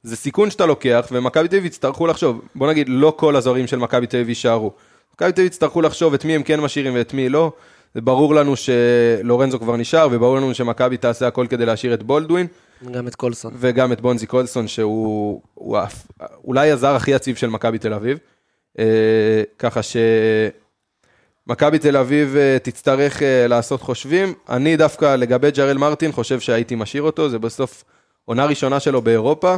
זה 0.02 0.16
סיכון 0.16 0.50
שאתה 0.50 0.66
לוקח, 0.66 1.08
ומכבי 1.12 1.48
תל 1.48 1.56
אביב 1.56 1.66
יצטרכו 1.66 2.06
לחשוב, 2.06 2.42
בוא 2.54 2.68
נגיד, 2.68 2.88
לא 2.88 3.14
כל 3.16 3.36
הזרים 3.36 3.66
של 3.66 3.78
מכבי 3.78 4.06
תל 4.06 4.16
אביב 4.16 4.28
יישארו. 4.28 4.72
מכבי 5.14 5.32
תל 5.32 5.40
אביב 5.40 5.52
יצטרכו 5.52 5.82
לחשוב 5.82 6.14
את 6.14 6.24
מי 6.24 6.34
הם 6.34 6.42
כן 6.42 6.60
משאירים 6.60 6.94
ואת 6.94 7.14
מי 7.14 7.28
לא. 7.28 7.52
זה 7.94 8.00
ברור 8.00 8.34
לנו 8.34 8.54
שלורנזו 8.56 9.58
כבר 9.58 9.76
נשאר, 9.76 10.08
וברור 10.10 10.36
לנו 10.36 10.54
שמכבי 10.54 10.96
תעשה 10.96 11.26
הכל 11.26 11.46
כדי 11.50 11.66
להשאיר 11.66 11.94
את 11.94 12.02
בולדווין. 12.02 12.46
גם 12.92 13.08
את 13.08 13.14
קולסון. 13.14 13.52
וגם 13.56 13.92
את 13.92 14.00
בונזי 14.00 14.26
קולסון, 14.26 14.68
שהוא 14.68 15.40
הוא, 15.54 15.78
אולי 16.44 16.70
הזר 16.70 16.94
הכי 16.94 17.10
יציב 17.10 17.36
של 17.36 17.50
מכבי 17.50 17.78
תל 17.78 17.94
אביב. 17.94 18.18
אה, 18.78 19.42
ככה 19.58 19.82
ש... 19.82 19.96
מכבי 21.46 21.78
תל 21.78 21.96
אביב 21.96 22.36
אה, 22.36 22.56
תצטרך 22.62 23.22
אה, 23.22 23.46
לעשות 23.46 23.80
חושבים. 23.80 24.34
אני 24.48 24.76
דווקא 24.76 25.16
לגבי 25.16 25.50
ג'רל 25.50 25.78
מרטין 25.78 26.12
חושב 26.12 26.40
שהייתי 26.40 26.74
משאיר 26.74 27.02
אותו, 27.02 27.28
זה 27.28 27.38
בסוף 27.38 27.84
עונה 28.24 28.44
ראשונה 28.44 28.80
שלו 28.80 29.02
באירופה, 29.02 29.56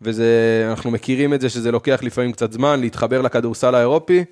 ואנחנו 0.00 0.90
מכירים 0.90 1.34
את 1.34 1.40
זה 1.40 1.48
שזה 1.48 1.70
לוקח 1.70 2.00
לפעמים 2.02 2.32
קצת 2.32 2.52
זמן 2.52 2.80
להתחבר 2.80 3.20
לכדורסל 3.20 3.74
האירופי. 3.74 4.24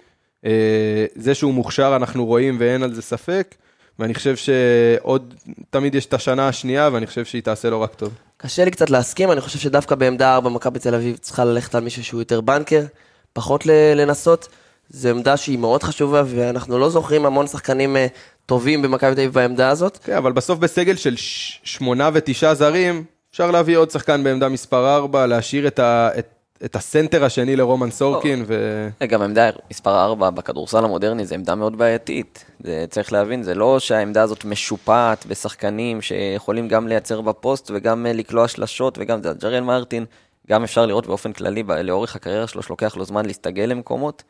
אה, 0.45 1.07
זה 1.15 1.35
שהוא 1.35 1.55
מוכשר 1.55 1.93
אנחנו 1.97 2.27
רואים 2.27 2.57
ואין 2.61 2.83
על 2.83 2.95
זה 2.95 3.03
ספק, 3.03 3.55
ואני 3.99 4.15
חושב 4.15 4.37
שעוד, 4.37 5.35
תמיד 5.71 5.95
יש 5.95 6.07
את 6.07 6.15
השנה 6.15 6.49
השנייה, 6.49 6.91
ואני 6.93 7.07
חושב 7.07 7.25
שהיא 7.25 7.43
תעשה 7.43 7.71
לו 7.71 7.81
רק 7.81 7.95
טוב. 7.95 8.15
קשה 8.37 8.65
לי 8.65 8.71
קצת 8.71 8.91
להסכים, 8.91 9.33
אני 9.33 9.41
חושב 9.41 9.59
שדווקא 9.59 9.95
בעמדה 9.95 10.35
4 10.35 10.51
מכבי 10.51 10.79
תל 10.79 10.95
אביב 10.95 11.17
צריכה 11.17 11.45
ללכת 11.45 11.75
על 11.75 11.85
מישהו 11.85 12.05
שהוא 12.05 12.21
יותר 12.21 12.41
בנקר, 12.41 12.85
פחות 13.33 13.67
לנסות. 13.97 14.49
זו 14.91 15.09
עמדה 15.09 15.37
שהיא 15.37 15.59
מאוד 15.59 15.83
חשובה, 15.83 16.23
ואנחנו 16.27 16.79
לא 16.79 16.89
זוכרים 16.89 17.27
המון 17.27 17.47
שחקנים 17.47 17.97
אה, 17.97 18.07
טובים 18.47 18.83
במכבי 18.83 19.15
תל 19.15 19.21
אביב 19.21 19.33
בעמדה 19.33 19.69
הזאת. 19.69 19.99
כן, 20.05 20.17
אבל 20.17 20.33
בסוף 20.33 20.59
בסגל 20.59 20.97
של 20.97 21.15
שמונה 21.63 22.11
ותשעה 22.13 22.55
זרים, 22.55 23.05
אפשר 23.31 23.51
להביא 23.51 23.77
עוד 23.77 23.91
שחקן 23.91 24.25
בעמדה 24.25 24.49
מספר 24.49 24.97
4, 24.97 25.27
להשאיר 25.27 25.67
את, 25.67 25.79
ה, 25.79 26.11
את, 26.19 26.27
את 26.65 26.77
הסנטר 26.77 27.25
השני 27.25 27.57
לרומן 27.57 27.91
סורקין. 27.91 28.45
ו... 28.47 28.89
אה, 29.03 29.07
גם 29.07 29.23
עמדה 29.23 29.51
מספר 29.71 30.05
4 30.05 30.31
בכדורסל 30.31 30.85
המודרני 30.85 31.27
זה 31.27 31.35
עמדה 31.35 31.55
מאוד 31.55 31.79
בעייתית. 31.79 32.45
זה 32.61 32.85
צריך 32.91 33.13
להבין, 33.13 33.43
זה 33.43 33.55
לא 33.55 33.79
שהעמדה 33.79 34.23
הזאת 34.23 34.45
משופעת 34.45 35.27
בשחקנים 35.27 36.03
שיכולים 36.03 36.69
גם 36.69 36.89
לייצר 36.89 37.21
בפוסט 37.21 37.71
וגם 37.75 38.07
אה, 38.07 38.13
לקלוע 38.13 38.49
שלשות 38.49 38.99
וגם 39.01 39.23
זה 39.23 39.33
ג'רל 39.41 39.61
מרטין, 39.61 40.05
גם 40.51 40.65
אפשר 40.65 40.87
לראות 40.87 41.07
באופן 41.07 41.33
כללי 41.33 41.63
לאורך 41.83 42.17
הקריירה 42.17 42.47
שלו 42.47 42.63
שלוקח 42.63 42.97
לו 42.97 43.05
זמן 43.05 43.27
להסתגל 43.27 43.65
למקומות. 43.65 44.23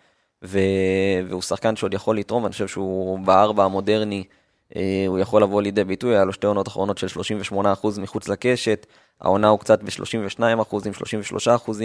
ו... 0.44 0.58
והוא 1.28 1.42
שחקן 1.42 1.76
שעוד 1.76 1.94
יכול 1.94 2.18
לתרום, 2.18 2.46
אני 2.46 2.52
חושב 2.52 2.68
שהוא 2.68 3.18
בארבע 3.18 3.64
המודרני, 3.64 4.24
אה, 4.76 5.04
הוא 5.06 5.18
יכול 5.18 5.42
לבוא 5.42 5.62
לידי 5.62 5.84
ביטוי, 5.84 6.14
היה 6.14 6.24
לו 6.24 6.32
שתי 6.32 6.46
עונות 6.46 6.68
אחרונות 6.68 6.98
של 6.98 7.06
38% 7.50 7.54
מחוץ 8.00 8.28
לקשת, 8.28 8.86
העונה 9.20 9.48
הוא 9.48 9.58
קצת 9.58 9.82
ב-32%, 9.82 10.40
33%, 10.40 11.82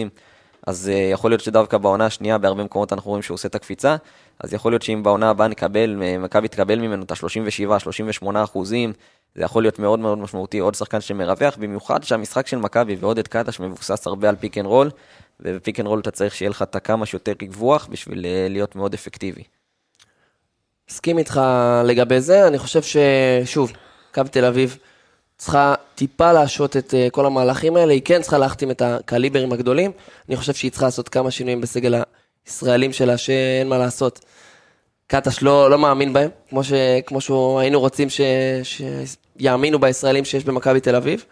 אז 0.68 0.90
אה, 0.90 1.10
יכול 1.12 1.32
להיות 1.32 1.42
שדווקא 1.42 1.78
בעונה 1.78 2.06
השנייה, 2.06 2.38
בהרבה 2.38 2.64
מקומות 2.64 2.94
אנחנו 2.94 3.10
רואים 3.10 3.24
שהוא 3.24 3.36
עושה 3.36 3.48
את 3.48 3.56
הקפיצה, 3.56 3.96
אז 4.40 4.54
יכול 4.54 4.72
להיות 4.72 4.82
שאם 4.82 5.04
בעונה 5.04 5.30
הבאה 5.30 5.48
נקבל, 5.48 6.04
אה, 6.04 6.18
מכבי 6.18 6.48
תקבל 6.48 6.80
ממנו 6.80 7.04
את 7.04 7.12
ה-37-38 7.12 8.28
זה 9.36 9.44
יכול 9.44 9.64
להיות 9.64 9.80
מאוד 9.80 10.00
מאוד 10.00 10.18
משמעותי, 10.18 10.60
עוד 10.60 10.76
שחקן 10.76 11.02
שמרווח, 11.02 11.58
במיוחד 11.58 12.04
שהמשחק 12.04 12.48
של 12.48 12.58
מכבי 12.58 12.96
ועודד 13.00 13.28
קטש 13.28 13.60
מבוסס 13.60 14.08
הרבה 14.08 14.30
על 14.30 14.36
pick 14.36 14.58
and 14.58 14.66
roll, 14.66 14.90
וב 15.40 15.53
pick 15.53 15.80
and 15.80 15.88
roll 15.88 16.00
אתה 16.00 16.12
צריך 16.12 16.36
שיהיה 16.36 16.50
לך 16.50 16.62
את 16.62 16.76
הכמה 16.76 17.06
שיותר 17.06 17.34
ריווח 17.42 17.88
בשביל 17.92 18.26
אה, 18.26 18.48
להיות 18.50 18.76
מאוד 18.76 18.94
אפקטיבי. 18.94 19.44
מסכים 20.90 21.18
איתך 21.18 21.42
לגבי 21.86 22.22
זה, 22.22 22.48
אני 22.48 22.58
חושב 22.58 22.82
ששוב, 22.82 23.72
קו 24.14 24.24
תל 24.32 24.46
אביב 24.46 24.78
צריכה 25.38 25.76
טיפה 25.96 26.34
להשעות 26.34 26.78
את 26.78 26.94
אה, 26.94 27.08
כל 27.12 27.26
המהלכים 27.26 27.76
האלה, 27.76 27.94
היא 27.94 28.02
כן 28.06 28.22
צריכה 28.22 28.38
להחתים 28.38 28.72
את 28.72 28.82
הקליברים 28.82 29.52
הגדולים, 29.54 29.92
אני 30.30 30.36
חושב 30.36 30.54
שהיא 30.54 30.72
צריכה 30.72 30.86
לעשות 30.86 31.10
כמה 31.10 31.32
שינויים 31.32 31.62
בסגל 31.62 32.04
הישראלים 32.46 32.94
שלה, 32.94 33.18
שאין 33.18 33.70
מה 33.70 33.78
לעשות. 33.78 34.20
קטש 35.08 35.42
לא, 35.42 35.70
לא 35.70 35.80
מאמין 35.80 36.14
בהם, 36.14 36.30
כמו, 36.50 36.64
ש, 36.64 36.74
כמו 37.06 37.22
שהיינו 37.22 37.80
רוצים 37.80 38.10
ש, 38.10 38.22
שיאמינו 38.64 39.80
בישראלים 39.80 40.26
שיש 40.26 40.44
במכבי 40.44 40.80
תל 40.80 40.96
אביב. 40.96 41.26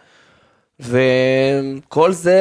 וכל 0.80 2.12
זה 2.12 2.40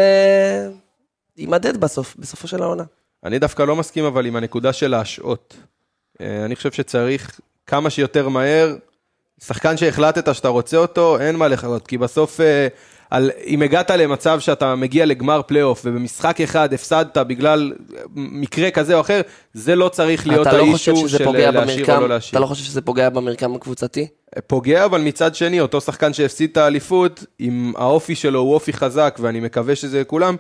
יימדד 1.38 1.78
בסוף, 1.78 2.16
בסופו 2.20 2.48
של 2.48 2.64
העונה. 2.64 2.84
אני 3.24 3.40
דווקא 3.40 3.64
לא 3.64 3.76
מסכים 3.76 4.06
אבל 4.06 4.26
עם 4.26 4.36
הנקודה 4.36 4.74
של 4.74 4.88
להשעות. 4.88 5.58
אה, 6.22 6.46
אני 6.46 6.56
חושב 6.56 6.72
שצריך 6.72 7.40
כמה 7.68 7.90
שיותר 7.90 8.30
מהר 8.30 8.76
שחקן 9.46 9.78
שהחלטת 9.78 10.36
שאתה 10.36 10.48
רוצה 10.48 10.78
אותו, 10.78 11.20
אין 11.20 11.36
מה 11.36 11.48
לחכות, 11.48 11.88
כי 11.88 11.98
בסוף, 11.98 12.42
אה, 12.42 12.68
על, 13.10 13.32
אם 13.46 13.62
הגעת 13.62 13.92
למצב 13.92 14.40
שאתה 14.40 14.76
מגיע 14.76 15.06
לגמר 15.06 15.42
פלייאוף, 15.48 15.82
ובמשחק 15.86 16.42
אחד 16.42 16.74
הפסדת 16.74 17.18
בגלל 17.18 17.74
מקרה 18.16 18.72
כזה 18.72 18.96
או 18.96 19.02
אחר, 19.02 19.22
זה 19.54 19.76
לא 19.76 19.90
צריך 19.90 20.28
להיות 20.28 20.48
לא 20.48 20.52
האישו 20.52 21.10
של 21.10 21.26
פוגע 21.26 21.52
להשאיר 21.52 21.96
או 21.96 22.02
לא 22.02 22.10
להשאיר. 22.10 22.32
אתה 22.32 22.40
לא 22.40 22.46
חושב 22.46 22.64
שזה 22.64 22.82
פוגע 22.82 23.10
במרקם 23.10 23.56
הקבוצתי? 23.56 24.08
פוגע, 24.48 24.86
אבל 24.86 25.02
מצד 25.02 25.36
שני, 25.36 25.60
אותו 25.60 25.82
שחקן 25.82 26.14
שהפסיד 26.14 26.50
את 26.52 26.58
האליפות, 26.58 27.26
עם 27.40 27.74
האופי 27.78 28.16
שלו 28.16 28.40
הוא 28.40 28.54
אופי 28.54 28.74
חזק, 28.74 29.18
ואני 29.22 29.40
מקווה 29.40 29.76
שזה 29.76 30.04
כולם, 30.04 30.36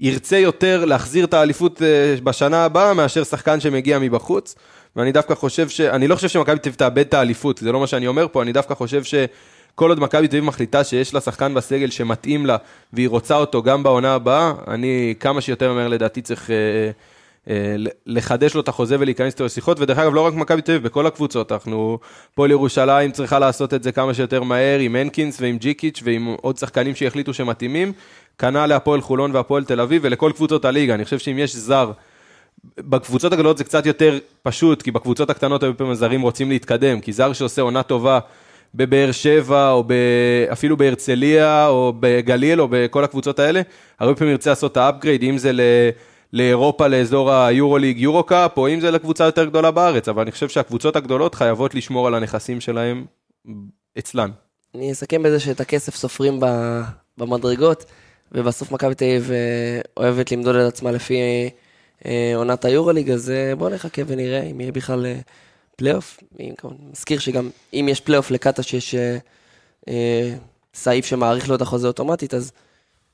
ירצה 0.00 0.38
יותר 0.38 0.84
להחזיר 0.84 1.24
את 1.24 1.34
האליפות 1.34 1.82
אה, 1.82 2.16
בשנה 2.24 2.64
הבאה, 2.64 2.94
מאשר 2.94 3.24
שחקן 3.24 3.60
שמגיע 3.60 3.98
מבחוץ. 3.98 4.54
ואני 4.96 5.12
דווקא 5.12 5.34
חושב 5.34 5.68
ש... 5.68 5.80
אני 5.80 6.08
לא 6.08 6.14
חושב 6.14 6.28
שמכבי 6.28 6.58
תל 6.58 6.68
אביב 6.68 6.74
תאבד 6.74 6.98
את 6.98 7.14
האליפות, 7.14 7.58
זה 7.58 7.72
לא 7.72 7.80
מה 7.80 7.86
שאני 7.86 8.06
אומר 8.06 8.26
פה, 8.32 8.42
אני 8.42 8.52
דווקא 8.52 8.74
חושב 8.74 9.02
שכל 9.04 9.88
עוד 9.88 10.00
מכבי 10.00 10.28
תל 10.28 10.36
אביב 10.36 10.44
מחליטה 10.44 10.84
שיש 10.84 11.14
לה 11.14 11.20
שחקן 11.20 11.54
בסגל 11.54 11.90
שמתאים 11.90 12.46
לה, 12.46 12.56
והיא 12.92 13.08
רוצה 13.08 13.36
אותו 13.36 13.62
גם 13.62 13.82
בעונה 13.82 14.14
הבאה, 14.14 14.52
אני 14.68 15.14
כמה 15.20 15.40
שיותר 15.40 15.72
מהר 15.72 15.88
לדעתי 15.88 16.22
צריך... 16.22 16.50
אה, 16.50 16.90
אה, 17.50 17.76
לחדש 18.06 18.54
לו 18.54 18.60
את 18.60 18.68
החוזה 18.68 18.96
ולהיכנס 19.00 19.32
איתו 19.32 19.44
לשיחות, 19.44 19.80
ודרך 19.80 19.98
אגב, 19.98 20.14
לא 20.14 20.20
רק 20.20 20.34
מכבי 20.34 20.62
תל 20.62 20.72
אביב, 20.72 20.84
בכל 20.84 21.06
הקבוצות, 21.06 21.52
אנחנו, 21.52 21.98
פועל 22.34 22.50
ירושלים 22.50 23.12
צריכה 23.12 23.38
לעשות 23.38 23.74
את 23.74 23.82
זה 23.82 23.92
כמה 23.92 24.14
שיותר 24.14 24.42
מהר, 24.42 24.78
עם 24.78 24.96
הנקינס 24.96 25.40
ועם 25.40 25.58
ג'יקיץ' 25.58 26.00
ועם 26.04 26.36
עוד 26.40 26.58
שחקנים 26.58 26.94
שיחליטו 26.94 27.34
שמתאימים, 27.34 27.92
כנ"ל 28.38 28.66
להפועל 28.66 29.00
חולון 29.00 29.34
והפועל 29.34 29.64
תל 29.64 29.80
אביב 29.80 30.02
ולכל 30.04 30.32
קבוצות 30.34 30.64
הליגה, 30.64 30.94
אני 30.94 31.04
חושב 31.04 31.18
שאם 31.18 31.38
יש 31.38 31.56
זר, 31.56 31.92
בקבוצות 32.64 33.32
הגדולות 33.32 33.58
זה 33.58 33.64
קצת 33.64 33.86
יותר 33.86 34.18
פשוט, 34.42 34.82
כי 34.82 34.90
בקבוצות 34.90 35.30
הקטנות 35.30 35.62
הרבה 35.62 35.74
פעמים 35.74 35.92
הזרים 35.92 36.22
רוצים 36.22 36.50
להתקדם, 36.50 37.00
כי 37.00 37.12
זר 37.12 37.32
שעושה 37.32 37.62
עונה 37.62 37.82
טובה 37.82 38.18
בבאר 38.74 39.12
שבע, 39.12 39.70
או 39.70 39.84
ב... 39.86 39.92
אפילו 40.52 40.76
בהרצליה, 40.76 41.68
או 41.68 41.92
בגליל, 42.00 42.60
או 42.60 42.68
בכל 42.70 43.04
הקבוצות 43.04 43.38
האלה, 43.38 43.62
הרבה 43.98 44.14
פעמים 44.14 44.32
ירצה 44.32 44.50
לעשות 44.50 44.72
את 44.72 44.76
ה 44.76 44.81
upgrade, 44.81 45.22
אם 45.22 45.38
זה 45.38 45.52
ל... 45.52 45.60
לאירופה, 46.32 46.86
לאזור 46.86 47.32
היורוליג, 47.32 47.98
יורו-קאפ, 47.98 48.56
או 48.56 48.68
אם 48.68 48.80
זה 48.80 48.90
לקבוצה 48.90 49.24
יותר 49.24 49.44
גדולה 49.44 49.70
בארץ, 49.70 50.08
אבל 50.08 50.22
אני 50.22 50.32
חושב 50.32 50.48
שהקבוצות 50.48 50.96
הגדולות 50.96 51.34
חייבות 51.34 51.74
לשמור 51.74 52.06
על 52.06 52.14
הנכסים 52.14 52.60
שלהם 52.60 53.04
אצלן. 53.98 54.30
אני 54.74 54.92
אסכם 54.92 55.22
בזה 55.22 55.40
שאת 55.40 55.60
הכסף 55.60 55.94
סופרים 55.94 56.40
במדרגות, 57.18 57.84
ובסוף 58.32 58.72
מכבי 58.72 58.94
תל 58.94 59.04
אביב 59.04 59.30
אה, 59.30 59.80
אוהבת 59.96 60.32
למדוד 60.32 60.56
את 60.56 60.72
עצמה 60.72 60.90
לפי 60.90 61.14
עונת 62.36 62.64
היורוליג, 62.64 63.10
אז 63.10 63.30
אה, 63.30 63.56
בואו 63.56 63.70
נחכה 63.70 64.02
ונראה 64.06 64.42
אם 64.42 64.60
יהיה 64.60 64.72
בכלל 64.72 65.06
אה, 65.06 65.18
פלייאוף. 65.76 66.20
מזכיר 66.92 67.18
שגם 67.18 67.50
אם 67.72 67.86
יש 67.90 68.00
פלייאוף 68.00 68.30
לקטש 68.30 68.74
יש 68.74 68.94
אה, 68.94 69.18
אה, 69.88 70.34
סעיף 70.74 71.06
שמאריך 71.06 71.48
לו 71.48 71.54
את 71.54 71.60
החוזה 71.60 71.86
אוטומטית, 71.86 72.34
אז 72.34 72.52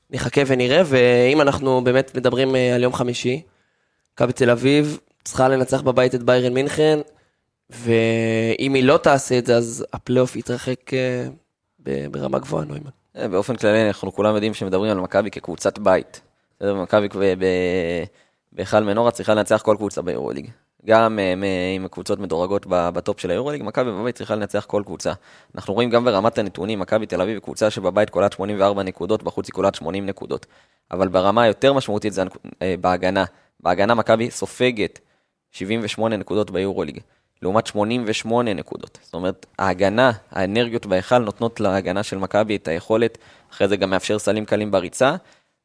נחכה 0.09 0.41
ונראה, 0.47 0.81
ואם 0.85 1.41
אנחנו 1.41 1.83
באמת 1.83 2.17
מדברים 2.17 2.55
אה, 2.55 2.75
על 2.75 2.83
יום 2.83 2.93
חמישי, 2.93 3.41
מכבי 4.13 4.33
תל 4.33 4.49
אביב 4.49 4.99
צריכה 5.23 5.49
לנצח 5.49 5.81
בבית 5.81 6.15
את 6.15 6.23
ביירן 6.23 6.53
מינכן, 6.53 6.99
ואם 7.69 8.73
היא 8.73 8.83
לא 8.83 8.97
תעשה 8.97 9.37
את 9.37 9.45
זה, 9.45 9.55
אז 9.55 9.85
הפלייאוף 9.93 10.35
יתרחק 10.35 10.93
אה, 10.93 11.27
ברמה 12.11 12.39
גבוהה, 12.39 12.65
נוימן. 12.65 12.89
אה, 13.17 13.27
באופן 13.27 13.55
כללי, 13.55 13.87
אנחנו 13.87 14.13
כולם 14.13 14.35
יודעים 14.35 14.53
שמדברים 14.53 14.91
על 14.91 14.99
מכבי 14.99 15.31
כקבוצת 15.31 15.79
בית. 15.79 16.21
מכבי 16.61 17.07
בהיכל 18.55 18.79
מנורה 18.79 19.11
צריכה 19.11 19.33
לנצח 19.33 19.61
כל 19.61 19.75
קבוצה 19.77 20.01
ביורוליג. 20.01 20.49
גם 20.85 21.19
אה, 21.19 21.33
עם 21.75 21.87
קבוצות 21.87 22.19
מדורגות 22.19 22.65
ב 22.69 22.82
top 22.82 23.19
של 23.19 23.31
היורוליג, 23.31 23.63
מכבי 23.63 23.91
בבית 23.91 24.15
צריכה 24.15 24.35
לנצח 24.35 24.65
כל 24.65 24.83
קבוצה. 24.85 25.13
אנחנו 25.55 25.73
רואים 25.73 25.89
גם 25.89 26.05
ברמת 26.05 26.37
הנתונים, 26.37 26.79
מכבי 26.79 27.05
תל 27.05 27.21
אביב 27.21 27.33
היא 27.33 27.41
קבוצה 27.41 27.69
שבבית 27.69 28.09
קולעת 28.09 28.31
84 28.31 28.83
נקודות, 28.83 29.23
בחוץ 29.23 29.47
היא 29.47 29.53
קולעת 29.53 29.75
80 29.75 30.05
נקודות. 30.05 30.45
אבל 30.91 31.07
ברמה 31.07 31.43
היותר 31.43 31.73
משמעותית 31.73 32.13
זה 32.13 32.23
אה, 32.61 32.75
בהגנה. 32.81 33.23
בהגנה 33.59 33.95
מכבי 33.95 34.31
סופגת 34.31 34.99
78 35.51 36.17
נקודות 36.17 36.51
ביורוליג, 36.51 36.99
לעומת 37.41 37.67
88 37.67 38.53
נקודות. 38.53 38.99
זאת 39.01 39.13
אומרת, 39.13 39.45
ההגנה, 39.59 40.11
האנרגיות 40.31 40.85
בהיכל 40.85 41.19
נותנות 41.19 41.59
להגנה 41.59 42.03
של 42.03 42.17
מכבי 42.17 42.55
את 42.55 42.67
היכולת, 42.67 43.17
אחרי 43.51 43.67
זה 43.67 43.77
גם 43.77 43.89
מאפשר 43.89 44.19
סלים 44.19 44.45
קלים 44.45 44.71
בריצה, 44.71 45.15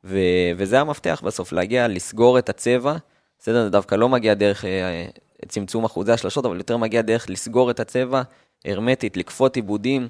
ו- 0.05 0.51
וזה 0.57 0.81
המפתח 0.81 1.23
בסוף, 1.25 1.53
להגיע, 1.53 1.89
לסגור 1.89 2.39
את 2.39 2.49
הצבע. 2.49 2.97
בסדר, 3.39 3.65
זה 3.65 3.71
דווקא 3.71 3.95
לא 3.95 4.09
מגיע 4.09 4.35
דרך 4.35 4.65
אה, 4.65 5.07
צמצום 5.49 5.85
אחוזי 5.85 6.13
השלשות, 6.13 6.45
אבל 6.45 6.57
יותר 6.57 6.77
מגיע 6.77 7.03
דרך 7.03 7.31
לסגור 7.31 7.71
את 7.71 7.81
הצבע 7.81 8.23
הרמטית, 8.65 9.17
לכפות 9.17 9.57
עיבודים 9.57 10.09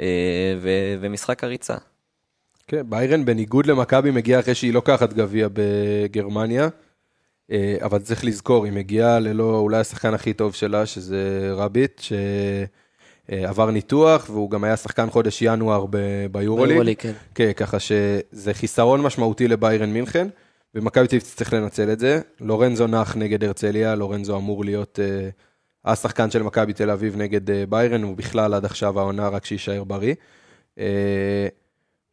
אה, 0.00 0.54
ו- 0.60 0.94
ומשחק 1.00 1.44
הריצה. 1.44 1.74
כן, 2.66 2.90
ביירן 2.90 3.24
בניגוד 3.24 3.66
למכבי 3.66 4.10
מגיעה 4.10 4.40
אחרי 4.40 4.54
שהיא 4.54 4.72
לוקחת 4.72 5.12
גביע 5.12 5.48
בגרמניה, 5.52 6.68
אה, 7.50 7.76
אבל 7.82 7.98
צריך 7.98 8.24
לזכור, 8.24 8.64
היא 8.64 8.72
מגיעה 8.72 9.18
ללא 9.18 9.58
אולי 9.58 9.78
השחקן 9.78 10.14
הכי 10.14 10.32
טוב 10.32 10.54
שלה, 10.54 10.86
שזה 10.86 11.50
רביט, 11.52 12.00
שעבר 13.30 13.70
ניתוח, 13.70 14.30
והוא 14.30 14.50
גם 14.50 14.64
היה 14.64 14.76
שחקן 14.76 15.10
חודש 15.10 15.42
ינואר 15.42 15.86
ביורוליג. 16.30 16.68
ביורוליג, 16.68 16.96
כן. 16.98 17.12
כן, 17.34 17.52
ככה 17.52 17.78
שזה 17.80 18.54
חיסרון 18.54 19.02
משמעותי 19.02 19.48
לביירן 19.48 19.90
מינכן, 19.90 20.28
ומכבי 20.74 21.06
תל 21.06 21.16
אביב 21.16 21.22
צריך 21.34 21.52
לנצל 21.52 21.92
את 21.92 21.98
זה. 21.98 22.20
לורנזו 22.40 22.86
נח 22.86 23.16
נגד 23.16 23.44
הרצליה, 23.44 23.94
לורנזו 23.94 24.36
אמור 24.36 24.64
להיות 24.64 24.98
uh, 24.98 25.90
השחקן 25.90 26.30
של 26.30 26.42
מכבי 26.42 26.72
תל 26.72 26.90
אביב 26.90 27.16
נגד 27.16 27.50
uh, 27.50 27.52
ביירן, 27.68 28.02
הוא 28.02 28.16
בכלל 28.16 28.54
עד 28.54 28.64
עכשיו 28.64 29.00
העונה 29.00 29.28
רק 29.28 29.44
שיישאר 29.44 29.84
בריא. 29.84 30.14
Uh, 30.78 30.80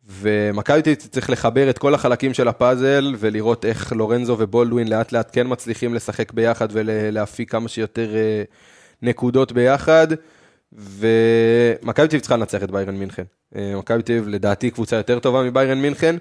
ומכבי 0.09 0.81
תל 0.81 0.89
אביב 0.89 1.07
צריך 1.11 1.29
לחבר 1.29 1.69
את 1.69 1.77
כל 1.77 1.93
החלקים 1.93 2.33
של 2.33 2.47
הפאזל 2.47 3.15
ולראות 3.19 3.65
איך 3.65 3.93
לורנזו 3.93 4.35
ובולדווין 4.39 4.87
לאט 4.87 5.11
לאט 5.11 5.29
כן 5.33 5.47
מצליחים 5.49 5.93
לשחק 5.93 6.31
ביחד 6.31 6.67
ולהפיק 6.71 7.51
כמה 7.51 7.67
שיותר 7.69 8.09
uh, 8.11 8.53
נקודות 9.01 9.51
ביחד. 9.51 10.07
ומכבי 10.75 12.07
תל 12.07 12.15
אביב 12.15 12.19
צריכה 12.19 12.37
לנצח 12.37 12.63
את 12.63 12.71
ביירן 12.71 12.95
מינכן. 12.95 13.23
אה, 13.55 13.75
מכבי 13.75 14.03
תל 14.03 14.13
אביב 14.13 14.27
לדעתי 14.27 14.71
קבוצה 14.71 14.95
יותר 14.95 15.19
טובה 15.19 15.43
מביירן 15.43 15.81
מינכן, 15.81 16.15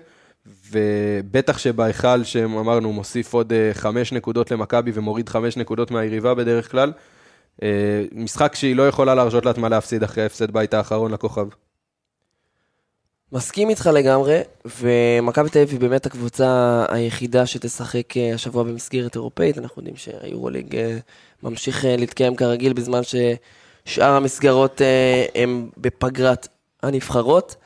ובטח 0.70 1.58
שבהיכל 1.58 2.24
שאמרנו 2.24 2.92
מוסיף 2.92 3.34
עוד 3.34 3.52
אה, 3.52 3.70
חמש 3.74 4.12
נקודות 4.12 4.50
למכבי 4.50 4.90
ומוריד 4.94 5.28
חמש 5.28 5.56
נקודות 5.56 5.90
מהיריבה 5.90 6.34
בדרך 6.34 6.70
כלל. 6.70 6.92
אה, 7.62 7.68
משחק 8.12 8.54
שהיא 8.54 8.76
לא 8.76 8.88
יכולה 8.88 9.14
להרשות 9.14 9.46
לעצמה 9.46 9.68
להפסיד 9.68 10.02
אחרי 10.02 10.22
ההפסד 10.22 10.50
בית 10.50 10.74
האחרון 10.74 11.12
לכוכב. 11.12 11.46
מסכים 13.32 13.70
איתך 13.70 13.90
לגמרי, 13.94 14.40
ומכבי 14.80 15.50
תל 15.50 15.58
אביב 15.58 15.70
היא 15.70 15.80
באמת 15.80 16.06
הקבוצה 16.06 16.84
היחידה 16.88 17.46
שתשחק 17.46 18.14
השבוע 18.34 18.62
במסגרת 18.62 19.14
אירופאית. 19.14 19.58
אנחנו 19.58 19.80
יודעים 19.80 19.96
שהיורוליג 19.96 20.76
ממשיך 21.42 21.84
להתקיים 21.88 22.36
כרגיל 22.36 22.72
בזמן 22.72 23.02
ששאר 23.84 24.12
המסגרות 24.12 24.82
אה, 24.82 25.24
הם 25.34 25.70
בפגרת 25.76 26.48
הנבחרות, 26.82 27.56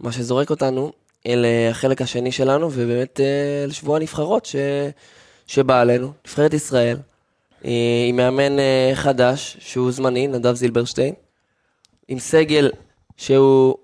מה 0.00 0.12
שזורק 0.12 0.50
אותנו 0.50 0.92
אל 1.26 1.44
אה, 1.44 1.70
החלק 1.70 2.02
השני 2.02 2.32
שלנו, 2.32 2.70
ובאמת 2.72 3.20
אה, 3.20 3.66
לשבוע 3.68 3.96
הנבחרות 3.96 4.46
ש... 4.46 4.56
שבא 5.46 5.80
עלינו, 5.80 6.12
נבחרת 6.26 6.54
ישראל, 6.54 6.96
אה, 7.64 7.70
עם 8.08 8.16
מאמן 8.16 8.56
חדש, 8.94 9.56
שהוא 9.60 9.90
זמני, 9.90 10.26
נדב 10.26 10.54
זילברשטיין, 10.54 11.14
עם 12.08 12.18
סגל 12.18 12.70
שהוא 13.16 13.74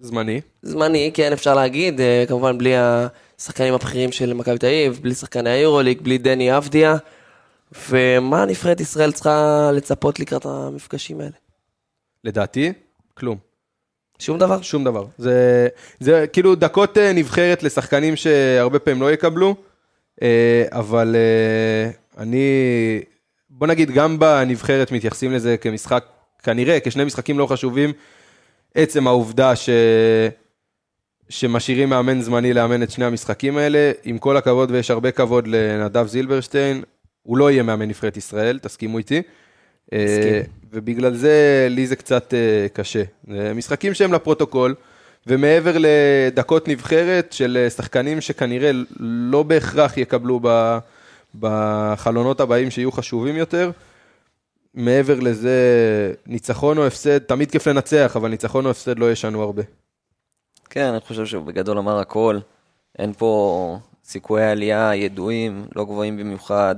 זמני. 0.00 0.40
זמני, 0.62 1.10
כן, 1.14 1.32
אפשר 1.32 1.54
להגיד, 1.54 2.00
כמובן 2.28 2.58
בלי 2.58 2.72
השחקנים 2.76 3.74
הבכירים 3.74 4.12
של 4.12 4.32
מכבי 4.32 4.58
תל 4.58 4.66
אביב, 4.66 4.98
בלי 5.02 5.14
שחקני 5.14 5.50
היורוליג, 5.50 6.00
בלי 6.00 6.18
דני 6.18 6.56
אבדיה, 6.56 6.96
ומה 7.88 8.44
נבחרת 8.44 8.80
ישראל 8.80 9.12
צריכה 9.12 9.70
לצפות 9.74 10.20
לקראת 10.20 10.46
המפגשים 10.46 11.20
האלה? 11.20 11.36
לדעתי, 12.24 12.72
כלום. 13.14 13.38
שום 14.18 14.38
דבר? 14.38 14.62
שום 14.62 14.84
דבר. 14.84 15.06
זה, 15.18 15.68
זה 16.00 16.26
כאילו 16.32 16.54
דקות 16.54 16.98
אה, 16.98 17.12
נבחרת 17.12 17.62
לשחקנים 17.62 18.16
שהרבה 18.16 18.78
פעמים 18.78 19.02
לא 19.02 19.12
יקבלו, 19.12 19.54
אה, 20.22 20.64
אבל 20.70 21.16
אה, 21.16 21.90
אני, 22.22 22.46
בוא 23.50 23.66
נגיד, 23.66 23.90
גם 23.90 24.18
בנבחרת 24.18 24.92
מתייחסים 24.92 25.32
לזה 25.32 25.56
כמשחק, 25.56 26.04
כנראה, 26.42 26.80
כשני 26.80 27.04
משחקים 27.04 27.38
לא 27.38 27.46
חשובים. 27.46 27.92
עצם 28.74 29.06
העובדה 29.06 29.56
ש... 29.56 29.70
שמשאירים 31.28 31.88
מאמן 31.88 32.20
זמני 32.20 32.52
לאמן 32.52 32.82
את 32.82 32.90
שני 32.90 33.04
המשחקים 33.04 33.56
האלה, 33.56 33.92
עם 34.04 34.18
כל 34.18 34.36
הכבוד, 34.36 34.70
ויש 34.70 34.90
הרבה 34.90 35.10
כבוד 35.10 35.46
לנדב 35.46 36.06
זילברשטיין, 36.06 36.82
הוא 37.22 37.38
לא 37.38 37.50
יהיה 37.50 37.62
מאמן 37.62 37.88
נבחרת 37.88 38.16
ישראל, 38.16 38.58
תסכימו 38.58 38.98
איתי. 38.98 39.22
אה, 39.92 40.04
מסכים. 40.04 40.52
ובגלל 40.72 41.14
זה 41.14 41.66
לי 41.70 41.86
זה 41.86 41.96
קצת 41.96 42.34
אה, 42.34 42.66
קשה. 42.72 43.02
משחקים 43.54 43.94
שהם 43.94 44.12
לפרוטוקול, 44.12 44.74
ומעבר 45.26 45.76
לדקות 45.78 46.68
נבחרת 46.68 47.32
של 47.32 47.58
אה, 47.60 47.70
שחקנים 47.70 48.20
שכנראה 48.20 48.70
לא 49.00 49.42
בהכרח 49.42 49.96
יקבלו 49.96 50.40
בחלונות 51.40 52.40
הבאים 52.40 52.70
שיהיו 52.70 52.92
חשובים 52.92 53.36
יותר, 53.36 53.70
מעבר 54.74 55.20
לזה, 55.20 55.58
ניצחון 56.26 56.78
או 56.78 56.86
הפסד, 56.86 57.18
תמיד 57.18 57.50
כיף 57.50 57.66
לנצח, 57.66 58.12
אבל 58.16 58.28
ניצחון 58.28 58.64
או 58.64 58.70
הפסד 58.70 58.98
לא 58.98 59.12
ישנו 59.12 59.42
הרבה. 59.42 59.62
כן, 60.70 60.84
אני 60.84 61.00
חושב 61.00 61.26
שבגדול 61.26 61.78
אמר 61.78 61.98
הכל. 61.98 62.38
אין 62.98 63.12
פה 63.12 63.78
סיכויי 64.04 64.50
עלייה 64.50 64.94
ידועים, 64.94 65.66
לא 65.76 65.84
גבוהים 65.84 66.16
במיוחד. 66.16 66.74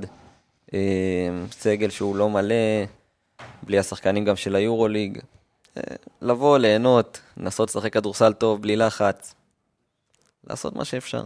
סגל 1.53 1.91
שהוא 1.91 2.17
לא 2.17 2.31
מלא, 2.31 2.55
בלי 3.63 3.79
השחקנים 3.79 4.25
גם 4.25 4.37
של 4.37 4.57
היורוליג. 4.57 5.19
אה, 5.77 5.83
לבוא, 6.23 6.59
ליהנות, 6.59 7.21
לנסות 7.37 7.69
לשחק 7.69 7.93
כדורסל 7.93 8.33
טוב, 8.33 8.63
בלי 8.63 8.77
לחץ. 8.77 9.35
לעשות 10.47 10.77
מה 10.77 10.85
שאפשר. 10.85 11.23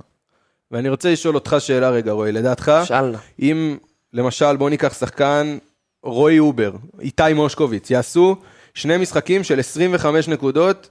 ואני 0.70 0.88
רוצה 0.88 1.12
לשאול 1.12 1.34
אותך 1.34 1.56
שאלה 1.58 1.90
רגע, 1.90 2.12
רועי, 2.12 2.32
לדעתך, 2.32 2.72
שאלנה. 2.84 3.18
אם 3.40 3.78
למשל 4.12 4.56
בוא 4.56 4.70
ניקח 4.70 4.98
שחקן 4.98 5.58
רועי 6.02 6.38
אובר, 6.38 6.72
איתי 7.00 7.32
מושקוביץ, 7.34 7.90
יעשו 7.90 8.36
שני 8.74 8.96
משחקים 8.96 9.44
של 9.44 9.60
25 9.60 10.28
נקודות 10.28 10.90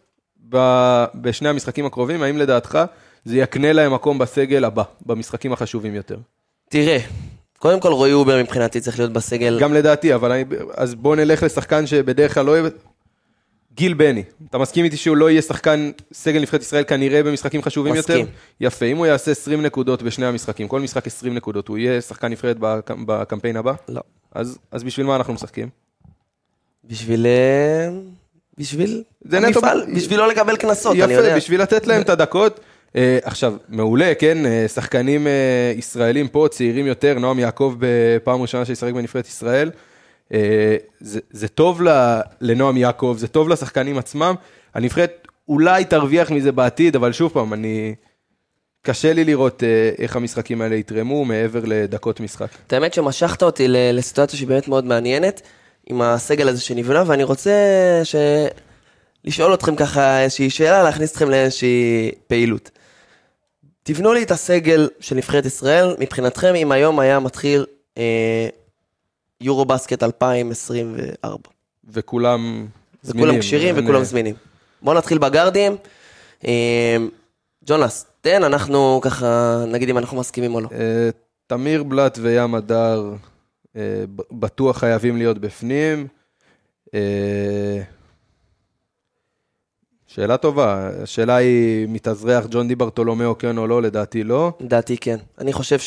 ב- 0.50 1.06
בשני 1.16 1.50
המשחקים 1.50 1.86
הקרובים, 1.86 2.24
האם 2.24 2.38
לדעתך 2.38 2.80
זה 3.26 3.38
יקנה 3.38 3.74
להם 3.74 3.94
מקום 3.94 4.18
בסגל 4.18 4.66
הבא, 4.66 4.84
במשחקים 5.06 5.54
החשובים 5.54 5.96
יותר? 5.96 6.18
תראה, 6.70 6.98
קודם 7.60 7.80
כל 7.80 7.92
רועי 7.92 8.14
אובר 8.14 8.40
מבחינתי 8.44 8.80
צריך 8.80 9.00
להיות 9.00 9.14
בסגל. 9.14 9.60
גם 9.62 9.74
לדעתי, 9.74 10.16
אבל 10.16 10.32
אני, 10.32 10.44
אז 10.74 10.96
בוא 10.96 11.16
נלך 11.16 11.44
לשחקן 11.44 11.88
שבדרך 11.88 12.34
כלל 12.34 12.46
לא 12.46 12.58
יהיה... 12.58 12.70
גיל 13.76 13.94
בני, 13.94 14.24
אתה 14.50 14.58
מסכים 14.58 14.86
איתי 14.86 14.98
שהוא 14.98 15.18
לא 15.18 15.30
יהיה 15.30 15.42
שחקן 15.42 15.92
סגל 16.14 16.40
נבחרת 16.42 16.62
ישראל 16.62 16.84
כנראה 16.84 17.24
במשחקים 17.24 17.62
חשובים 17.62 17.94
מסכים. 17.94 18.18
יותר? 18.20 18.32
יפה, 18.62 18.86
אם 18.86 18.98
הוא 18.98 19.06
יעשה 19.06 19.32
20 19.32 19.62
נקודות 19.62 20.02
בשני 20.04 20.26
המשחקים, 20.26 20.68
כל 20.68 20.80
משחק 20.82 21.08
20 21.08 21.36
נקודות, 21.36 21.68
הוא 21.68 21.78
יהיה 21.78 22.02
שחקן 22.02 22.28
נבחרת 22.28 22.58
בק- 22.60 22.92
בקמפיין 23.06 23.58
הבא? 23.58 23.74
לא. 23.90 24.02
אז, 24.32 24.58
אז 24.72 24.84
בשביל 24.84 25.06
מה 25.06 25.16
אנחנו 25.16 25.34
משחקים? 25.34 25.70
בשביל... 26.86 27.26
אה, 27.26 27.90
בשביל... 28.58 29.04
זה 29.22 29.40
נטו- 29.40 29.46
המפעל, 29.48 29.86
בשביל 29.96 30.20
לא 30.20 30.28
לקבל 30.28 30.56
קנסות, 30.58 30.92
אני 30.96 31.04
יפה, 31.04 31.14
יודע. 31.14 31.36
בשביל 31.36 31.62
לתת 31.62 31.88
להם 31.88 32.02
את 32.02 32.10
הדקות. 32.10 32.60
אה, 32.98 33.18
עכשיו, 33.24 33.54
מעולה, 33.70 34.14
כן, 34.20 34.46
אה, 34.46 34.68
שחקנים 34.68 35.28
אה, 35.28 35.74
ישראלים 35.76 36.28
פה, 36.28 36.48
צעירים 36.52 36.88
יותר, 36.88 37.20
נועם 37.20 37.40
יעקב 37.40 37.76
בפעם 37.80 38.42
ראשונה 38.42 38.66
שישחק 38.66 38.94
בנבחרת 38.94 39.28
ישראל. 39.28 39.72
אה, 40.34 40.76
זה, 41.00 41.20
זה 41.32 41.48
טוב 41.48 41.82
ל- 41.82 42.20
לנועם 42.42 42.78
יעקב, 42.78 43.16
זה 43.20 43.28
טוב 43.28 43.50
לשחקנים 43.50 43.98
עצמם. 43.98 44.36
הנבחרת 44.74 45.28
אולי 45.50 45.86
תרוויח 45.86 46.32
מזה 46.32 46.52
בעתיד, 46.52 46.96
אבל 46.96 47.12
שוב 47.12 47.32
פעם, 47.32 47.54
אני... 47.54 47.96
קשה 48.82 49.14
לי 49.14 49.24
לראות 49.24 49.64
אה, 49.64 49.90
איך 49.98 50.16
המשחקים 50.16 50.62
האלה 50.62 50.76
יתרמו 50.76 51.26
מעבר 51.26 51.62
לדקות 51.66 52.20
משחק. 52.20 52.48
את 52.68 52.74
האמת 52.74 52.94
שמשכת 52.94 53.44
אותי 53.44 53.66
לסיטואציה 53.68 54.38
שהיא 54.38 54.48
באמת 54.48 54.68
מאוד 54.68 54.86
מעניינת, 54.86 55.42
עם 55.88 56.02
הסגל 56.02 56.50
הזה 56.50 56.62
שנבנה, 56.62 57.04
ואני 57.08 57.24
רוצה 57.24 57.52
ש... 58.04 58.16
לשאול 59.26 59.54
אתכם 59.54 59.76
ככה 59.76 60.22
איזושהי 60.22 60.50
שאלה, 60.50 60.84
להכניס 60.84 61.12
אתכם 61.12 61.30
לאיזושהי 61.30 62.12
פעילות. 62.28 62.70
תבנו 63.88 64.14
לי 64.14 64.24
את 64.24 64.32
הסגל 64.32 64.90
של 65.00 65.16
נבחרת 65.16 65.46
ישראל, 65.46 65.96
מבחינתכם, 66.00 66.56
אם 66.56 66.72
היום 66.72 67.00
היה 67.00 67.20
מתחיל 67.20 67.66
אה, 67.98 68.48
יורו 69.42 69.66
בסקט 69.66 70.04
2024. 70.04 71.38
וכולם 71.90 72.68
זמינים. 73.04 73.26
וכולם 73.26 73.40
כשירים 73.40 73.76
וכולם 73.78 74.04
זמינים. 74.04 74.36
בואו 74.82 74.98
נתחיל 74.98 75.18
בגארדים. 75.18 75.76
אה, 76.48 76.98
ג'ונס, 77.66 78.06
תן, 78.22 78.44
אנחנו 78.44 79.00
ככה, 79.04 79.64
נגיד 79.68 79.90
אם 79.90 79.98
אנחנו 79.98 80.18
מסכימים 80.18 80.56
או 80.56 80.62
לא. 80.62 80.70
אה, 80.72 81.10
תמיר 81.48 81.84
בלאט 81.84 82.18
וים 82.22 82.56
הדר 82.56 83.14
אה, 83.76 83.82
בטוח 84.32 84.78
חייבים 84.78 85.18
להיות 85.18 85.38
בפנים. 85.38 86.08
אה, 86.94 87.82
שאלה 90.18 90.38
טובה, 90.38 90.90
השאלה 91.04 91.36
היא, 91.36 91.88
מתאזרח 91.90 92.46
ג'ון 92.52 92.68
די 92.68 92.76
ברטולומיאו 92.76 93.38
כן 93.38 93.58
או 93.58 93.68
לא? 93.68 93.82
לדעתי 93.82 94.24
לא. 94.24 94.52
לדעתי 94.60 94.98
כן. 94.98 95.18
אני 95.40 95.54
חושב 95.54 95.78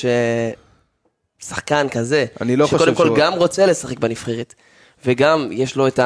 ששחקן 1.41 1.87
כזה, 1.89 2.24
אני 2.41 2.57
לא 2.57 2.66
שקודם 2.66 2.95
כל 2.95 3.05
שהוא- 3.07 3.16
גם 3.16 3.33
רוצה 3.35 3.66
לשחק 3.66 3.99
בנבחרת, 3.99 4.55
וגם 5.07 5.49
יש 5.53 5.76
לו 5.76 5.87
את 5.89 6.01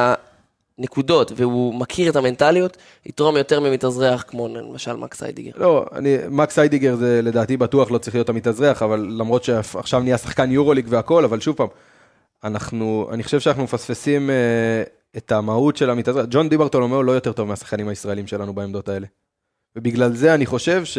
הנקודות, 0.79 1.31
והוא 1.35 1.75
מכיר 1.75 2.11
את 2.11 2.15
המנטליות, 2.15 2.77
יתרום 3.05 3.37
יותר 3.37 3.59
ממתאזרח, 3.59 4.23
כמו 4.27 4.47
למשל 4.47 4.93
מקס 4.93 5.23
היידיגר. 5.23 5.51
לא, 5.57 5.85
אני, 5.95 6.17
מקס 6.29 6.59
היידיגר 6.59 6.95
זה 6.95 7.19
לדעתי 7.23 7.57
בטוח 7.57 7.91
לא 7.91 7.97
צריך 7.97 8.15
להיות 8.15 8.29
המתאזרח, 8.29 8.83
אבל 8.83 8.99
למרות 9.09 9.43
שעכשיו 9.43 9.99
נהיה 9.99 10.17
שחקן 10.17 10.51
יורוליג 10.51 10.85
והכל, 10.89 11.23
אבל 11.23 11.39
שוב 11.39 11.55
פעם, 11.55 11.67
אנחנו, 12.43 13.09
אני 13.11 13.23
חושב 13.23 13.39
שאנחנו 13.39 13.63
מפספסים 13.63 14.29
אה, 14.29 14.35
את 15.17 15.31
המהות 15.31 15.77
של 15.77 15.89
המתאזרח. 15.89 16.25
ג'ון 16.29 16.49
די 16.49 16.57
ברטולומיאו 16.57 17.03
לא 17.03 17.11
יותר 17.11 17.31
טוב 17.31 17.47
מהשחקנים 17.47 17.87
הישראלים 17.87 18.27
שלנו 18.27 18.53
בעמדות 18.53 18.89
האלה. 18.89 19.07
ובגלל 19.75 20.13
זה 20.13 20.33
אני 20.33 20.45
חושב 20.45 20.85
ש... 20.85 20.97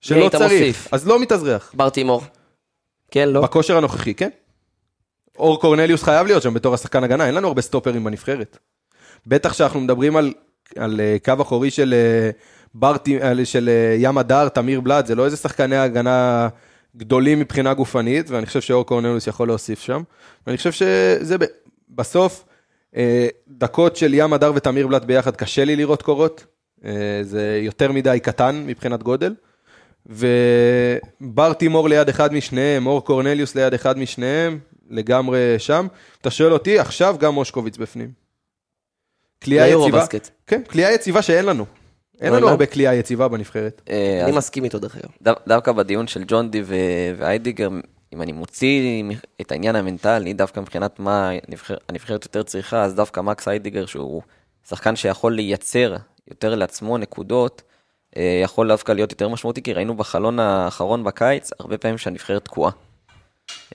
שלא 0.00 0.28
צריך. 0.28 0.42
מוסיף? 0.42 0.94
אז 0.94 1.06
לא 1.06 1.20
מתאזרח. 1.20 1.72
בר 1.76 1.88
תימור. 1.88 2.22
כן, 3.10 3.28
לא? 3.28 3.42
בכושר 3.42 3.76
הנוכחי, 3.76 4.14
כן. 4.14 4.28
אור 5.38 5.60
קורנליוס 5.60 6.02
חייב 6.02 6.26
להיות 6.26 6.42
שם 6.42 6.54
בתור 6.54 6.74
השחקן 6.74 7.04
הגנה, 7.04 7.26
אין 7.26 7.34
לנו 7.34 7.48
הרבה 7.48 7.62
סטופרים 7.62 8.04
בנבחרת. 8.04 8.58
בטח 9.26 9.52
שאנחנו 9.52 9.80
מדברים 9.80 10.16
על, 10.16 10.34
על 10.76 11.00
אה, 11.00 11.16
קו 11.24 11.42
אחורי 11.42 11.70
של 11.70 11.94
אה, 11.94 12.30
בר, 12.74 12.96
של 13.44 13.68
אה, 13.68 13.96
ים 13.98 14.18
הדר, 14.18 14.48
תמיר 14.48 14.80
בלאט, 14.80 15.06
זה 15.06 15.14
לא 15.14 15.24
איזה 15.24 15.36
שחקני 15.36 15.76
הגנה 15.76 16.48
גדולים 16.96 17.40
מבחינה 17.40 17.74
גופנית, 17.74 18.30
ואני 18.30 18.46
חושב 18.46 18.60
שאור 18.60 18.86
קורנליוס 18.86 19.26
יכול 19.26 19.48
להוסיף 19.48 19.80
שם. 19.80 20.02
ואני 20.46 20.56
חושב 20.56 20.72
שזה 20.72 21.36
בסוף, 21.90 22.44
דקות 23.48 23.96
של 23.96 24.14
ים 24.14 24.32
הדר 24.32 24.52
ותמיר 24.54 24.86
בלאט 24.86 25.04
ביחד, 25.04 25.36
קשה 25.36 25.64
לי 25.64 25.76
לראות 25.76 26.02
קורות. 26.02 26.44
אה, 26.84 26.90
זה 27.22 27.60
יותר 27.62 27.92
מדי 27.92 28.18
קטן 28.22 28.62
מבחינת 28.66 29.02
גודל. 29.02 29.34
ובר 30.06 31.52
תימור 31.52 31.88
ליד 31.88 32.08
אחד 32.08 32.32
משניהם, 32.32 32.86
אור 32.86 33.04
קורנליוס 33.04 33.54
ליד 33.54 33.74
אחד 33.74 33.98
משניהם, 33.98 34.58
לגמרי 34.90 35.54
שם. 35.58 35.86
אתה 36.20 36.30
שואל 36.30 36.52
אותי, 36.52 36.78
עכשיו 36.78 37.16
גם 37.18 37.34
מושקוביץ 37.34 37.76
בפנים. 37.76 38.10
כליאה 39.44 39.66
יציבה. 39.68 40.06
כן, 40.46 40.62
כליאה 40.70 40.92
יציבה 40.92 41.22
שאין 41.22 41.44
לנו. 41.44 41.66
אין. 42.20 42.32
לנו 42.32 42.48
הרבה 42.48 42.66
כליאה 42.66 42.94
יציבה 42.94 43.28
בנבחרת. 43.28 43.82
אה, 43.90 44.20
אני 44.24 44.32
מסכים 44.36 44.64
איתו 44.64 44.78
דרך 44.78 44.96
אגב. 44.96 45.10
דו- 45.22 45.32
דווקא 45.48 45.72
בדיון 45.72 46.06
של 46.06 46.24
ג'ון 46.26 46.50
די 46.50 46.62
ו- 46.64 46.74
ואיידיגר, 47.16 47.68
אם 48.12 48.22
אני 48.22 48.32
מוציא 48.32 49.02
את 49.40 49.52
העניין 49.52 49.76
המנטלי, 49.76 50.32
דווקא 50.32 50.60
מבחינת 50.60 50.98
מה 50.98 51.30
הנבחר- 51.48 51.76
הנבחרת 51.88 52.24
יותר 52.24 52.42
צריכה, 52.42 52.84
אז 52.84 52.94
דווקא 52.94 53.20
מקס 53.20 53.48
איידיגר, 53.48 53.86
שהוא 53.86 54.22
שחקן 54.68 54.96
שיכול 54.96 55.32
לייצר 55.32 55.96
יותר 56.30 56.54
לעצמו 56.54 56.98
נקודות, 56.98 57.62
אה, 58.16 58.40
יכול 58.44 58.68
דווקא 58.68 58.92
להיות 58.92 59.12
יותר 59.12 59.28
משמעותי, 59.28 59.62
כי 59.62 59.72
ראינו 59.72 59.96
בחלון 59.96 60.38
האחרון 60.38 61.04
בקיץ, 61.04 61.50
הרבה 61.58 61.78
פעמים 61.78 61.98
שהנבחרת 61.98 62.44
תקועה. 62.44 62.72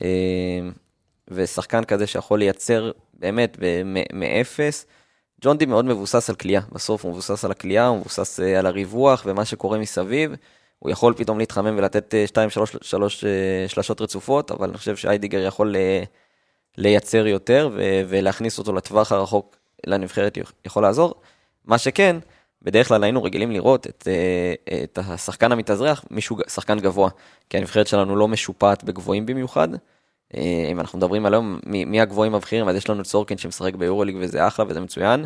אה, 0.02 0.08
ושחקן 1.28 1.84
כזה 1.84 2.08
שיכול 2.08 2.40
לייצר 2.40 2.92
באמת 3.14 3.58
מאפס. 4.14 4.86
ג'ון 5.42 5.58
די 5.58 5.66
מאוד 5.66 5.86
מבוסס 5.86 6.30
על 6.30 6.36
כליאה, 6.36 6.62
בסוף 6.72 7.04
הוא 7.04 7.12
מבוסס 7.12 7.46
על 7.46 7.52
הכליאה, 7.52 7.88
הוא 7.88 7.98
מבוסס 7.98 8.40
אה, 8.40 8.60
על 8.60 8.66
הריווח 8.66 9.24
ומה 9.26 9.46
שקורה 9.46 9.78
מסביב. 9.78 10.32
הוא 10.84 10.92
יכול 10.92 11.14
פתאום 11.14 11.40
להתחמם 11.40 11.78
ולתת 11.78 12.14
2-3 12.58 12.60
שלשות 13.68 14.02
רצופות, 14.02 14.52
אבל 14.52 14.70
אני 14.70 14.78
חושב 14.78 14.96
שאיידיגר 14.96 15.40
יכול 15.46 15.76
אה, 15.76 16.04
לייצר 16.78 17.28
יותר 17.28 17.70
ולהכניס 18.08 18.60
אותו 18.60 18.74
לטווח 18.74 19.12
הרחוק 19.12 19.58
לנבחרת 19.88 20.38
יכול 20.66 20.84
לעזור. 20.84 21.14
מה 21.66 21.78
שכן, 21.78 22.16
בדרך 22.62 22.88
כלל 22.88 23.04
היינו 23.04 23.24
רגילים 23.24 23.52
לראות 23.52 23.88
את, 23.88 24.08
אה, 24.08 24.84
את 24.84 25.00
השחקן 25.02 25.52
המתאזרח, 25.52 26.06
מישהו, 26.12 26.38
שחקן 26.48 26.80
גבוה, 26.80 27.10
כי 27.50 27.58
הנבחרת 27.58 27.88
שלנו 27.88 28.16
לא 28.16 28.28
משופעת 28.28 28.84
בגבוהים 28.84 29.26
במיוחד. 29.26 29.68
אה, 30.36 30.68
אם 30.72 30.80
אנחנו 30.80 30.98
מדברים 30.98 31.26
על 31.26 31.34
היום, 31.34 31.60
מי, 31.66 31.86
מי 31.86 32.02
הגבוהים 32.02 32.36
הבכירים, 32.36 32.68
אז 32.68 32.76
יש 32.76 32.90
לנו 32.90 33.02
את 33.02 33.06
סורקין 33.06 33.38
שמשחק 33.38 33.76
ביורוליג 33.76 34.16
וזה 34.20 34.48
אחלה 34.48 34.66
וזה 34.68 34.80
מצוין. 34.80 35.26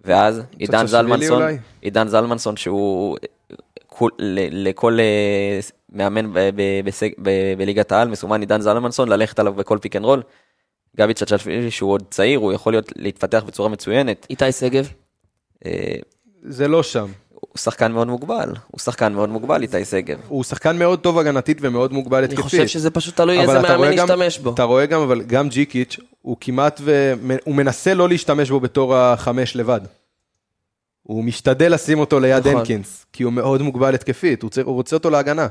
ואז 0.00 0.42
עידן 0.58 0.86
זלמנסון? 0.86 1.42
עידן 1.82 2.08
זלמנסון 2.08 2.56
שהוא 2.56 3.16
לכל 4.18 4.98
אה, 5.00 5.60
מאמן 5.92 6.32
בליגת 7.58 7.92
העל 7.92 8.08
מסומן 8.08 8.40
עידן 8.40 8.60
זלמנסון 8.60 9.08
ללכת 9.08 9.38
עליו 9.38 9.52
בכל 9.52 9.78
pick 9.80 9.96
and 9.96 10.04
roll. 10.04 10.22
גבי 10.96 11.14
צ'צ'שווילי 11.14 11.70
שהוא 11.70 11.90
עוד 11.92 12.02
צעיר, 12.10 12.38
הוא 12.38 12.52
יכול 12.52 12.72
להיות 12.72 12.92
להתפתח 12.96 13.42
בצורה 13.46 13.68
מצוינת. 13.68 14.26
איתי 14.30 14.52
שגב, 14.52 14.88
אה, 15.66 15.94
זה 16.42 16.68
לא 16.68 16.82
שם. 16.82 17.06
הוא 17.30 17.58
שחקן 17.58 17.92
מאוד 17.92 18.06
מוגבל, 18.08 18.52
הוא 18.70 18.80
שחקן 18.80 19.12
מאוד 19.12 19.28
מוגבל 19.28 19.62
איתי 19.62 19.84
שגב. 19.84 20.18
הוא 20.28 20.44
שחקן 20.44 20.78
מאוד 20.78 20.98
טוב 21.00 21.18
הגנתית 21.18 21.58
ומאוד 21.60 21.92
מוגבל 21.92 22.16
אני 22.18 22.24
התקפית. 22.26 22.44
חושב 22.44 22.66
שזה 22.66 22.90
פשוט 22.90 23.16
תלוי 23.16 23.44
אבל 23.44 23.56
איזה 23.56 23.60
אתה 23.66 23.74
רואה 23.76 23.88
מאמן 23.90 23.96
גם- 23.98 24.06
ישתמש 24.08 24.38
בו. 24.38 24.54
אתה 24.54 24.62
רואה 24.62 24.86
גם, 24.86 25.00
אבל 25.00 25.22
גם 25.22 25.48
ג'יקיץ', 25.48 25.96
הוא 26.22 26.36
כמעט 26.40 26.80
ו... 26.84 27.12
הוא 27.44 27.54
מנסה 27.54 27.94
לא 27.94 28.08
להשתמש 28.08 28.50
בו 28.50 28.60
בתור 28.60 28.96
החמש 28.96 29.56
לבד. 29.56 29.80
הוא 31.04 31.24
משתדל 31.24 31.74
לשים 31.74 31.98
אותו 31.98 32.20
ליד 32.20 32.46
נכון. 32.46 32.56
הנקינס, 32.56 33.06
כי 33.12 33.22
הוא 33.22 33.32
מאוד 33.32 33.62
מוגבל 33.62 33.94
התקפית, 33.94 34.42
הוא, 34.42 34.50
צר... 34.50 34.62
הוא 34.62 34.74
רוצה 34.74 34.96
אותו 34.96 35.10
להגנה. 35.10 35.46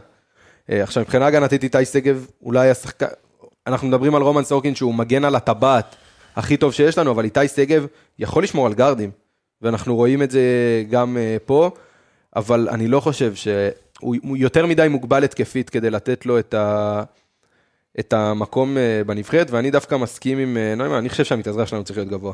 אה, 0.69 0.83
עכשיו, 0.83 1.03
מבחינה 1.03 1.25
הגנתית 1.25 1.63
איתי 1.63 1.85
שגב, 1.85 2.25
אולי 2.41 2.69
השחקן... 2.69 3.05
אנחנו 3.67 3.87
מדברים 3.87 4.15
על 4.15 4.21
רומן 4.21 4.43
סורקין 4.43 4.75
שהוא 4.75 4.93
מגן 4.93 5.25
על 5.25 5.35
הטבעת 5.35 5.95
הכי 6.35 6.57
טוב 6.57 6.73
שיש 6.73 6.97
לנו, 6.97 7.11
אבל 7.11 7.23
איתי 7.23 7.47
שגב 7.47 7.85
יכול 8.19 8.43
לשמור 8.43 8.65
על 8.65 8.73
גארדים, 8.73 9.11
ואנחנו 9.61 9.95
רואים 9.95 10.21
את 10.23 10.31
זה 10.31 10.41
גם 10.89 11.17
אה, 11.17 11.37
פה, 11.45 11.71
אבל 12.35 12.69
אני 12.69 12.87
לא 12.87 12.99
חושב 12.99 13.35
שהוא 13.35 14.15
הוא 14.21 14.37
יותר 14.37 14.65
מדי 14.65 14.87
מוגבל 14.87 15.23
התקפית 15.23 15.69
כדי 15.69 15.89
לתת 15.89 16.25
לו 16.25 16.39
את, 16.39 16.53
ה, 16.53 17.03
את 17.99 18.13
המקום 18.13 18.77
אה, 18.77 19.01
בנבחרת, 19.05 19.51
ואני 19.51 19.71
דווקא 19.71 19.95
מסכים 19.95 20.37
עם 20.37 20.57
נוימן, 20.77 20.95
אני 20.95 21.09
חושב 21.09 21.23
שהמתאזרח 21.23 21.67
שלנו 21.67 21.83
צריך 21.83 21.97
להיות 21.97 22.09
גבוה. 22.09 22.33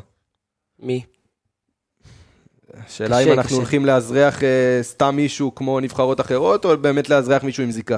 מי? 0.80 1.04
השאלה 2.88 3.20
אם 3.20 3.32
אנחנו 3.32 3.44
קשה. 3.50 3.56
הולכים 3.56 3.86
לאזרח 3.86 4.44
אה, 4.44 4.80
סתם 4.82 5.16
מישהו 5.16 5.56
כמו 5.56 5.80
נבחרות 5.80 6.22
אחרות, 6.22 6.66
או 6.66 6.78
באמת 6.78 7.10
לאזרח 7.10 7.44
מישהו 7.44 7.64
עם 7.64 7.72
זיקה. 7.72 7.98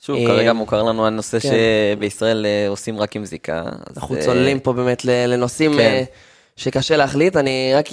שוב, 0.00 0.16
אה, 0.16 0.26
כרגע 0.26 0.52
מוכר 0.52 0.82
לנו 0.82 1.06
הנושא 1.06 1.38
כן. 1.38 1.48
שבישראל 1.96 2.46
אה, 2.46 2.68
עושים 2.68 2.98
רק 2.98 3.16
עם 3.16 3.24
זיקה. 3.24 3.62
אנחנו 3.96 4.16
אה, 4.16 4.22
צוללים 4.22 4.60
פה 4.60 4.72
באמת 4.72 5.04
לנושאים 5.04 5.74
כן. 5.74 6.04
שקשה 6.56 6.96
להחליט. 6.96 7.36
אני 7.36 7.72
רק 7.74 7.86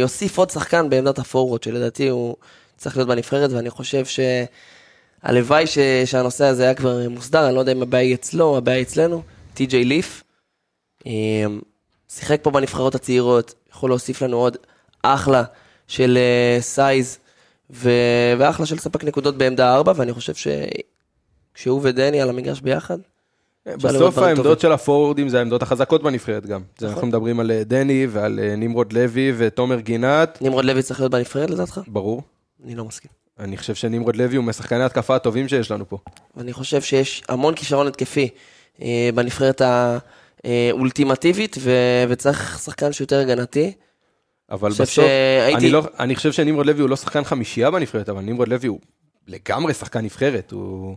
יוסיף 0.00 0.38
עוד 0.38 0.50
שחקן 0.50 0.90
בעמדת 0.90 1.18
הפורוורד, 1.18 1.62
שלדעתי 1.62 2.08
הוא 2.08 2.36
צריך 2.76 2.96
להיות 2.96 3.08
בנבחרת, 3.08 3.50
ואני 3.52 3.70
חושב 3.70 4.04
שהלוואי 5.24 5.66
ש- 5.66 5.78
שהנושא 6.04 6.44
הזה 6.44 6.62
היה 6.62 6.74
כבר 6.74 7.08
מוסדר, 7.08 7.46
אני 7.46 7.54
לא 7.54 7.60
יודע 7.60 7.72
אם 7.72 7.82
הבעיה 7.82 8.04
היא 8.04 8.14
אצלו 8.14 8.44
או 8.44 8.56
הבעיה 8.56 8.76
היא 8.76 8.84
אצלנו, 8.84 9.22
טי.ג'יי 9.54 9.84
ליף. 9.84 10.22
אה, 12.12 12.18
שיחק 12.18 12.38
פה 12.42 12.50
בנבחרות 12.50 12.94
הצעירות, 12.94 13.54
יכול 13.70 13.90
להוסיף 13.90 14.22
לנו 14.22 14.36
עוד 14.36 14.56
אחלה 15.02 15.44
של 15.88 16.18
אה, 16.20 16.60
סייז, 16.60 17.18
ו- 17.70 18.34
ואחלה 18.38 18.66
של 18.66 18.78
ספק 18.78 19.04
נקודות 19.04 19.38
בעמדה 19.38 19.74
4, 19.74 19.92
ואני 19.96 20.12
חושב 20.12 20.32
שכשהוא 20.34 21.80
ודני 21.82 22.20
על 22.20 22.28
המגרש 22.28 22.60
ביחד, 22.60 22.98
לראות 23.66 23.82
בסוף 23.82 24.18
העמדות 24.18 24.44
טובים. 24.44 24.58
של 24.58 24.72
הפורורדים 24.72 25.28
זה 25.28 25.38
העמדות 25.38 25.62
החזקות 25.62 26.02
בנבחרת 26.02 26.46
גם. 26.46 26.60
נכון. 26.76 26.88
אנחנו 26.88 27.06
מדברים 27.06 27.40
על 27.40 27.50
אה, 27.50 27.64
דני 27.64 28.06
ועל 28.10 28.40
אה, 28.42 28.56
נמרוד 28.56 28.92
לוי 28.92 29.32
ותומר 29.36 29.80
גינת, 29.80 30.38
נמרוד 30.40 30.64
לוי 30.64 30.82
צריך 30.82 31.00
להיות 31.00 31.12
בנבחרת 31.12 31.50
לדעתך? 31.50 31.80
ברור. 31.86 32.22
אני 32.64 32.74
לא 32.74 32.84
מסכים. 32.84 33.10
אני 33.38 33.56
חושב 33.56 33.74
שנמרוד 33.74 34.16
לוי 34.16 34.36
הוא 34.36 34.44
משחקני 34.44 34.82
ההתקפה 34.82 35.16
הטובים 35.16 35.48
שיש 35.48 35.70
לנו 35.70 35.88
פה. 35.88 35.98
ואני 36.36 36.52
חושב 36.52 36.82
שיש 36.82 37.22
המון 37.28 37.54
כישרון 37.54 37.86
התקפי 37.86 38.28
אה, 38.82 39.10
בנבחרת 39.14 39.62
האולטימטיבית, 40.44 41.56
ו- 41.60 42.04
וצריך 42.08 42.58
שחקן 42.64 42.92
שיותר 42.92 43.18
הגנתי. 43.20 43.72
אבל 44.50 44.70
חושב 44.70 44.82
בסוף, 44.82 44.94
שהייתי- 44.94 45.58
אני, 45.58 45.70
לא, 45.70 45.82
אני 46.00 46.16
חושב 46.16 46.32
שנמרוד 46.32 46.66
לוי 46.66 46.80
הוא 46.80 46.90
לא 46.90 46.96
שחקן 46.96 47.24
חמישייה 47.24 47.70
בנבחרת, 47.70 48.08
אבל 48.08 48.20
נמרוד 48.20 48.48
לוי 48.48 48.68
הוא 48.68 48.80
לגמרי 49.28 49.74
שחקן 49.74 50.00
נבחרת, 50.04 50.50
הוא, 50.52 50.96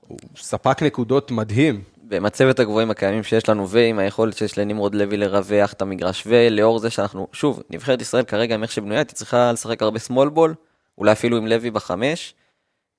הוא 0.00 0.18
ספק 0.36 0.82
נקודות 0.82 1.30
מדהים. 1.30 1.82
ועם 2.10 2.26
הצוות 2.26 2.58
הגבוהים 2.58 2.90
הקיימים 2.90 3.22
שיש 3.22 3.48
לנו, 3.48 3.68
ועם 3.68 3.98
היכולת 3.98 4.36
שיש 4.36 4.58
לנמרוד 4.58 4.94
לוי 4.94 5.16
לרווח 5.16 5.72
את 5.72 5.82
המגרש, 5.82 6.22
ולאור 6.26 6.78
זה 6.78 6.90
שאנחנו, 6.90 7.26
שוב, 7.32 7.62
נבחרת 7.70 8.00
ישראל 8.00 8.24
כרגע, 8.24 8.54
עם 8.54 8.62
איך 8.62 8.72
שבנויה, 8.72 8.98
הייתי 9.00 9.14
צריכה 9.14 9.52
לשחק 9.52 9.82
הרבה 9.82 9.98
small 10.08 10.36
ball, 10.36 10.50
אולי 10.98 11.12
אפילו 11.12 11.36
עם 11.36 11.46
לוי 11.46 11.70
בחמש. 11.70 12.34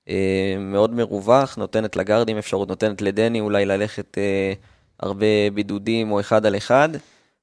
אה, 0.08 0.54
מאוד 0.58 0.94
מרווח, 0.94 1.56
נותנת 1.56 1.96
לגארדים 1.96 2.38
אפשרות, 2.38 2.68
נותנת 2.68 3.02
לדני 3.02 3.40
אולי 3.40 3.64
ללכת 3.66 4.18
אה, 4.18 4.52
הרבה 5.00 5.26
בידודים 5.54 6.12
או 6.12 6.20
אחד 6.20 6.46
על 6.46 6.56
אחד, 6.56 6.88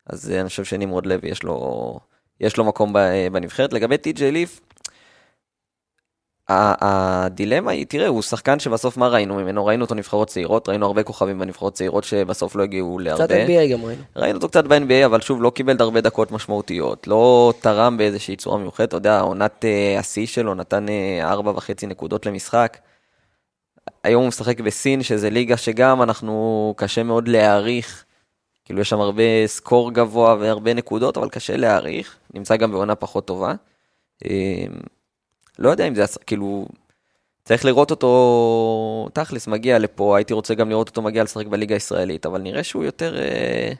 אז 0.07 0.31
אה, 0.31 0.41
אני 0.41 0.49
חושב 0.49 0.63
שנמרוד 0.63 1.05
לוי 1.05 1.29
יש 1.29 1.43
לו, 1.43 1.99
יש 2.39 2.57
לו 2.57 2.63
מקום 2.63 2.93
ב- 2.93 3.27
בנבחרת. 3.31 3.73
לגבי 3.73 3.97
טי.ג'יי 3.97 4.31
ליף, 4.31 4.61
הדילמה 6.49 7.71
היא, 7.71 7.85
תראה, 7.89 8.07
הוא 8.07 8.21
שחקן 8.21 8.59
שבסוף 8.59 8.97
מה 8.97 9.07
ראינו 9.07 9.35
ממנו? 9.35 9.65
ראינו 9.65 9.83
אותו 9.83 9.95
נבחרות 9.95 10.27
צעירות, 10.27 10.69
ראינו 10.69 10.85
הרבה 10.85 11.03
כוכבים 11.03 11.39
בנבחרות 11.39 11.73
צעירות 11.73 12.03
שבסוף 12.03 12.55
לא 12.55 12.63
הגיעו 12.63 12.99
להרבה. 12.99 13.25
קצת 13.25 13.33
NBA 13.33 13.71
גם 13.71 13.85
ראינו. 13.85 14.01
ראינו 14.15 14.35
אותו 14.35 14.49
קצת 14.49 14.65
ב-NBA, 14.65 15.05
אבל 15.05 15.21
שוב, 15.21 15.41
לא 15.41 15.49
קיבל 15.49 15.75
הרבה 15.79 16.01
דקות 16.01 16.31
משמעותיות, 16.31 17.07
לא 17.07 17.53
תרם 17.61 17.97
באיזושהי 17.97 18.35
צורה 18.35 18.57
מיוחדת, 18.57 18.87
אתה 18.87 18.97
יודע, 18.97 19.19
עונת 19.19 19.65
אה, 19.65 19.99
השיא 19.99 20.25
שלו 20.25 20.55
נתן 20.55 20.89
אה, 20.89 21.31
ארבע 21.31 21.51
וחצי 21.51 21.87
נקודות 21.87 22.25
למשחק. 22.25 22.77
היום 24.03 24.21
הוא 24.21 24.27
משחק 24.27 24.59
בסין, 24.59 25.03
שזה 25.03 25.29
ליגה 25.29 25.57
שגם 25.57 26.01
אנחנו, 26.01 26.73
קשה 26.77 27.03
מאוד 27.03 27.27
להעריך, 27.27 28.05
כאילו 28.65 28.81
יש 28.81 28.89
שם 28.89 28.99
הרבה 28.99 29.23
סקור 29.45 29.91
גבוה 29.91 30.35
והרבה 30.39 30.73
נקודות, 30.73 31.17
אבל 31.17 31.29
קשה 31.29 31.57
להעריך, 31.57 32.17
נמצא 32.33 32.55
גם 32.55 32.71
בעונה 32.71 32.95
פחות 32.95 33.27
טובה. 33.27 33.53
אה, 34.25 34.65
לא 35.59 35.69
יודע 35.69 35.87
אם 35.87 35.95
זה, 35.95 36.03
כאילו, 36.25 36.65
צריך 37.43 37.65
לראות 37.65 37.91
אותו, 37.91 39.09
תכלס, 39.13 39.47
מגיע 39.47 39.79
לפה, 39.79 40.17
הייתי 40.17 40.33
רוצה 40.33 40.53
גם 40.53 40.69
לראות 40.69 40.89
אותו 40.89 41.01
מגיע 41.01 41.23
לשחק 41.23 41.47
בליגה 41.47 41.75
הישראלית, 41.75 42.25
אבל 42.25 42.41
נראה 42.41 42.63
שהוא 42.63 42.83
יותר 42.83 43.19
אה, 43.19 43.71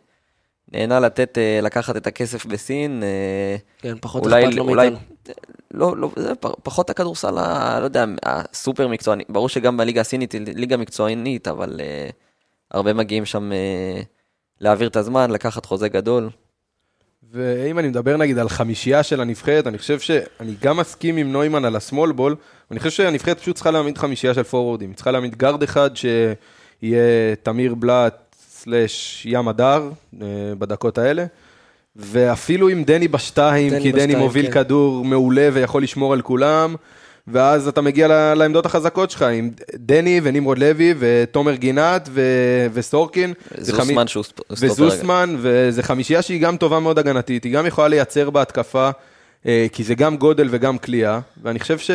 נהנה 0.74 1.00
לתת, 1.00 1.38
אה, 1.38 1.60
לקחת 1.62 1.98
את 1.98 2.08
הכסף 2.08 2.46
בסין, 2.46 3.04
אה, 3.04 3.56
כן, 3.78 3.96
פחות 4.02 4.26
אולי, 4.26 4.44
אכפת 4.44 4.56
לו 4.56 4.64
אולי, 4.64 4.90
מאיתנו. 4.90 5.14
לא, 5.74 5.98
לא, 5.98 6.10
זה 6.16 6.36
פחות 6.64 6.90
הכדורסל, 6.90 7.32
לא 7.80 7.84
יודע, 7.84 8.06
הסופר 8.24 8.88
מקצועני, 8.88 9.24
ברור 9.30 9.50
שגם 9.50 9.78
בליגה 9.78 10.02
הסינית 10.02 10.32
היא 10.32 10.42
ליגה 10.42 10.78
מקצוענית, 10.78 11.48
אבל 11.48 11.80
אה, 11.80 12.10
הרבה 12.72 12.94
מגיעים 12.94 13.26
שם 13.26 13.52
אה, 13.52 14.02
להעביר 14.62 14.88
את 14.88 14.96
הזמן, 14.96 15.32
לקחת 15.32 15.66
חוזה 15.66 15.90
גדול. 15.90 16.30
ואם 17.32 17.80
אני 17.80 17.88
מדבר 17.88 18.18
נגיד 18.18 18.38
על 18.38 18.50
חמישייה 18.50 19.04
של 19.04 19.22
הנבחרת, 19.22 19.68
אני 19.68 19.78
חושב 19.78 20.00
שאני 20.00 20.54
גם 20.62 20.78
מסכים 20.78 21.18
עם 21.18 21.32
נוימן 21.32 21.66
על 21.66 21.76
הסמול 21.76 22.12
בול, 22.12 22.36
אני 22.72 22.80
חושב 22.80 22.92
שהנבחרת 22.92 23.40
פשוט 23.40 23.56
צריכה 23.56 23.72
להעמיד 23.72 23.98
חמישייה 23.98 24.34
של 24.34 24.44
פורורדים. 24.44 24.90
היא 24.90 24.96
צריכה 24.96 25.12
להעמיד 25.12 25.36
גארד 25.36 25.64
אחד 25.64 25.90
שיהיה 25.96 27.36
תמיר 27.44 27.76
בלאט 27.76 28.33
סלאש 28.64 29.26
ים 29.26 29.48
הדר 29.48 29.90
אה, 30.22 30.28
בדקות 30.60 30.98
האלה, 30.98 31.26
ואפילו 31.96 32.70
עם 32.70 32.84
דני 32.84 33.08
בשתיים, 33.08 33.70
דני 33.70 33.82
כי 33.82 33.92
דני 33.92 34.02
בשתיים, 34.02 34.20
מוביל 34.20 34.46
כן. 34.46 34.52
כדור 34.52 35.06
מעולה 35.06 35.50
ויכול 35.54 35.84
לשמור 35.84 36.14
על 36.14 36.22
כולם. 36.22 36.76
ואז 37.28 37.68
אתה 37.68 37.82
מגיע 37.82 38.34
לעמדות 38.36 38.66
החזקות 38.66 39.12
שלך 39.12 39.22
עם 39.22 39.50
דני 39.76 40.20
ונמרוד 40.24 40.58
לוי 40.60 40.94
ותומר 41.00 41.56
גינת 41.56 42.10
ו- 42.12 42.22
וסורקין. 42.74 43.34
חמי- 43.54 43.64
זוסמן 43.64 44.08
שהוא 44.08 44.24
סטופר. 44.24 44.54
וזוסמן, 44.62 45.36
וזה 45.40 45.84
חמישייה 45.84 46.22
שהיא 46.22 46.42
גם 46.42 46.58
טובה 46.58 46.80
מאוד 46.80 47.00
הגנתית, 47.00 47.44
היא 47.44 47.54
גם 47.54 47.66
יכולה 47.66 47.88
לייצר 47.88 48.30
בהתקפה, 48.30 48.90
אה, 49.46 49.66
כי 49.72 49.84
זה 49.84 49.96
גם 49.96 50.18
גודל 50.18 50.48
וגם 50.52 50.78
כליאה, 50.78 51.20
ואני 51.44 51.60
חושב 51.60 51.78
ש... 51.80 51.92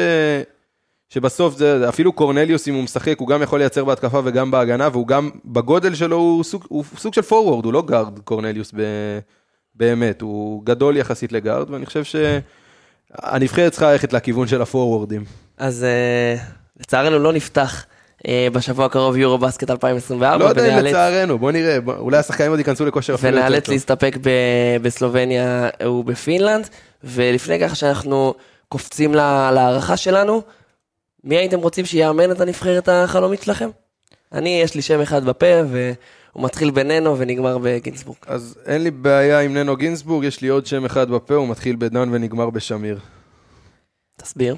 שבסוף 1.09 1.57
זה, 1.57 1.89
אפילו 1.89 2.13
קורנליוס 2.13 2.69
אם 2.69 2.75
הוא 2.75 2.83
משחק, 2.83 3.15
הוא 3.19 3.29
גם 3.29 3.43
יכול 3.43 3.59
לייצר 3.59 3.85
בהתקפה 3.85 4.21
וגם 4.25 4.51
בהגנה, 4.51 4.89
והוא 4.93 5.07
גם, 5.07 5.31
בגודל 5.45 5.95
שלו 5.95 6.17
הוא 6.17 6.45
סוג, 6.45 6.65
הוא 6.69 6.85
סוג 6.97 7.15
של 7.15 7.23
פורוורד, 7.23 7.65
הוא 7.65 7.73
לא 7.73 7.83
גארד 7.83 8.19
קורנליוס 8.19 8.73
ב, 8.77 8.81
באמת, 9.75 10.21
הוא 10.21 10.63
גדול 10.65 10.97
יחסית 10.97 11.33
לגארד, 11.33 11.71
ואני 11.71 11.87
חושב 11.87 12.03
שהנבחרת 12.05 13.73
צריכה 13.73 13.93
ללכת 13.93 14.13
לכיוון 14.13 14.47
של 14.49 14.63
הפורוורדים. 14.63 15.25
אז 15.59 15.85
אה, 15.85 16.37
לצערנו 16.81 17.19
לא 17.19 17.33
נפתח 17.33 17.85
אה, 18.29 18.49
בשבוע 18.53 18.87
הקרוב 18.87 19.17
יורו 19.17 19.39
בסקט 19.39 19.71
2024, 19.71 20.45
לא 20.45 20.51
יודע 20.51 20.79
אם 20.79 20.85
לצערנו, 20.85 21.39
בוא 21.39 21.53
נראה, 21.53 21.79
אולי 21.87 22.17
השחקנים 22.17 22.51
עוד 22.51 22.59
ייכנסו 22.59 22.87
לכושר 22.87 23.15
אפילו 23.15 23.37
יותר 23.37 23.47
ונאלץ 23.49 23.65
טוב. 23.65 23.73
להסתפק 23.73 24.17
ב- 24.23 24.29
בסלובניה 24.83 25.69
ובפינלנד. 25.85 26.69
ולפני 27.05 27.59
כך 27.61 27.77
שאנחנו 27.77 28.35
קופצים 28.69 29.15
לה- 29.15 29.51
להערכה 29.55 29.97
שלנו, 29.97 30.43
מי 31.25 31.37
הייתם 31.37 31.59
רוצים 31.59 31.87
שיאמן 31.87 32.31
את 32.31 32.41
הנבחרת 32.41 32.89
החלומית 32.89 33.43
שלכם? 33.43 33.71
אני, 34.33 34.61
יש 34.63 34.75
לי 34.75 34.83
שם 34.83 35.01
אחד 35.01 35.25
בפה, 35.25 35.47
והוא 35.69 36.45
מתחיל 36.45 36.71
בננו 36.71 37.19
ונגמר 37.19 37.59
בגינסבורג. 37.59 38.19
אז 38.27 38.59
אין 38.67 38.83
לי 38.83 38.91
בעיה 38.91 39.41
עם 39.41 39.55
ננו 39.55 39.77
גינזבורג, 39.77 40.25
יש 40.25 40.41
לי 40.41 40.49
עוד 40.49 40.67
שם 40.67 40.85
אחד 40.85 41.11
בפה, 41.11 41.35
הוא 41.35 41.49
מתחיל 41.49 41.77
בדן 41.79 42.09
ונגמר 42.13 42.51
בשמיר. 42.51 42.99
תסביר. 44.17 44.57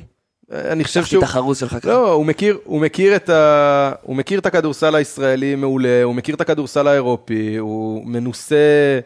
אני 0.50 0.84
חושב 0.84 1.04
שהוא... 1.04 1.24
את 1.24 1.28
החרוז 1.28 1.58
שלך 1.58 1.72
ככה. 1.72 1.88
לא, 1.88 2.12
הוא 2.12 2.26
מכיר, 2.26 2.58
הוא, 2.64 2.80
מכיר 2.80 3.16
את 3.16 3.28
ה... 3.28 3.92
הוא 4.02 4.16
מכיר 4.16 4.38
את 4.38 4.46
הכדורסל 4.46 4.94
הישראלי 4.94 5.54
מעולה, 5.54 6.02
הוא 6.02 6.14
מכיר 6.14 6.34
את 6.34 6.40
הכדורסל 6.40 6.88
האירופי, 6.88 7.56
הוא 7.56 8.06
מנוסה 8.06 9.00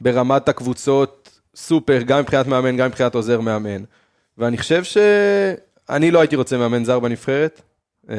ברמת 0.00 0.48
הקבוצות 0.48 1.40
סופר, 1.56 2.02
גם 2.02 2.20
מבחינת 2.20 2.46
מאמן, 2.46 2.76
גם 2.76 2.86
מבחינת 2.86 3.14
עוזר 3.14 3.40
מאמן. 3.40 3.82
ואני 4.38 4.58
חושב 4.58 4.84
שאני 5.92 6.10
לא 6.10 6.20
הייתי 6.20 6.36
רוצה 6.36 6.58
מאמן 6.58 6.84
זר 6.84 7.00
בנבחרת, 7.00 7.62
אה, 8.10 8.16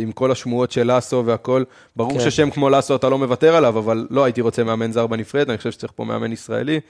עם 0.00 0.12
כל 0.12 0.30
השמועות 0.30 0.70
של 0.70 0.92
לאסו 0.92 1.22
והכל. 1.26 1.64
ברור 1.96 2.18
כן. 2.18 2.30
ששם 2.30 2.50
כמו 2.50 2.70
לאסו 2.70 2.96
אתה 2.96 3.08
לא 3.08 3.18
מוותר 3.18 3.56
עליו, 3.56 3.78
אבל 3.78 4.06
לא 4.10 4.24
הייתי 4.24 4.40
רוצה 4.40 4.64
מאמן 4.64 4.92
זר 4.92 5.06
בנבחרת, 5.06 5.48
אני 5.48 5.58
חושב 5.58 5.70
שצריך 5.70 5.92
פה 5.96 6.04
מאמן 6.04 6.32
ישראלי. 6.32 6.80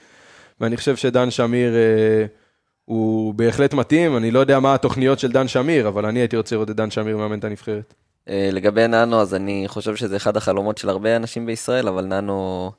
ואני 0.61 0.77
חושב 0.77 0.95
שדן 0.95 1.31
שמיר 1.31 1.75
אה, 1.75 2.25
הוא 2.85 3.33
בהחלט 3.33 3.73
מתאים, 3.73 4.17
אני 4.17 4.31
לא 4.31 4.39
יודע 4.39 4.59
מה 4.59 4.73
התוכניות 4.73 5.19
של 5.19 5.31
דן 5.31 5.47
שמיר, 5.47 5.87
אבל 5.87 6.05
אני 6.05 6.19
הייתי 6.19 6.37
רוצה 6.37 6.55
לראות 6.55 6.69
את 6.69 6.75
דן 6.75 6.91
שמיר 6.91 7.17
מאמן 7.17 7.39
את 7.39 7.43
הנבחרת. 7.43 7.93
אה, 8.29 8.49
לגבי 8.51 8.87
ננו, 8.87 9.21
אז 9.21 9.35
אני 9.35 9.63
חושב 9.67 9.95
שזה 9.95 10.15
אחד 10.15 10.37
החלומות 10.37 10.77
של 10.77 10.89
הרבה 10.89 11.15
אנשים 11.15 11.45
בישראל, 11.45 11.87
אבל 11.87 12.05
ננו, 12.05 12.71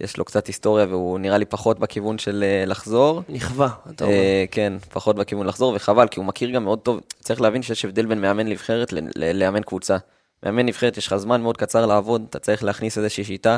יש 0.00 0.16
לו 0.16 0.24
קצת 0.24 0.46
היסטוריה 0.46 0.86
והוא 0.88 1.18
נראה 1.18 1.38
לי 1.38 1.44
פחות 1.44 1.78
בכיוון 1.78 2.18
של 2.18 2.44
אה, 2.46 2.64
לחזור. 2.66 3.22
נכווה, 3.28 3.68
אתה 3.90 4.04
אומר. 4.04 4.14
אה, 4.14 4.44
כן, 4.50 4.72
פחות 4.92 5.16
בכיוון 5.16 5.46
לחזור, 5.46 5.72
וחבל, 5.76 6.08
כי 6.08 6.20
הוא 6.20 6.26
מכיר 6.26 6.50
גם 6.50 6.64
מאוד 6.64 6.78
טוב, 6.78 7.00
צריך 7.20 7.40
להבין 7.40 7.62
שיש 7.62 7.84
הבדל 7.84 8.06
בין 8.06 8.20
מאמן 8.20 8.46
נבחרת 8.48 8.92
ל- 8.92 8.98
ל- 9.16 9.38
לאמן 9.38 9.62
קבוצה. 9.62 9.96
מאמן 10.42 10.66
נבחרת, 10.66 10.96
יש 10.96 11.06
לך 11.06 11.16
זמן 11.16 11.42
מאוד 11.42 11.56
קצר 11.56 11.86
לעבוד, 11.86 12.26
אתה 12.30 12.38
צריך 12.38 12.64
להכניס 12.64 12.98
איזושהי 12.98 13.24
שיטה. 13.24 13.56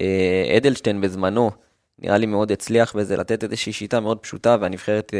אה, 0.00 0.54
אדלשטיין 0.56 1.00
בזמנו, 1.00 1.50
נראה 1.98 2.18
לי 2.18 2.26
מאוד 2.26 2.52
הצליח 2.52 2.96
בזה, 2.96 3.16
לתת 3.16 3.44
איזושהי 3.44 3.72
שיטה 3.72 4.00
מאוד 4.00 4.18
פשוטה, 4.18 4.56
והנבחרת, 4.60 5.12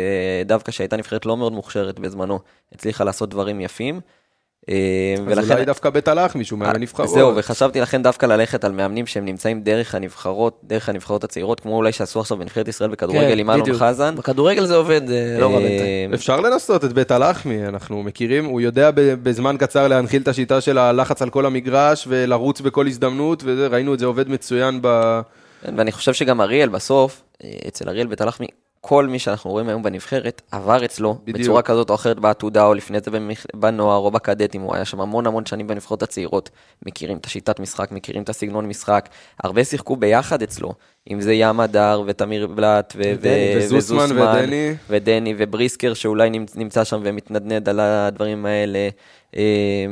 דווקא 0.47 0.73
שהייתה 0.73 0.97
נבחרת 0.97 1.27
לא 1.27 1.37
מאוד 1.37 1.53
מוכשרת 1.53 1.99
בזמנו, 1.99 2.39
הצליחה 2.73 3.05
לעשות 3.05 3.29
דברים 3.31 3.61
יפים. 3.61 4.01
אה, 4.69 5.15
אז 5.39 5.51
אולי 5.51 5.65
דווקא 5.65 5.91
בית 5.91 6.09
הלחמי, 6.09 6.45
שהוא 6.45 6.59
מאמן 6.59 6.81
נבחרות. 6.81 7.09
זהו, 7.09 7.33
וחשבתי 7.37 7.81
לכן 7.81 8.03
דווקא 8.03 8.27
ללכת 8.27 8.65
על 8.65 8.73
מאמנים 8.73 9.07
שהם 9.07 9.25
נמצאים 9.25 9.63
דרך 9.63 9.95
הנבחרות, 9.95 10.61
דרך 10.65 10.89
הנבחרות 10.89 11.25
הצעירות, 11.25 11.61
כמו 11.61 11.77
אולי 11.77 11.93
שעשו 11.93 12.21
עכשיו 12.21 12.37
בנבחרת 12.37 12.69
ישראל 12.69 12.91
בכדורגל 12.91 13.39
עם 13.39 13.51
אלון 13.51 13.73
חזן. 13.75 14.17
בכדורגל 14.17 14.67
זה 14.67 14.77
עובד, 14.77 15.11
אה, 15.11 15.37
לא 15.41 15.55
רע 15.55 15.59
בינתיים. 15.59 16.15
אפשר 16.15 16.41
לנסות 16.41 16.85
את 16.85 16.93
בית 16.93 17.11
הלחמי, 17.11 17.67
אנחנו 17.67 18.03
מכירים, 18.03 18.45
הוא 18.45 18.61
יודע 18.61 18.91
בזמן 18.95 19.57
קצר 19.59 19.89
להנחיל 19.89 20.23
את 20.23 20.29
השיטה 20.29 20.61
של 20.61 20.79
הלחץ 20.79 21.23
על 21.23 21.31
כל 21.31 21.47
המגרש 21.47 22.05
ולרוץ 22.09 22.61
בכל 22.61 22.87
הזדמנות, 22.87 23.43
וראינו 23.47 23.95
את 23.95 23.99
זה 23.99 24.07
עובד 24.07 24.29
מצוין 24.29 24.79
ב... 24.83 25.21
ואני 25.77 25.93
חושב 25.93 26.13
שגם 26.13 26.41
אריאל 26.41 26.69
בסוף, 26.69 27.23
אה, 27.45 27.51
אצל 27.69 27.89
אריאל 27.89 28.07
בית 28.07 28.21
הלחמי, 28.21 28.47
כל 28.85 29.07
מי 29.07 29.19
שאנחנו 29.19 29.51
רואים 29.51 29.69
היום 29.69 29.83
בנבחרת 29.83 30.43
עבר 30.51 30.85
אצלו 30.85 31.15
בדיוק. 31.25 31.39
בצורה 31.39 31.63
כזאת 31.63 31.91
או 31.91 31.95
אחרת 31.95 32.19
בעתודה 32.19 32.65
או 32.67 32.75
לפני 32.75 32.99
זה 33.05 33.11
בנוער 33.57 33.99
או 33.99 34.11
בקדטים, 34.11 34.61
הוא 34.61 34.75
היה 34.75 34.85
שם 34.85 35.01
המון 35.01 35.27
המון 35.27 35.47
שנים 35.47 35.67
בנבחרות 35.67 36.03
הצעירות, 36.03 36.51
מכירים 36.87 37.17
את 37.17 37.27
השיטת 37.27 37.61
משחק, 37.61 37.93
מכירים 37.93 38.23
את 38.23 38.29
הסגנון 38.29 38.67
משחק, 38.67 39.09
הרבה 39.43 39.65
שיחקו 39.65 39.97
ביחד 39.97 40.43
אצלו, 40.43 40.73
אם 41.11 41.21
זה 41.21 41.33
ים 41.33 41.61
הדר 41.61 42.03
ותמיר 42.07 42.47
בלאט 42.47 42.93
ו- 42.97 43.13
ו- 43.23 43.53
וזוסמן 43.57 44.19
ודני. 44.19 44.75
ודני 44.91 45.35
ובריסקר 45.39 45.95
שאולי 45.95 46.31
נמצא 46.55 46.85
שם 46.85 47.01
ומתנדנד 47.05 47.69
על 47.69 47.81
הדברים 47.81 48.47
האלה. 48.47 48.89
אה, 49.37 49.87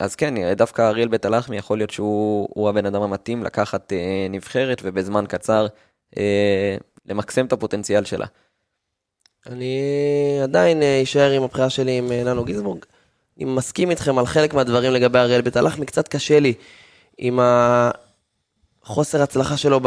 אז 0.00 0.14
כן, 0.14 0.52
דווקא 0.52 0.82
אריאל 0.82 1.08
בית 1.08 1.24
הלחמי 1.24 1.56
יכול 1.56 1.78
להיות 1.78 1.90
שהוא 1.90 2.68
הבן 2.68 2.86
אדם 2.86 3.02
המתאים 3.02 3.44
לקחת 3.44 3.92
אה, 3.92 4.26
נבחרת 4.30 4.80
ובזמן 4.84 5.24
קצר 5.28 5.66
אה, 6.16 6.76
למקסם 7.08 7.46
את 7.46 7.52
הפוטנציאל 7.52 8.04
שלה. 8.04 8.26
אני 9.50 9.80
עדיין 10.42 10.82
אה, 10.82 11.00
אשאר 11.02 11.30
עם 11.30 11.42
הבחירה 11.42 11.70
שלי 11.70 11.98
עם 11.98 12.12
אה, 12.12 12.24
ננו 12.24 12.44
גיזבורג. 12.44 12.84
אני 13.36 13.44
מסכים 13.44 13.90
איתכם 13.90 14.18
על 14.18 14.26
חלק 14.26 14.54
מהדברים 14.54 14.92
לגבי 14.92 15.18
אריאל 15.18 15.40
בית 15.40 15.56
הלחמי, 15.56 15.86
קצת 15.86 16.08
קשה 16.08 16.40
לי 16.40 16.54
עם 17.18 17.40
החוסר 18.82 19.22
הצלחה 19.22 19.56
שלו 19.56 19.80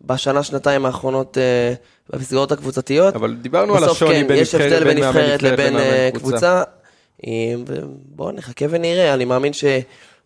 בשנה, 0.00 0.42
שנתיים 0.42 0.86
האחרונות 0.86 1.38
אה, 1.38 1.74
במסגרות 2.10 2.52
הקבוצתיות. 2.52 3.14
אבל 3.14 3.34
דיברנו 3.34 3.76
על 3.76 3.84
השוני 3.84 4.14
כן, 4.14 4.26
בין 4.28 4.38
נבחרת 4.40 4.82
בין 4.82 4.98
נבחרת 4.98 5.42
לבין 5.42 5.74
קבוצה. 6.14 6.62
בואו 8.06 8.32
נחכה 8.32 8.64
ונראה, 8.70 9.14
אני 9.14 9.24
מאמין 9.24 9.52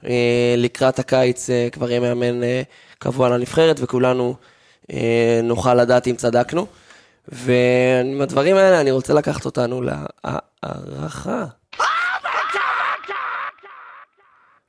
שלקראת 0.02 0.98
הקיץ 0.98 1.48
כבר 1.72 1.90
יהיה 1.90 2.00
מאמן 2.00 2.40
קבוע 2.98 3.28
לנבחרת 3.28 3.76
וכולנו 3.80 4.34
אה, 4.40 4.55
נוכל 5.43 5.74
לדעת 5.74 6.07
אם 6.07 6.16
צדקנו. 6.16 6.66
ועם 7.28 8.20
הדברים 8.20 8.57
האלה 8.57 8.80
אני 8.80 8.91
רוצה 8.91 9.14
לקחת 9.14 9.45
אותנו 9.45 9.82
להערכה. 9.82 11.45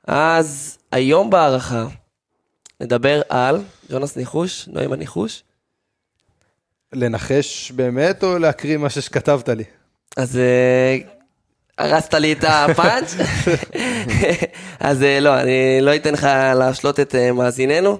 אז 0.06 0.78
היום 0.92 1.30
בהערכה 1.30 1.86
נדבר 2.80 3.22
על, 3.28 3.62
ג'ונס 3.90 4.16
ניחוש, 4.16 4.68
נועים 4.68 4.92
הניחוש. 4.92 5.42
לנחש 6.92 7.72
באמת 7.72 8.24
או 8.24 8.38
להקריא 8.38 8.76
מה 8.76 8.90
שכתבת 8.90 9.48
לי? 9.48 9.64
אז 10.16 10.38
אה, 10.38 10.98
הרסת 11.78 12.14
לי 12.14 12.32
את 12.32 12.44
הפאנץ', 12.48 13.14
אז 14.80 15.02
אה, 15.02 15.20
לא, 15.20 15.40
אני 15.40 15.78
לא 15.80 15.96
אתן 15.96 16.12
לך 16.12 16.24
להשלות 16.54 17.00
את 17.00 17.14
מאזיננו. 17.14 17.98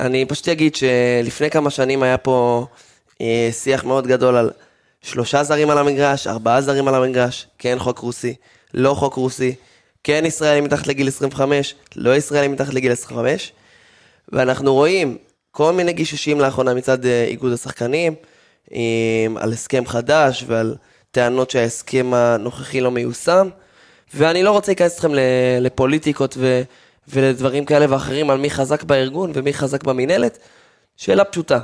אני 0.00 0.24
פשוט 0.24 0.48
אגיד 0.48 0.74
שלפני 0.74 1.50
כמה 1.50 1.70
שנים 1.70 2.02
היה 2.02 2.18
פה 2.18 2.66
אה, 3.20 3.48
שיח 3.52 3.84
מאוד 3.84 4.06
גדול 4.06 4.36
על 4.36 4.50
שלושה 5.02 5.44
זרים 5.44 5.70
על 5.70 5.78
המגרש, 5.78 6.26
ארבעה 6.26 6.60
זרים 6.60 6.88
על 6.88 6.94
המגרש, 6.94 7.46
כן 7.58 7.78
חוק 7.78 7.98
רוסי, 7.98 8.34
לא 8.74 8.94
חוק 8.94 9.14
רוסי, 9.14 9.54
כן 10.04 10.24
ישראלים 10.26 10.64
מתחת 10.64 10.86
לגיל 10.86 11.08
25, 11.08 11.74
לא 11.96 12.16
ישראלים 12.16 12.52
מתחת 12.52 12.74
לגיל 12.74 12.92
25, 12.92 13.52
ואנחנו 14.28 14.74
רואים 14.74 15.18
כל 15.50 15.72
מיני 15.72 15.92
גישושים 15.92 16.40
לאחרונה 16.40 16.74
מצד 16.74 17.06
אה, 17.06 17.24
איגוד 17.24 17.52
השחקנים, 17.52 18.14
על 19.36 19.52
הסכם 19.52 19.86
חדש 19.86 20.44
ועל 20.46 20.76
טענות 21.10 21.50
שההסכם 21.50 22.14
הנוכחי 22.14 22.80
לא 22.80 22.90
מיושם, 22.90 23.48
ואני 24.14 24.42
לא 24.42 24.50
רוצה 24.50 24.72
להיכנס 24.72 24.94
אתכם 24.94 25.10
לפוליטיקות 25.60 26.34
ו... 26.38 26.62
ולדברים 27.10 27.64
כאלה 27.64 27.86
ואחרים 27.88 28.30
על 28.30 28.38
מי 28.38 28.50
חזק 28.50 28.82
בארגון 28.82 29.30
ומי 29.34 29.52
חזק 29.52 29.84
במינהלת, 29.84 30.38
שאלה 30.96 31.24
פשוטה. 31.24 31.60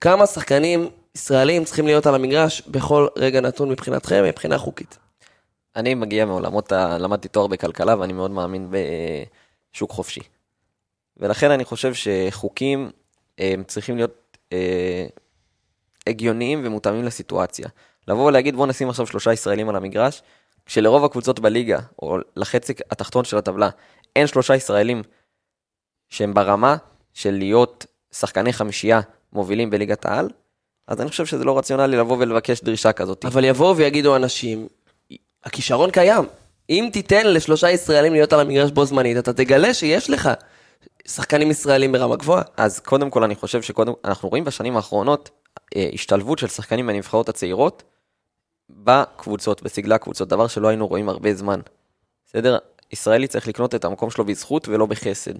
כמה 0.00 0.26
שחקנים 0.26 0.88
ישראלים 1.14 1.64
צריכים 1.64 1.86
להיות 1.86 2.06
על 2.06 2.14
המגרש 2.14 2.62
בכל 2.66 3.06
רגע 3.16 3.40
נתון 3.40 3.68
מבחינתכם, 3.68 4.24
מבחינה 4.24 4.58
חוקית? 4.58 4.98
אני 5.76 5.94
מגיע 5.94 6.24
מעולמות, 6.24 6.72
ה... 6.72 6.98
למדתי 6.98 7.28
תואר 7.28 7.46
בכלכלה 7.46 7.98
ואני 7.98 8.12
מאוד 8.12 8.30
מאמין 8.30 8.70
בשוק 8.70 9.90
חופשי. 9.90 10.20
ולכן 11.16 11.50
אני 11.50 11.64
חושב 11.64 11.92
שחוקים 11.94 12.90
הם 13.38 13.64
צריכים 13.64 13.96
להיות 13.96 14.38
אה, 14.52 15.06
הגיוניים 16.06 16.60
ומותאמים 16.64 17.04
לסיטואציה. 17.04 17.68
לבוא 18.08 18.26
ולהגיד 18.26 18.56
בוא 18.56 18.66
נשים 18.66 18.88
עכשיו 18.88 19.06
שלושה 19.06 19.32
ישראלים 19.32 19.68
על 19.68 19.76
המגרש, 19.76 20.22
כשלרוב 20.66 21.04
הקבוצות 21.04 21.40
בליגה, 21.40 21.78
או 22.02 22.18
לחצי 22.36 22.72
התחתון 22.90 23.24
של 23.24 23.36
הטבלה, 23.36 23.68
אין 24.16 24.26
שלושה 24.26 24.54
ישראלים 24.54 25.02
שהם 26.08 26.34
ברמה 26.34 26.76
של 27.14 27.30
להיות 27.30 27.86
שחקני 28.12 28.52
חמישייה 28.52 29.00
מובילים 29.32 29.70
בליגת 29.70 30.06
העל, 30.06 30.28
אז 30.88 31.00
אני 31.00 31.08
חושב 31.08 31.26
שזה 31.26 31.44
לא 31.44 31.58
רציונלי 31.58 31.96
לבוא 31.96 32.16
ולבקש 32.20 32.60
דרישה 32.60 32.92
כזאת. 32.92 33.24
אבל 33.24 33.44
יבואו 33.44 33.76
ויגידו 33.76 34.16
אנשים, 34.16 34.68
הכישרון 35.44 35.90
קיים. 35.90 36.24
אם 36.70 36.88
תיתן 36.92 37.26
לשלושה 37.26 37.70
ישראלים 37.70 38.12
להיות 38.12 38.32
על 38.32 38.40
המגרש 38.40 38.70
בו 38.70 38.84
זמנית, 38.84 39.18
אתה 39.18 39.32
תגלה 39.32 39.74
שיש 39.74 40.10
לך 40.10 40.30
שחקנים 41.08 41.50
ישראלים 41.50 41.92
ברמה 41.92 42.16
גבוהה. 42.16 42.42
אז 42.56 42.80
קודם 42.80 43.10
כל 43.10 43.24
אני 43.24 43.34
חושב 43.34 43.62
שקודם, 43.62 43.92
אנחנו 44.04 44.28
רואים 44.28 44.44
בשנים 44.44 44.76
האחרונות 44.76 45.30
אה, 45.76 45.90
השתלבות 45.92 46.38
של 46.38 46.46
שחקנים 46.46 46.86
מהנבחרות 46.86 47.28
הצעירות 47.28 47.82
בקבוצות, 48.70 49.62
בסגלי 49.62 49.94
הקבוצות, 49.94 50.28
דבר 50.28 50.46
שלא 50.46 50.68
היינו 50.68 50.86
רואים 50.86 51.08
הרבה 51.08 51.34
זמן. 51.34 51.60
בסדר? 52.26 52.58
ישראלי 52.92 53.26
צריך 53.26 53.48
לקנות 53.48 53.74
את 53.74 53.84
המקום 53.84 54.10
שלו 54.10 54.24
בזכות 54.24 54.68
ולא 54.68 54.86
בחסד. 54.86 55.34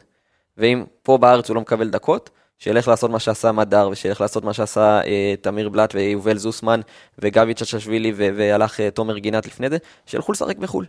ואם 0.56 0.84
פה 1.02 1.18
בארץ 1.18 1.48
הוא 1.48 1.54
לא 1.54 1.60
מקבל 1.60 1.90
דקות, 1.90 2.30
שילך 2.58 2.88
לעשות 2.88 3.10
מה 3.10 3.18
שעשה 3.18 3.52
מדר, 3.52 3.88
ושילך 3.92 4.20
לעשות 4.20 4.44
מה 4.44 4.52
שעשה 4.52 5.00
אה, 5.04 5.34
תמיר 5.40 5.68
בלאט 5.68 5.94
ויובל 5.94 6.38
זוסמן, 6.38 6.80
וגבי 7.18 7.54
צ'צ'שווילי, 7.54 8.12
והלך 8.16 8.80
אה, 8.80 8.90
תומר 8.90 9.18
גינת 9.18 9.46
לפני 9.46 9.70
זה, 9.70 9.78
שילכו 10.06 10.32
לשחק 10.32 10.56
בחו"ל. 10.58 10.86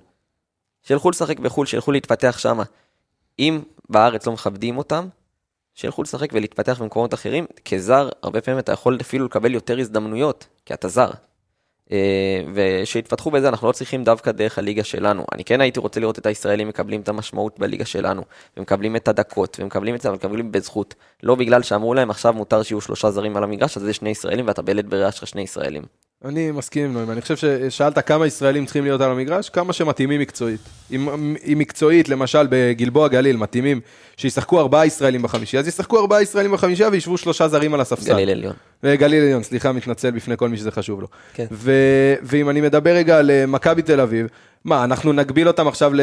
שילכו 0.83 1.09
לשחק 1.09 1.39
בחו"ל, 1.39 1.65
שילכו 1.65 1.91
להתפתח 1.91 2.37
שמה. 2.37 2.63
אם 3.39 3.61
בארץ 3.89 4.27
לא 4.27 4.33
מכבדים 4.33 4.77
אותם, 4.77 5.07
שילכו 5.73 6.03
לשחק 6.03 6.29
ולהתפתח 6.33 6.81
במקומות 6.81 7.13
אחרים. 7.13 7.45
כזר, 7.65 8.09
הרבה 8.23 8.41
פעמים 8.41 8.59
אתה 8.59 8.71
יכול 8.71 8.97
אפילו 9.01 9.25
לקבל 9.25 9.53
יותר 9.53 9.79
הזדמנויות, 9.79 10.47
כי 10.65 10.73
אתה 10.73 10.87
זר. 10.87 11.11
אה, 11.91 12.41
ושיתפתחו 12.53 13.31
בזה, 13.31 13.49
אנחנו 13.49 13.67
לא 13.67 13.71
צריכים 13.71 14.03
דווקא 14.03 14.31
דרך 14.31 14.57
הליגה 14.57 14.83
שלנו. 14.83 15.25
אני 15.33 15.43
כן 15.43 15.61
הייתי 15.61 15.79
רוצה 15.79 15.99
לראות 15.99 16.19
את 16.19 16.25
הישראלים 16.25 16.67
מקבלים 16.67 17.01
את 17.01 17.09
המשמעות 17.09 17.59
בליגה 17.59 17.85
שלנו, 17.85 18.23
ומקבלים 18.57 18.95
את 18.95 19.07
הדקות, 19.07 19.57
ומקבלים 19.59 19.95
את 19.95 20.01
זה, 20.01 20.09
אבל 20.09 20.15
מקבלים 20.17 20.51
בזכות. 20.51 20.95
לא 21.23 21.35
בגלל 21.35 21.61
שאמרו 21.61 21.93
להם 21.93 22.09
עכשיו 22.09 22.33
מותר 22.33 22.63
שיהיו 22.63 22.81
שלושה 22.81 23.11
זרים 23.11 23.37
על 23.37 23.43
המגרש, 23.43 23.77
אז 23.77 23.83
זה 23.83 23.93
שני 23.93 24.09
ישראלים 24.09 24.47
ואתה 24.47 24.61
בלית 24.61 24.85
ברירה 24.85 25.11
שלך 25.11 25.27
שני 25.27 25.41
ישראלים. 25.41 25.83
אני 26.25 26.51
מסכים 26.51 26.85
עם 26.85 26.93
נועים, 26.93 27.11
אני 27.11 27.21
חושב 27.21 27.35
ששאלת 27.35 27.99
כמה 27.99 28.27
ישראלים 28.27 28.65
צריכים 28.65 28.83
להיות 28.83 29.01
על 29.01 29.11
המגרש, 29.11 29.49
כמה 29.49 29.73
שמתאימים 29.73 30.21
מקצועית. 30.21 30.59
אם, 30.91 31.09
אם 31.51 31.57
מקצועית, 31.57 32.09
למשל 32.09 32.47
בגלבוע 32.49 33.07
גליל, 33.07 33.37
מתאימים 33.37 33.81
שישחקו 34.17 34.59
ארבעה 34.59 34.85
ישראלים 34.85 35.21
בחמישי, 35.21 35.57
אז 35.57 35.67
ישחקו 35.67 35.99
ארבעה 35.99 36.21
ישראלים 36.21 36.51
בחמישייה 36.51 36.89
וישבו 36.91 37.17
שלושה 37.17 37.47
זרים 37.47 37.73
על 37.73 37.81
הספסל. 37.81 38.13
גליל 38.13 38.29
עליון. 38.29 38.53
גליל 38.85 39.23
עליון, 39.23 39.43
סליחה, 39.43 39.71
מתנצל 39.71 40.11
בפני 40.11 40.37
כל 40.37 40.49
מי 40.49 40.57
שזה 40.57 40.71
חשוב 40.71 41.01
לו. 41.01 41.07
כן. 41.33 41.45
ו, 41.51 41.71
ואם 42.21 42.49
אני 42.49 42.61
מדבר 42.61 42.91
רגע 42.91 43.17
על 43.17 43.31
אה, 43.31 43.45
מכבי 43.45 43.81
תל 43.81 43.99
אביב, 43.99 44.27
מה, 44.65 44.83
אנחנו 44.83 45.13
נגביל 45.13 45.47
אותם 45.47 45.67
עכשיו 45.67 45.93
ל, 45.93 46.01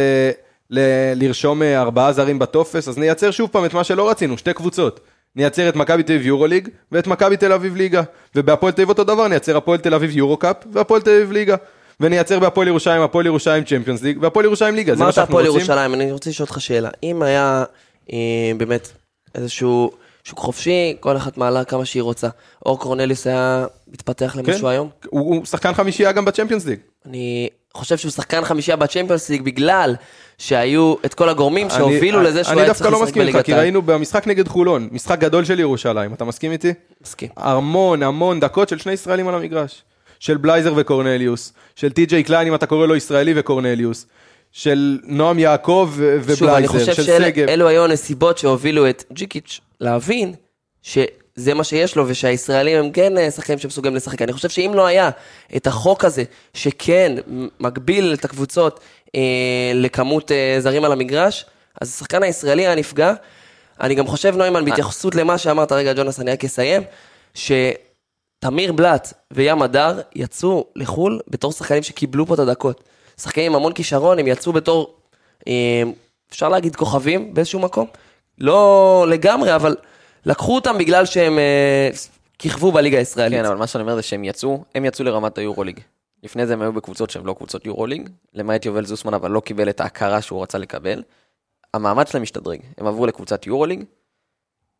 ל, 0.70 0.80
לרשום 1.14 1.62
אה, 1.62 1.80
ארבעה 1.80 2.12
זרים 2.12 2.38
בטופס, 2.38 2.88
אז 2.88 2.98
נייצר 2.98 3.30
שוב 3.30 3.50
פעם 3.52 3.64
את 3.64 3.74
מה 3.74 3.84
שלא 3.84 4.10
רצינו, 4.10 4.38
שתי 4.38 4.52
קבוצות. 4.52 5.00
נייצר 5.36 5.68
את 5.68 5.76
מכבי 5.76 6.02
תל 6.02 6.12
אביב 6.12 6.26
Euroleague 6.26 6.68
ואת 6.92 7.06
מכבי 7.06 7.36
תל 7.36 7.52
אביב 7.52 7.76
ליגה. 7.76 8.02
ובהפועל 8.34 8.72
תל 8.72 8.82
אביב 8.82 8.88
אותו 8.88 9.04
דבר, 9.04 9.28
נייצר 9.28 9.56
הפועל 9.56 9.78
תל 9.78 9.94
אביב 9.94 10.16
Eurocup 10.16 10.56
והפועל 10.72 11.00
תל 11.02 11.10
אביב 11.10 11.32
ליגה. 11.32 11.56
ונייצר 12.00 12.38
בהפועל 12.38 12.68
ירושלים, 12.68 13.02
הפועל 13.02 13.26
ירושלים 13.26 13.64
צ'מפיונס 13.64 14.02
ליג 14.02 14.18
והפועל 14.22 14.46
ירושלים 14.46 14.74
ליגה, 14.74 14.94
זה 14.94 15.04
מה 15.04 15.12
שאנחנו 15.12 15.34
רוצים. 15.34 15.50
אמרת 15.50 15.58
הפועל 15.58 15.76
ירושלים, 15.76 15.94
אני 15.94 16.12
רוצה 16.12 16.30
לשאול 16.30 16.46
אותך 16.48 16.60
שאלה. 16.60 16.90
אם 17.02 17.22
היה 17.22 17.64
אה, 18.12 18.52
באמת 18.56 18.88
איזשהו 19.34 19.92
שוק 20.24 20.38
חופשי, 20.38 20.96
כל 21.00 21.16
אחת 21.16 21.38
מעלה 21.38 21.64
כמה 21.64 21.84
שהיא 21.84 22.02
רוצה. 22.02 22.28
אור 22.66 22.78
קורנליוס 22.78 23.26
היה 23.26 23.66
מתפתח 23.88 24.36
למשהו 24.38 24.60
כן, 24.60 24.66
היום? 24.66 24.88
הוא, 25.08 25.34
הוא 25.34 25.44
שחקן 25.44 25.74
חמישייה 25.74 26.12
גם 26.12 26.24
בצ'מפיונס 26.24 26.66
ליג. 26.66 26.78
אני 27.06 27.48
חושב 27.74 27.96
שהוא 27.96 28.10
שחקן 28.12 28.44
חמישייה 28.44 28.76
בצ'מפיונס 28.76 29.28
ליג 29.28 29.42
בגלל 29.42 29.94
שהיו 30.38 30.94
את 31.04 31.14
כל 31.14 31.28
הגורמים 31.28 31.70
שהובילו 31.70 32.18
אני- 32.18 32.26
לזה 32.26 32.44
שהוא 32.44 32.52
אני 32.52 32.60
היה 32.60 32.68
דווקא 32.68 32.82
צריך 32.82 32.92
לא 32.92 32.98
לשחק 32.98 33.08
מסכים 33.08 33.22
איתך, 33.22 33.32
בליגת 33.32 33.46
כי. 33.46 33.52
ראינו 33.54 33.82
במשחק 33.82 34.26
נגד 34.26 34.48
חולון, 34.48 34.88
משחק 34.92 35.18
גדול 35.18 35.44
של 35.44 35.60
ירושלים, 35.60 36.14
אתה 36.14 36.24
מסכים 36.24 36.52
איתי? 36.52 36.72
מסכים. 37.02 37.28
המון 37.36 38.02
המון 38.02 38.40
דקות 38.40 38.68
של 38.68 38.78
שני 38.78 38.92
ישראלים 38.92 39.28
על 39.28 39.34
המגרש. 39.34 39.82
של 40.20 40.36
בלייזר 40.36 40.72
וקורנליוס, 40.76 41.52
של 41.76 41.92
TJ 41.92 42.22
קליין 42.22 42.48
אם 42.48 42.54
אתה 42.54 42.66
קורא 42.66 42.86
לו 42.86 42.96
ישראלי 42.96 43.32
וקורנליוס, 43.36 44.06
של 44.52 44.98
נועם 45.04 45.38
יעקב 45.38 45.90
ו- 45.94 46.20
שוב, 46.36 46.48
אני 46.48 46.66
ובלייזר, 46.66 46.78
חושב 46.78 46.94
של 46.94 47.02
סגב. 47.02 47.46
שאלו 47.46 47.68
היו 47.68 47.84
הנסיבות 47.84 48.38
שהובילו 48.38 48.88
את 48.90 49.04
ג'יקיץ' 49.12 49.60
להבין 49.80 50.32
שזה 51.36 51.54
מה 51.54 51.64
שיש 51.64 51.96
לו 51.96 52.04
ושהישראלים 52.08 52.78
הם 52.78 52.90
כן 52.92 53.18
אה, 53.18 53.30
שחקנים 53.30 53.58
שמסוגלים 53.58 53.96
לשחק. 53.96 54.22
אני 54.22 54.32
חושב 54.32 54.48
שאם 54.48 54.72
לא 54.74 54.86
היה 54.86 55.10
את 55.56 55.66
החוק 55.66 56.04
הזה, 56.04 56.24
שכן 56.54 57.12
מגביל 57.60 58.14
את 58.14 58.24
הקבוצות 58.24 58.80
אה, 59.14 59.72
לכמות 59.74 60.32
אה, 60.32 60.56
זרים 60.58 60.84
על 60.84 60.92
המגרש, 60.92 61.44
אז 61.80 61.88
השחקן 61.88 62.22
הישראלי 62.22 62.66
היה 62.66 62.74
נפגע. 62.74 63.14
אני 63.80 63.94
גם 63.94 64.06
חושב, 64.06 64.36
נוימן, 64.36 64.64
בהתייחסות 64.64 65.14
למה 65.14 65.38
שאמרת, 65.38 65.72
רגע, 65.72 65.92
ג'ונס, 65.92 66.20
אני 66.20 66.30
רק 66.30 66.44
אסיים, 66.44 66.82
שתמיר 67.34 68.72
בלאט 68.72 69.12
וים 69.30 69.62
הדר 69.62 70.00
יצאו 70.14 70.66
לחו"ל 70.76 71.20
בתור 71.28 71.52
שחקנים 71.52 71.82
שקיבלו 71.82 72.26
פה 72.26 72.34
את 72.34 72.38
הדקות. 72.38 72.84
שחקנים 73.20 73.52
עם 73.52 73.56
המון 73.56 73.72
כישרון, 73.72 74.18
הם 74.18 74.26
יצאו 74.26 74.52
בתור, 74.52 74.94
אה, 75.48 75.82
אפשר 76.30 76.48
להגיד 76.48 76.76
כוכבים 76.76 77.34
באיזשהו 77.34 77.60
מקום. 77.60 77.86
לא 78.38 79.06
לגמרי, 79.08 79.54
אבל 79.54 79.76
לקחו 80.26 80.54
אותם 80.54 80.78
בגלל 80.78 81.06
שהם 81.06 81.38
אה, 81.38 81.90
כיכבו 82.38 82.72
בליגה 82.72 82.98
הישראלית. 82.98 83.38
כן, 83.38 83.44
אבל 83.44 83.56
מה 83.56 83.66
שאני 83.66 83.82
אומר 83.82 83.96
זה 83.96 84.02
שהם 84.02 84.24
יצאו, 84.24 84.64
הם 84.74 84.84
יצאו 84.84 85.04
לרמת 85.04 85.38
היורוליג. 85.38 85.80
לפני 86.22 86.46
זה 86.46 86.52
הם 86.52 86.62
היו 86.62 86.72
בקבוצות 86.72 87.10
שהן 87.10 87.24
לא 87.24 87.34
קבוצות 87.34 87.66
יורוליג, 87.66 88.08
למעט 88.34 88.64
יובל 88.64 88.84
זוסמן, 88.84 89.14
אבל 89.14 89.30
לא 89.30 89.40
קיבל 89.40 89.68
את 89.68 89.80
ההכרה 89.80 90.22
שהוא 90.22 90.42
רצה 90.42 90.58
לקבל. 90.58 91.02
המעמד 91.74 92.08
שלהם 92.08 92.22
השתדרג, 92.22 92.60
הם 92.78 92.86
עברו 92.86 93.06
לקבוצת 93.06 93.46
יורוליג, 93.46 93.84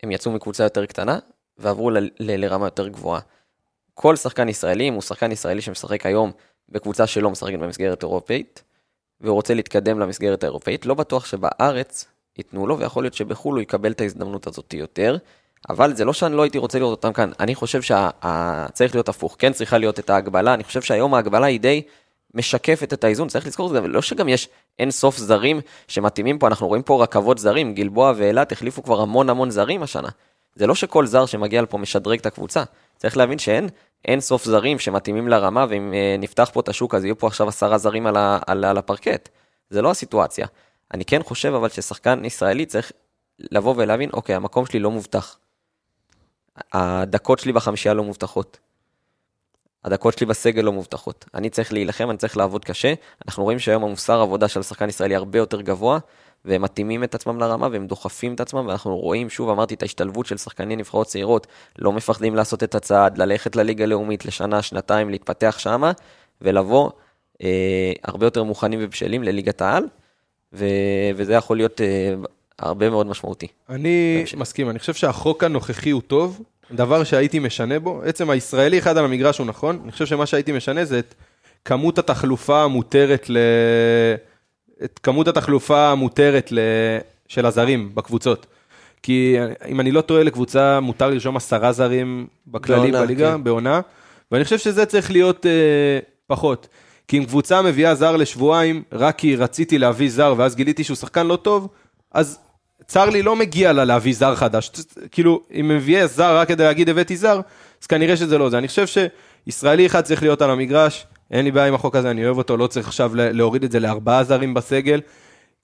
הם 0.03 0.11
יצאו 0.11 0.31
מקבוצה 0.31 0.65
יותר 0.65 0.87
קטנה, 0.87 1.19
ועברו 1.59 1.91
ל- 1.91 1.99
ל- 1.99 2.45
לרמה 2.45 2.67
יותר 2.67 2.89
גבוהה. 2.89 3.21
כל 3.95 4.17
שחקן 4.17 4.49
ישראלי, 4.49 4.89
אם 4.89 4.95
הוא 4.95 5.03
שחקן 5.03 5.33
ישראלי 5.33 5.61
שמשחק 5.61 6.07
היום 6.07 6.33
בקבוצה 6.69 7.07
שלא 7.07 7.31
משחקת 7.31 7.59
במסגרת 7.59 8.03
אירופאית, 8.03 8.63
והוא 9.21 9.35
רוצה 9.35 9.55
להתקדם 9.55 9.99
למסגרת 9.99 10.45
האירופאית, 10.45 10.87
לא 10.87 10.95
בטוח 10.95 11.27
שבארץ 11.27 12.05
ייתנו 12.39 12.67
לו, 12.67 12.79
ויכול 12.79 13.05
להיות 13.05 13.15
שבחו"ל 13.15 13.55
הוא 13.55 13.63
יקבל 13.63 13.93
את 13.93 14.01
ההזדמנות 14.01 14.47
הזאת 14.47 14.75
יותר. 14.75 15.17
אבל 15.71 15.95
זה 15.95 16.05
לא 16.05 16.13
שאני 16.13 16.37
לא 16.37 16.43
הייתי 16.43 16.59
רוצה 16.59 16.79
לראות 16.79 16.99
אותם 16.99 17.13
כאן, 17.13 17.31
אני 17.41 17.55
חושב 17.55 17.83
שצריך 17.83 18.95
להיות 18.95 19.09
הפוך, 19.09 19.37
כן 19.39 19.53
צריכה 19.53 19.79
להיות 19.79 19.99
את 19.99 20.11
ההגבלה, 20.11 20.55
אני 20.55 20.65
חושב 20.65 20.83
שהיום 20.83 21.15
ההגבלה 21.15 21.47
היא 21.47 21.61
די 21.61 21.83
משקפת 22.35 22.93
את 22.93 23.05
האיזון, 23.05 23.29
צריך 23.29 23.47
לזכור 23.47 23.67
את 23.67 23.73
זה, 23.73 23.89
לא 23.89 24.03
שגם 24.03 24.29
יש 24.29 24.49
אין 24.79 24.91
סוף 24.91 25.19
זרים 25.19 25.61
שמתאימים 25.89 26.39
פה, 26.39 26.47
אנחנו 26.47 26.69
רואים 26.69 26.83
פה 26.83 27.03
רכבות 27.03 27.39
זרים, 27.39 27.75
גלבוע 27.75 28.13
ואילת 28.17 28.53
החליפו 28.53 28.83
כבר 28.83 29.01
המון 29.01 29.31
המון 29.31 29.51
זרים 29.51 29.83
השנה. 29.83 30.09
זה 30.55 30.67
לא 30.67 30.75
שכל 30.75 31.07
זר 31.07 31.27
שמגיע 31.27 31.63
לפה 31.63 31.79
משדרג 31.79 32.19
את 32.19 32.27
הקבוצה, 32.27 32.63
צריך 32.97 33.17
להבין 33.17 33.39
שאין 33.39 33.69
אין 34.05 34.21
סוף 34.21 34.45
זרים 34.45 34.79
שמתאימים 34.79 35.29
לרמה, 35.29 35.67
ואם 35.69 35.95
אה, 35.95 36.17
נפתח 36.19 36.51
פה 36.53 36.61
את 36.61 36.69
השוק 36.69 36.95
אז 36.95 37.05
יהיו 37.05 37.19
פה 37.19 37.27
עכשיו 37.27 37.49
עשרה 37.49 37.79
זרים 37.79 38.07
על, 38.07 38.17
ה, 38.17 38.39
על, 38.47 38.65
על 38.65 38.79
הפרקט. 38.79 39.29
זה 39.71 39.83
לא 39.83 39.91
הסיטואציה. 39.91 40.47
אני 40.93 41.05
כן 41.05 41.23
חושב 41.23 41.55
אבל 41.55 41.69
ששחקן 41.69 42.25
ישראלי 42.25 42.67
צריך 42.67 42.93
לבוא 43.39 43.75
ולהבין, 43.77 44.11
אוקיי, 44.13 44.35
המקום 44.35 44.67
שלי 44.67 44.81
לא 44.81 44.91
מובטח. 44.91 45.39
הדקות 46.73 47.39
שלי 47.39 47.53
בחמישייה 47.53 47.95
לא 47.95 48.05
מובטחות. 48.05 48.59
הדקות 49.85 50.19
שלי 50.19 50.27
בסגל 50.27 50.63
לא 50.63 50.73
מובטחות. 50.73 51.25
אני 51.35 51.51
צריך 51.51 51.73
להילחם, 51.73 52.11
אני 52.11 52.19
צריך 52.19 52.37
לעבוד 52.37 52.65
קשה. 52.65 52.95
אנחנו 53.27 53.43
רואים 53.43 53.59
שהיום 53.59 53.85
המוסר 53.85 54.21
עבודה 54.21 54.49
של 54.49 54.61
השחקן 54.61 54.89
ישראלי 54.89 55.15
הרבה 55.15 55.39
יותר 55.39 55.61
גבוה, 55.61 55.99
והם 56.45 56.63
מתאימים 56.63 57.05
את 57.05 57.15
עצמם 57.15 57.41
לרמה 57.41 57.69
והם 57.73 57.87
דוחפים 57.87 58.35
את 58.35 58.41
עצמם, 58.41 58.67
ואנחנו 58.67 58.97
רואים, 58.97 59.31
שוב 59.31 59.49
אמרתי, 59.49 59.75
את 59.75 59.83
ההשתלבות 59.83 60.27
של 60.27 60.37
שחקני 60.37 60.77
נבחרות 60.77 61.07
צעירות, 61.07 61.47
לא 61.79 61.93
מפחדים 61.93 62.35
לעשות 62.35 62.63
את 62.63 62.75
הצעד, 62.75 63.19
ללכת 63.19 63.57
לליגה 63.57 63.85
הלאומית 63.85 64.25
לשנה, 64.25 64.63
שנתיים, 64.63 65.11
להתפתח 65.11 65.55
שמה, 65.59 65.93
ולבוא 66.41 66.91
אה, 67.43 67.93
הרבה 68.05 68.27
יותר 68.27 68.43
מוכנים 68.43 68.81
ובשלים 68.83 69.23
לליגת 69.23 69.63
העל, 69.63 69.85
ו- 70.55 71.11
וזה 71.17 71.33
יכול 71.33 71.57
להיות 71.57 71.81
אה, 71.81 72.15
הרבה 72.59 72.91
מאוד 72.91 73.07
משמעותי. 73.07 73.47
אני 73.69 74.15
בהמשך. 74.19 74.39
מסכים, 74.39 74.71
אני 74.71 74.79
חושב 74.79 74.95
שהחוק 74.95 75.45
הנוכחי 75.45 75.91
הוא 75.91 76.03
טוב, 76.07 76.43
דבר 76.73 77.05
שהייתי 77.05 77.39
משנה 77.39 77.79
בו, 77.79 78.03
עצם 78.05 78.31
הישראלי 78.31 78.79
אחד 78.79 78.97
על 78.97 79.05
המגרש 79.05 79.39
הוא 79.39 79.47
נכון, 79.47 79.81
אני 79.83 79.93
חושב 79.93 80.07
שמה 80.07 80.27
שהייתי 80.27 80.53
משנה 80.53 80.85
זה 80.85 80.99
את 80.99 81.15
כמות 81.65 81.99
התחלופה 81.99 82.63
המותרת 82.63 83.31
ל... 83.31 83.39
את 84.85 85.01
כמות 85.03 85.29
התחלופה 85.29 85.91
המותרת 85.91 86.53
ל... 86.53 86.59
של 87.29 87.47
הזרים 87.47 87.91
בקבוצות. 87.95 88.47
כי 89.03 89.37
אם 89.69 89.81
אני 89.81 89.93
לא 89.93 90.01
טועה, 90.01 90.23
לקבוצה 90.23 90.81
מותר 90.81 91.11
לרשום 91.11 91.37
עשרה 91.37 91.73
זרים 91.73 92.27
בכללי 92.47 92.81
בעונה, 92.81 93.01
בליגה, 93.01 93.33
כן. 93.33 93.45
בעונה, 93.45 93.81
ואני 94.33 94.45
חושב 94.45 94.59
שזה 94.59 94.87
צריך 94.87 95.11
להיות 95.11 95.47
אה, 95.47 95.99
פחות. 96.27 96.69
כי 97.13 97.19
אם 97.19 97.25
קבוצה 97.25 97.63
מביאה 97.63 97.95
זר 97.95 98.17
לשבועיים, 98.17 98.83
רק 98.93 99.19
כי 99.19 99.37
רציתי 99.37 99.79
להביא 99.79 100.11
זר 100.11 100.35
ואז 100.37 100.57
גיליתי 100.57 100.85
שהוא 100.85 100.97
שחקן 100.97 101.27
לא 101.27 101.37
טוב, 101.37 101.69
אז 102.13 102.39
צר 102.87 103.11
לי, 103.11 103.23
לא 103.23 103.37
מגיע 103.37 103.73
לה 103.73 103.85
להביא 103.85 104.15
זר 104.15 104.35
חדש. 104.35 104.71
כאילו, 105.11 105.41
אם 105.61 105.69
מביאה 105.69 106.07
זר 106.07 106.37
רק 106.37 106.49
כדי 106.49 106.65
להגיד 106.65 106.89
הבאתי 106.89 107.17
זר, 107.17 107.41
אז 107.83 107.87
כנראה 107.87 108.17
שזה 108.17 108.39
לא 108.39 108.51
זה. 108.51 108.59
אני 108.59 108.69
חושב 108.69 108.87
שישראלי 109.47 109.87
אחד 109.87 110.01
צריך 110.01 110.23
להיות 110.23 110.43
על 110.43 110.51
המגרש, 110.51 111.07
אין 111.31 111.45
לי 111.45 111.51
בעיה 111.51 111.67
עם 111.67 111.75
החוק 111.75 111.97
הזה, 111.97 112.11
אני 112.11 112.25
אוהב 112.27 112.39
אותו, 112.39 112.57
לא 112.57 112.67
צריך 112.67 112.89
עכשיו 112.89 113.11
להוריד 113.15 113.65
את 113.65 113.73
זה 113.73 113.81
לארבעה 113.81 114.25
זרים 114.25 114.55
בסגל. 114.55 115.01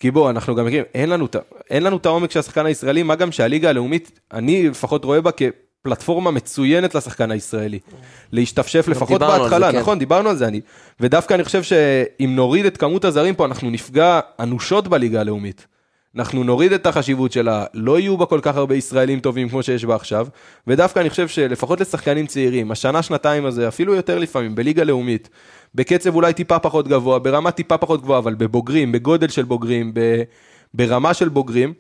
כי 0.00 0.10
בוא, 0.10 0.30
אנחנו 0.30 0.54
גם 0.54 0.66
מכירים, 0.66 0.84
אין 0.94 1.08
לנו, 1.08 1.28
אין 1.70 1.82
לנו 1.82 1.96
את 1.96 2.06
העומק 2.06 2.30
של 2.30 2.38
השחקן 2.38 2.66
הישראלי, 2.66 3.02
מה 3.02 3.14
גם 3.14 3.32
שהליגה 3.32 3.68
הלאומית, 3.68 4.20
אני 4.32 4.68
לפחות 4.68 5.04
רואה 5.04 5.20
בה 5.20 5.30
כפלטפורמה 5.88 6.30
מצוינת 6.30 6.94
לשחקן 6.94 7.30
הישראלי. 7.30 7.78
להשתפשף 8.32 8.88
לפחות 8.88 9.22
על 9.22 9.30
זה, 9.32 9.38
בהתחלה, 9.38 9.72
כן. 9.72 9.78
נכון, 9.78 9.98
דיברנו 9.98 10.28
על 10.28 10.36
זה, 10.36 10.46
אני. 10.46 10.60
ודווקא 11.00 11.34
אני 11.34 11.44
חושב 11.44 11.62
שאם 11.62 12.32
נוריד 12.36 12.66
את 12.66 12.76
כמות 12.76 13.04
הזרים 13.04 13.34
פה, 13.34 13.44
אנחנו 13.44 13.70
נפגע 13.70 14.20
אנושות 14.40 14.88
בליגה 14.88 15.20
הלאומית. 15.20 15.66
אנחנו 16.16 16.44
נוריד 16.44 16.72
את 16.72 16.86
החשיבות 16.86 17.32
שלה, 17.32 17.64
לא 17.74 17.98
יהיו 17.98 18.16
בה 18.16 18.26
כל 18.26 18.40
כך 18.42 18.56
הרבה 18.56 18.74
ישראלים 18.74 19.20
טובים 19.20 19.48
כמו 19.48 19.62
שיש 19.62 19.84
בה 19.84 19.94
עכשיו, 19.94 20.26
ודווקא 20.66 21.00
אני 21.00 21.10
חושב 21.10 21.28
שלפחות 21.28 21.80
לשחקנים 21.80 22.26
צעירים, 22.26 22.70
השנה, 22.70 23.02
שנתיים 23.02 23.46
הזה, 23.46 23.68
אפילו 23.68 23.94
יותר 23.94 24.18
לפעמים, 24.18 24.54
בליגה 24.54 24.84
לאומית, 24.84 25.28
בקצב 25.74 26.14
אולי 26.14 26.32
טיפה 26.32 26.58
פחות 26.58 26.88
גבוה, 26.88 27.18
ברמה 27.18 27.50
טיפה 27.50 27.78
פחות 27.78 28.02
גבוהה, 28.02 28.18
אבל 28.18 28.34
בבוגרים, 28.34 28.92
בגודל 28.92 29.28
של 29.28 29.44
בוגרים, 29.44 29.94
ב, 29.94 30.22
ברמה 30.74 31.14
של 31.14 31.28
בוגרים, 31.28 31.72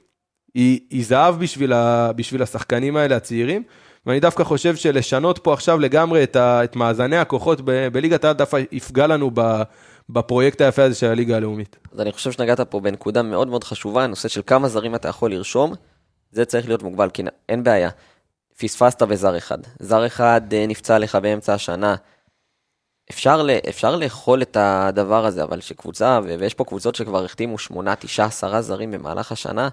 היא, 0.54 0.80
היא 0.90 1.04
זהב 1.04 1.38
בשביל, 1.40 1.72
ה, 1.72 2.12
בשביל 2.12 2.42
השחקנים 2.42 2.96
האלה, 2.96 3.16
הצעירים, 3.16 3.62
ואני 4.08 4.20
דווקא 4.20 4.44
חושב 4.44 4.76
שלשנות 4.76 5.38
פה 5.38 5.52
עכשיו 5.52 5.78
לגמרי 5.78 6.22
את, 6.22 6.36
ה, 6.36 6.64
את 6.64 6.76
מאזני 6.76 7.16
הכוחות 7.16 7.60
ב, 7.64 7.88
בליגת 7.88 8.24
העל 8.24 8.34
דווקא 8.34 8.60
יפגע 8.72 9.06
לנו 9.06 9.30
ב, 9.34 9.62
בפרויקט 10.10 10.60
היפה 10.60 10.82
הזה 10.82 10.94
של 10.94 11.06
הליגה 11.06 11.36
הלאומית. 11.36 11.76
אז 11.92 12.00
אני 12.00 12.12
חושב 12.12 12.32
שנגעת 12.32 12.60
פה 12.60 12.80
בנקודה 12.80 13.22
מאוד 13.22 13.48
מאוד 13.48 13.64
חשובה, 13.64 14.04
הנושא 14.04 14.28
של 14.28 14.40
כמה 14.46 14.68
זרים 14.68 14.94
אתה 14.94 15.08
יכול 15.08 15.30
לרשום, 15.30 15.74
זה 16.32 16.44
צריך 16.44 16.66
להיות 16.68 16.82
מוגבל, 16.82 17.10
כי 17.10 17.22
אין 17.48 17.64
בעיה. 17.64 17.90
פספסת 18.58 19.02
בזר 19.02 19.36
אחד. 19.36 19.58
זר 19.78 20.06
אחד 20.06 20.40
אה, 20.52 20.64
נפצע 20.68 20.98
לך 20.98 21.14
באמצע 21.14 21.54
השנה. 21.54 21.94
אפשר, 23.10 23.42
ל, 23.42 23.50
אפשר 23.68 23.96
לאכול 23.96 24.42
את 24.42 24.56
הדבר 24.60 25.26
הזה, 25.26 25.42
אבל 25.42 25.60
שקבוצה, 25.60 26.20
ויש 26.38 26.54
פה 26.54 26.64
קבוצות 26.64 26.94
שכבר 26.94 27.24
החתימו 27.24 27.58
שמונה, 27.58 27.96
תשעה, 27.96 28.26
עשרה 28.26 28.62
זרים 28.62 28.90
במהלך 28.90 29.32
השנה, 29.32 29.68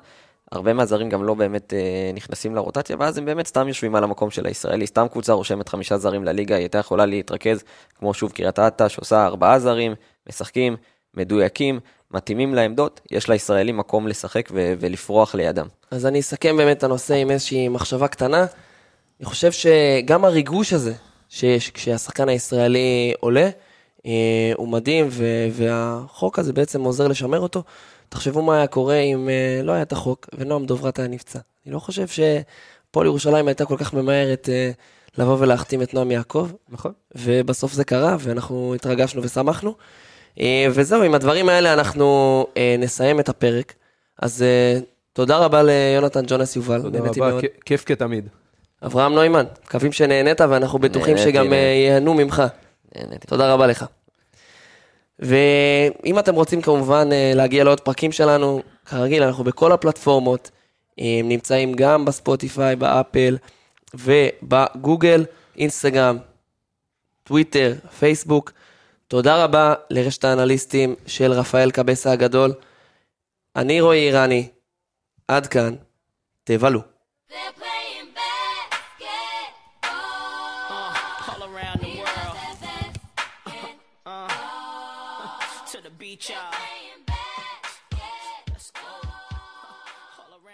הרבה 0.52 0.74
מהזרים 0.74 1.10
גם 1.10 1.24
לא 1.24 1.34
באמת 1.34 1.74
אה, 1.74 2.12
נכנסים 2.14 2.56
לרוטציה, 2.56 2.96
ואז 3.00 3.18
הם 3.18 3.26
באמת 3.26 3.48
סתם 3.48 3.68
יושבים 3.68 3.96
על 3.96 4.04
המקום 4.04 4.32
של 4.32 4.46
הישראלי. 4.46 4.88
סתם 4.88 5.08
קבוצה 5.12 5.34
רושמת 5.34 5.70
חמישה 5.70 5.98
זרים 5.98 6.24
לליגה, 6.24 6.56
היא 6.56 6.62
הייתה 6.62 6.78
יכולה 6.78 7.06
להתרכז, 7.06 7.64
כמו 8.00 8.14
שוב 8.14 8.32
קריית 8.32 8.60
אתא, 8.60 8.88
שעושה 8.88 9.26
ארבעה 9.26 9.60
זרים, 9.60 9.96
משחקים, 10.30 10.76
מדויקים, 11.14 11.80
מתאימים 12.12 12.56
לעמדות, 12.56 13.02
יש 13.12 13.30
לישראלים 13.30 13.78
מקום 13.78 14.08
לשחק 14.08 14.50
ו- 14.52 14.74
ולפרוח 14.80 15.36
לידם. 15.36 15.66
אז 15.92 16.06
אני 16.06 16.20
אסכם 16.20 16.58
באמת 16.58 16.78
את 16.78 16.84
הנושא 16.84 17.14
עם 17.14 17.32
איזושהי 17.32 17.68
מחשבה 17.68 18.08
קטנה. 18.08 18.46
אני 19.20 19.26
חושב 19.26 19.52
שגם 19.52 20.26
הריגוש 20.26 20.74
הזה 20.74 20.94
שיש 21.30 21.70
כשהשחקן 21.70 22.30
הישראלי 22.30 23.14
עולה, 23.20 23.50
אה, 24.06 24.52
הוא 24.56 24.68
מדהים, 24.68 25.08
ו- 25.10 25.48
והחוק 25.52 26.40
הזה 26.40 26.54
בעצם 26.54 26.82
עוזר 26.82 27.08
לשמר 27.08 27.40
אותו. 27.40 27.64
תחשבו 28.10 28.42
מה 28.42 28.58
היה 28.58 28.68
קורה 28.68 28.98
אם 28.98 29.30
אה, 29.30 29.62
לא 29.64 29.72
היה 29.72 29.82
את 29.82 29.92
החוק 29.92 30.30
ונועם 30.38 30.66
דוברת 30.66 31.00
היה 31.00 31.08
נפצע. 31.08 31.40
אני 31.66 31.74
לא 31.74 31.80
חושב 31.80 32.06
שפועל 32.08 33.06
ירושלים 33.08 33.48
הייתה 33.48 33.66
כל 33.66 33.78
כך 33.78 33.94
ממהרת 33.94 34.50
אה, 34.52 34.72
לבוא 35.18 35.38
ולהחתים 35.40 35.82
את 35.82 35.94
נועם 35.94 36.12
יעקב, 36.12 36.50
נכון. 36.70 36.92
ובסוף 37.16 37.74
זה 37.74 37.84
קרה, 37.84 38.16
ואנחנו 38.20 38.74
התרגשנו 38.76 39.24
ושמחנו. 39.24 39.76
אה, 40.40 40.68
וזהו, 40.72 41.04
עם 41.04 41.14
הדברים 41.14 41.50
האלה 41.50 41.74
אנחנו 41.74 42.46
נסיים 42.80 43.20
את 43.20 43.30
הפרק. 43.30 43.74
אז 44.22 44.46
תודה 45.14 45.38
רבה 45.38 45.64
ליונתן 45.64 46.24
ג'ונס 46.28 46.56
יובל, 46.56 46.82
תודה 46.82 47.00
נהניתי 47.00 47.20
רבה, 47.20 47.30
מאוד. 47.32 47.42
כ- 47.44 47.64
כיף 47.66 47.84
כתמיד. 47.86 48.28
אברהם 48.86 49.14
נוימן, 49.16 49.46
מקווים 49.66 49.92
שנהנית 49.92 50.42
ואנחנו 50.42 50.80
בטוחים 50.80 51.18
שגם. 51.18 51.54
ייהנו 51.54 52.14
ממך. 52.14 52.44
תודה 53.28 53.54
רבה 53.54 53.68
לך. 53.68 53.86
ואם 55.20 56.20
אתם 56.20 56.36
רוצים 56.36 56.62
כמובן 56.62 57.10
אה, 57.12 57.32
להגיע 57.36 57.64
לעוד 57.64 57.80
פרקים 57.80 58.12
שלנו, 58.12 58.62
כרגיל, 58.86 59.24
אנחנו 59.24 59.44
בכל 59.44 59.72
הפלטפורמות, 59.72 60.52
אה, 61.00 61.20
נמצאים 61.24 61.74
גם 61.74 62.06
בספוטיפיי, 62.06 62.76
באפל 62.76 63.38
ובגוגל, 63.94 65.26
אינסטגרם, 65.58 66.18
טוויטר, 67.24 67.74
פייסבוק. 68.00 68.52
תודה 69.08 69.44
רבה 69.44 69.74
לרשת 69.90 70.24
האנליסטים 70.24 70.96
של 71.08 71.32
רפאל 71.32 71.72
קבסה 71.72 72.12
הגדול. 72.12 72.54
אני 73.56 73.82
רועי 73.82 74.08
איראני, 74.08 74.50
עד 75.28 75.48
כאן, 75.48 75.76
תבלו. 76.44 76.82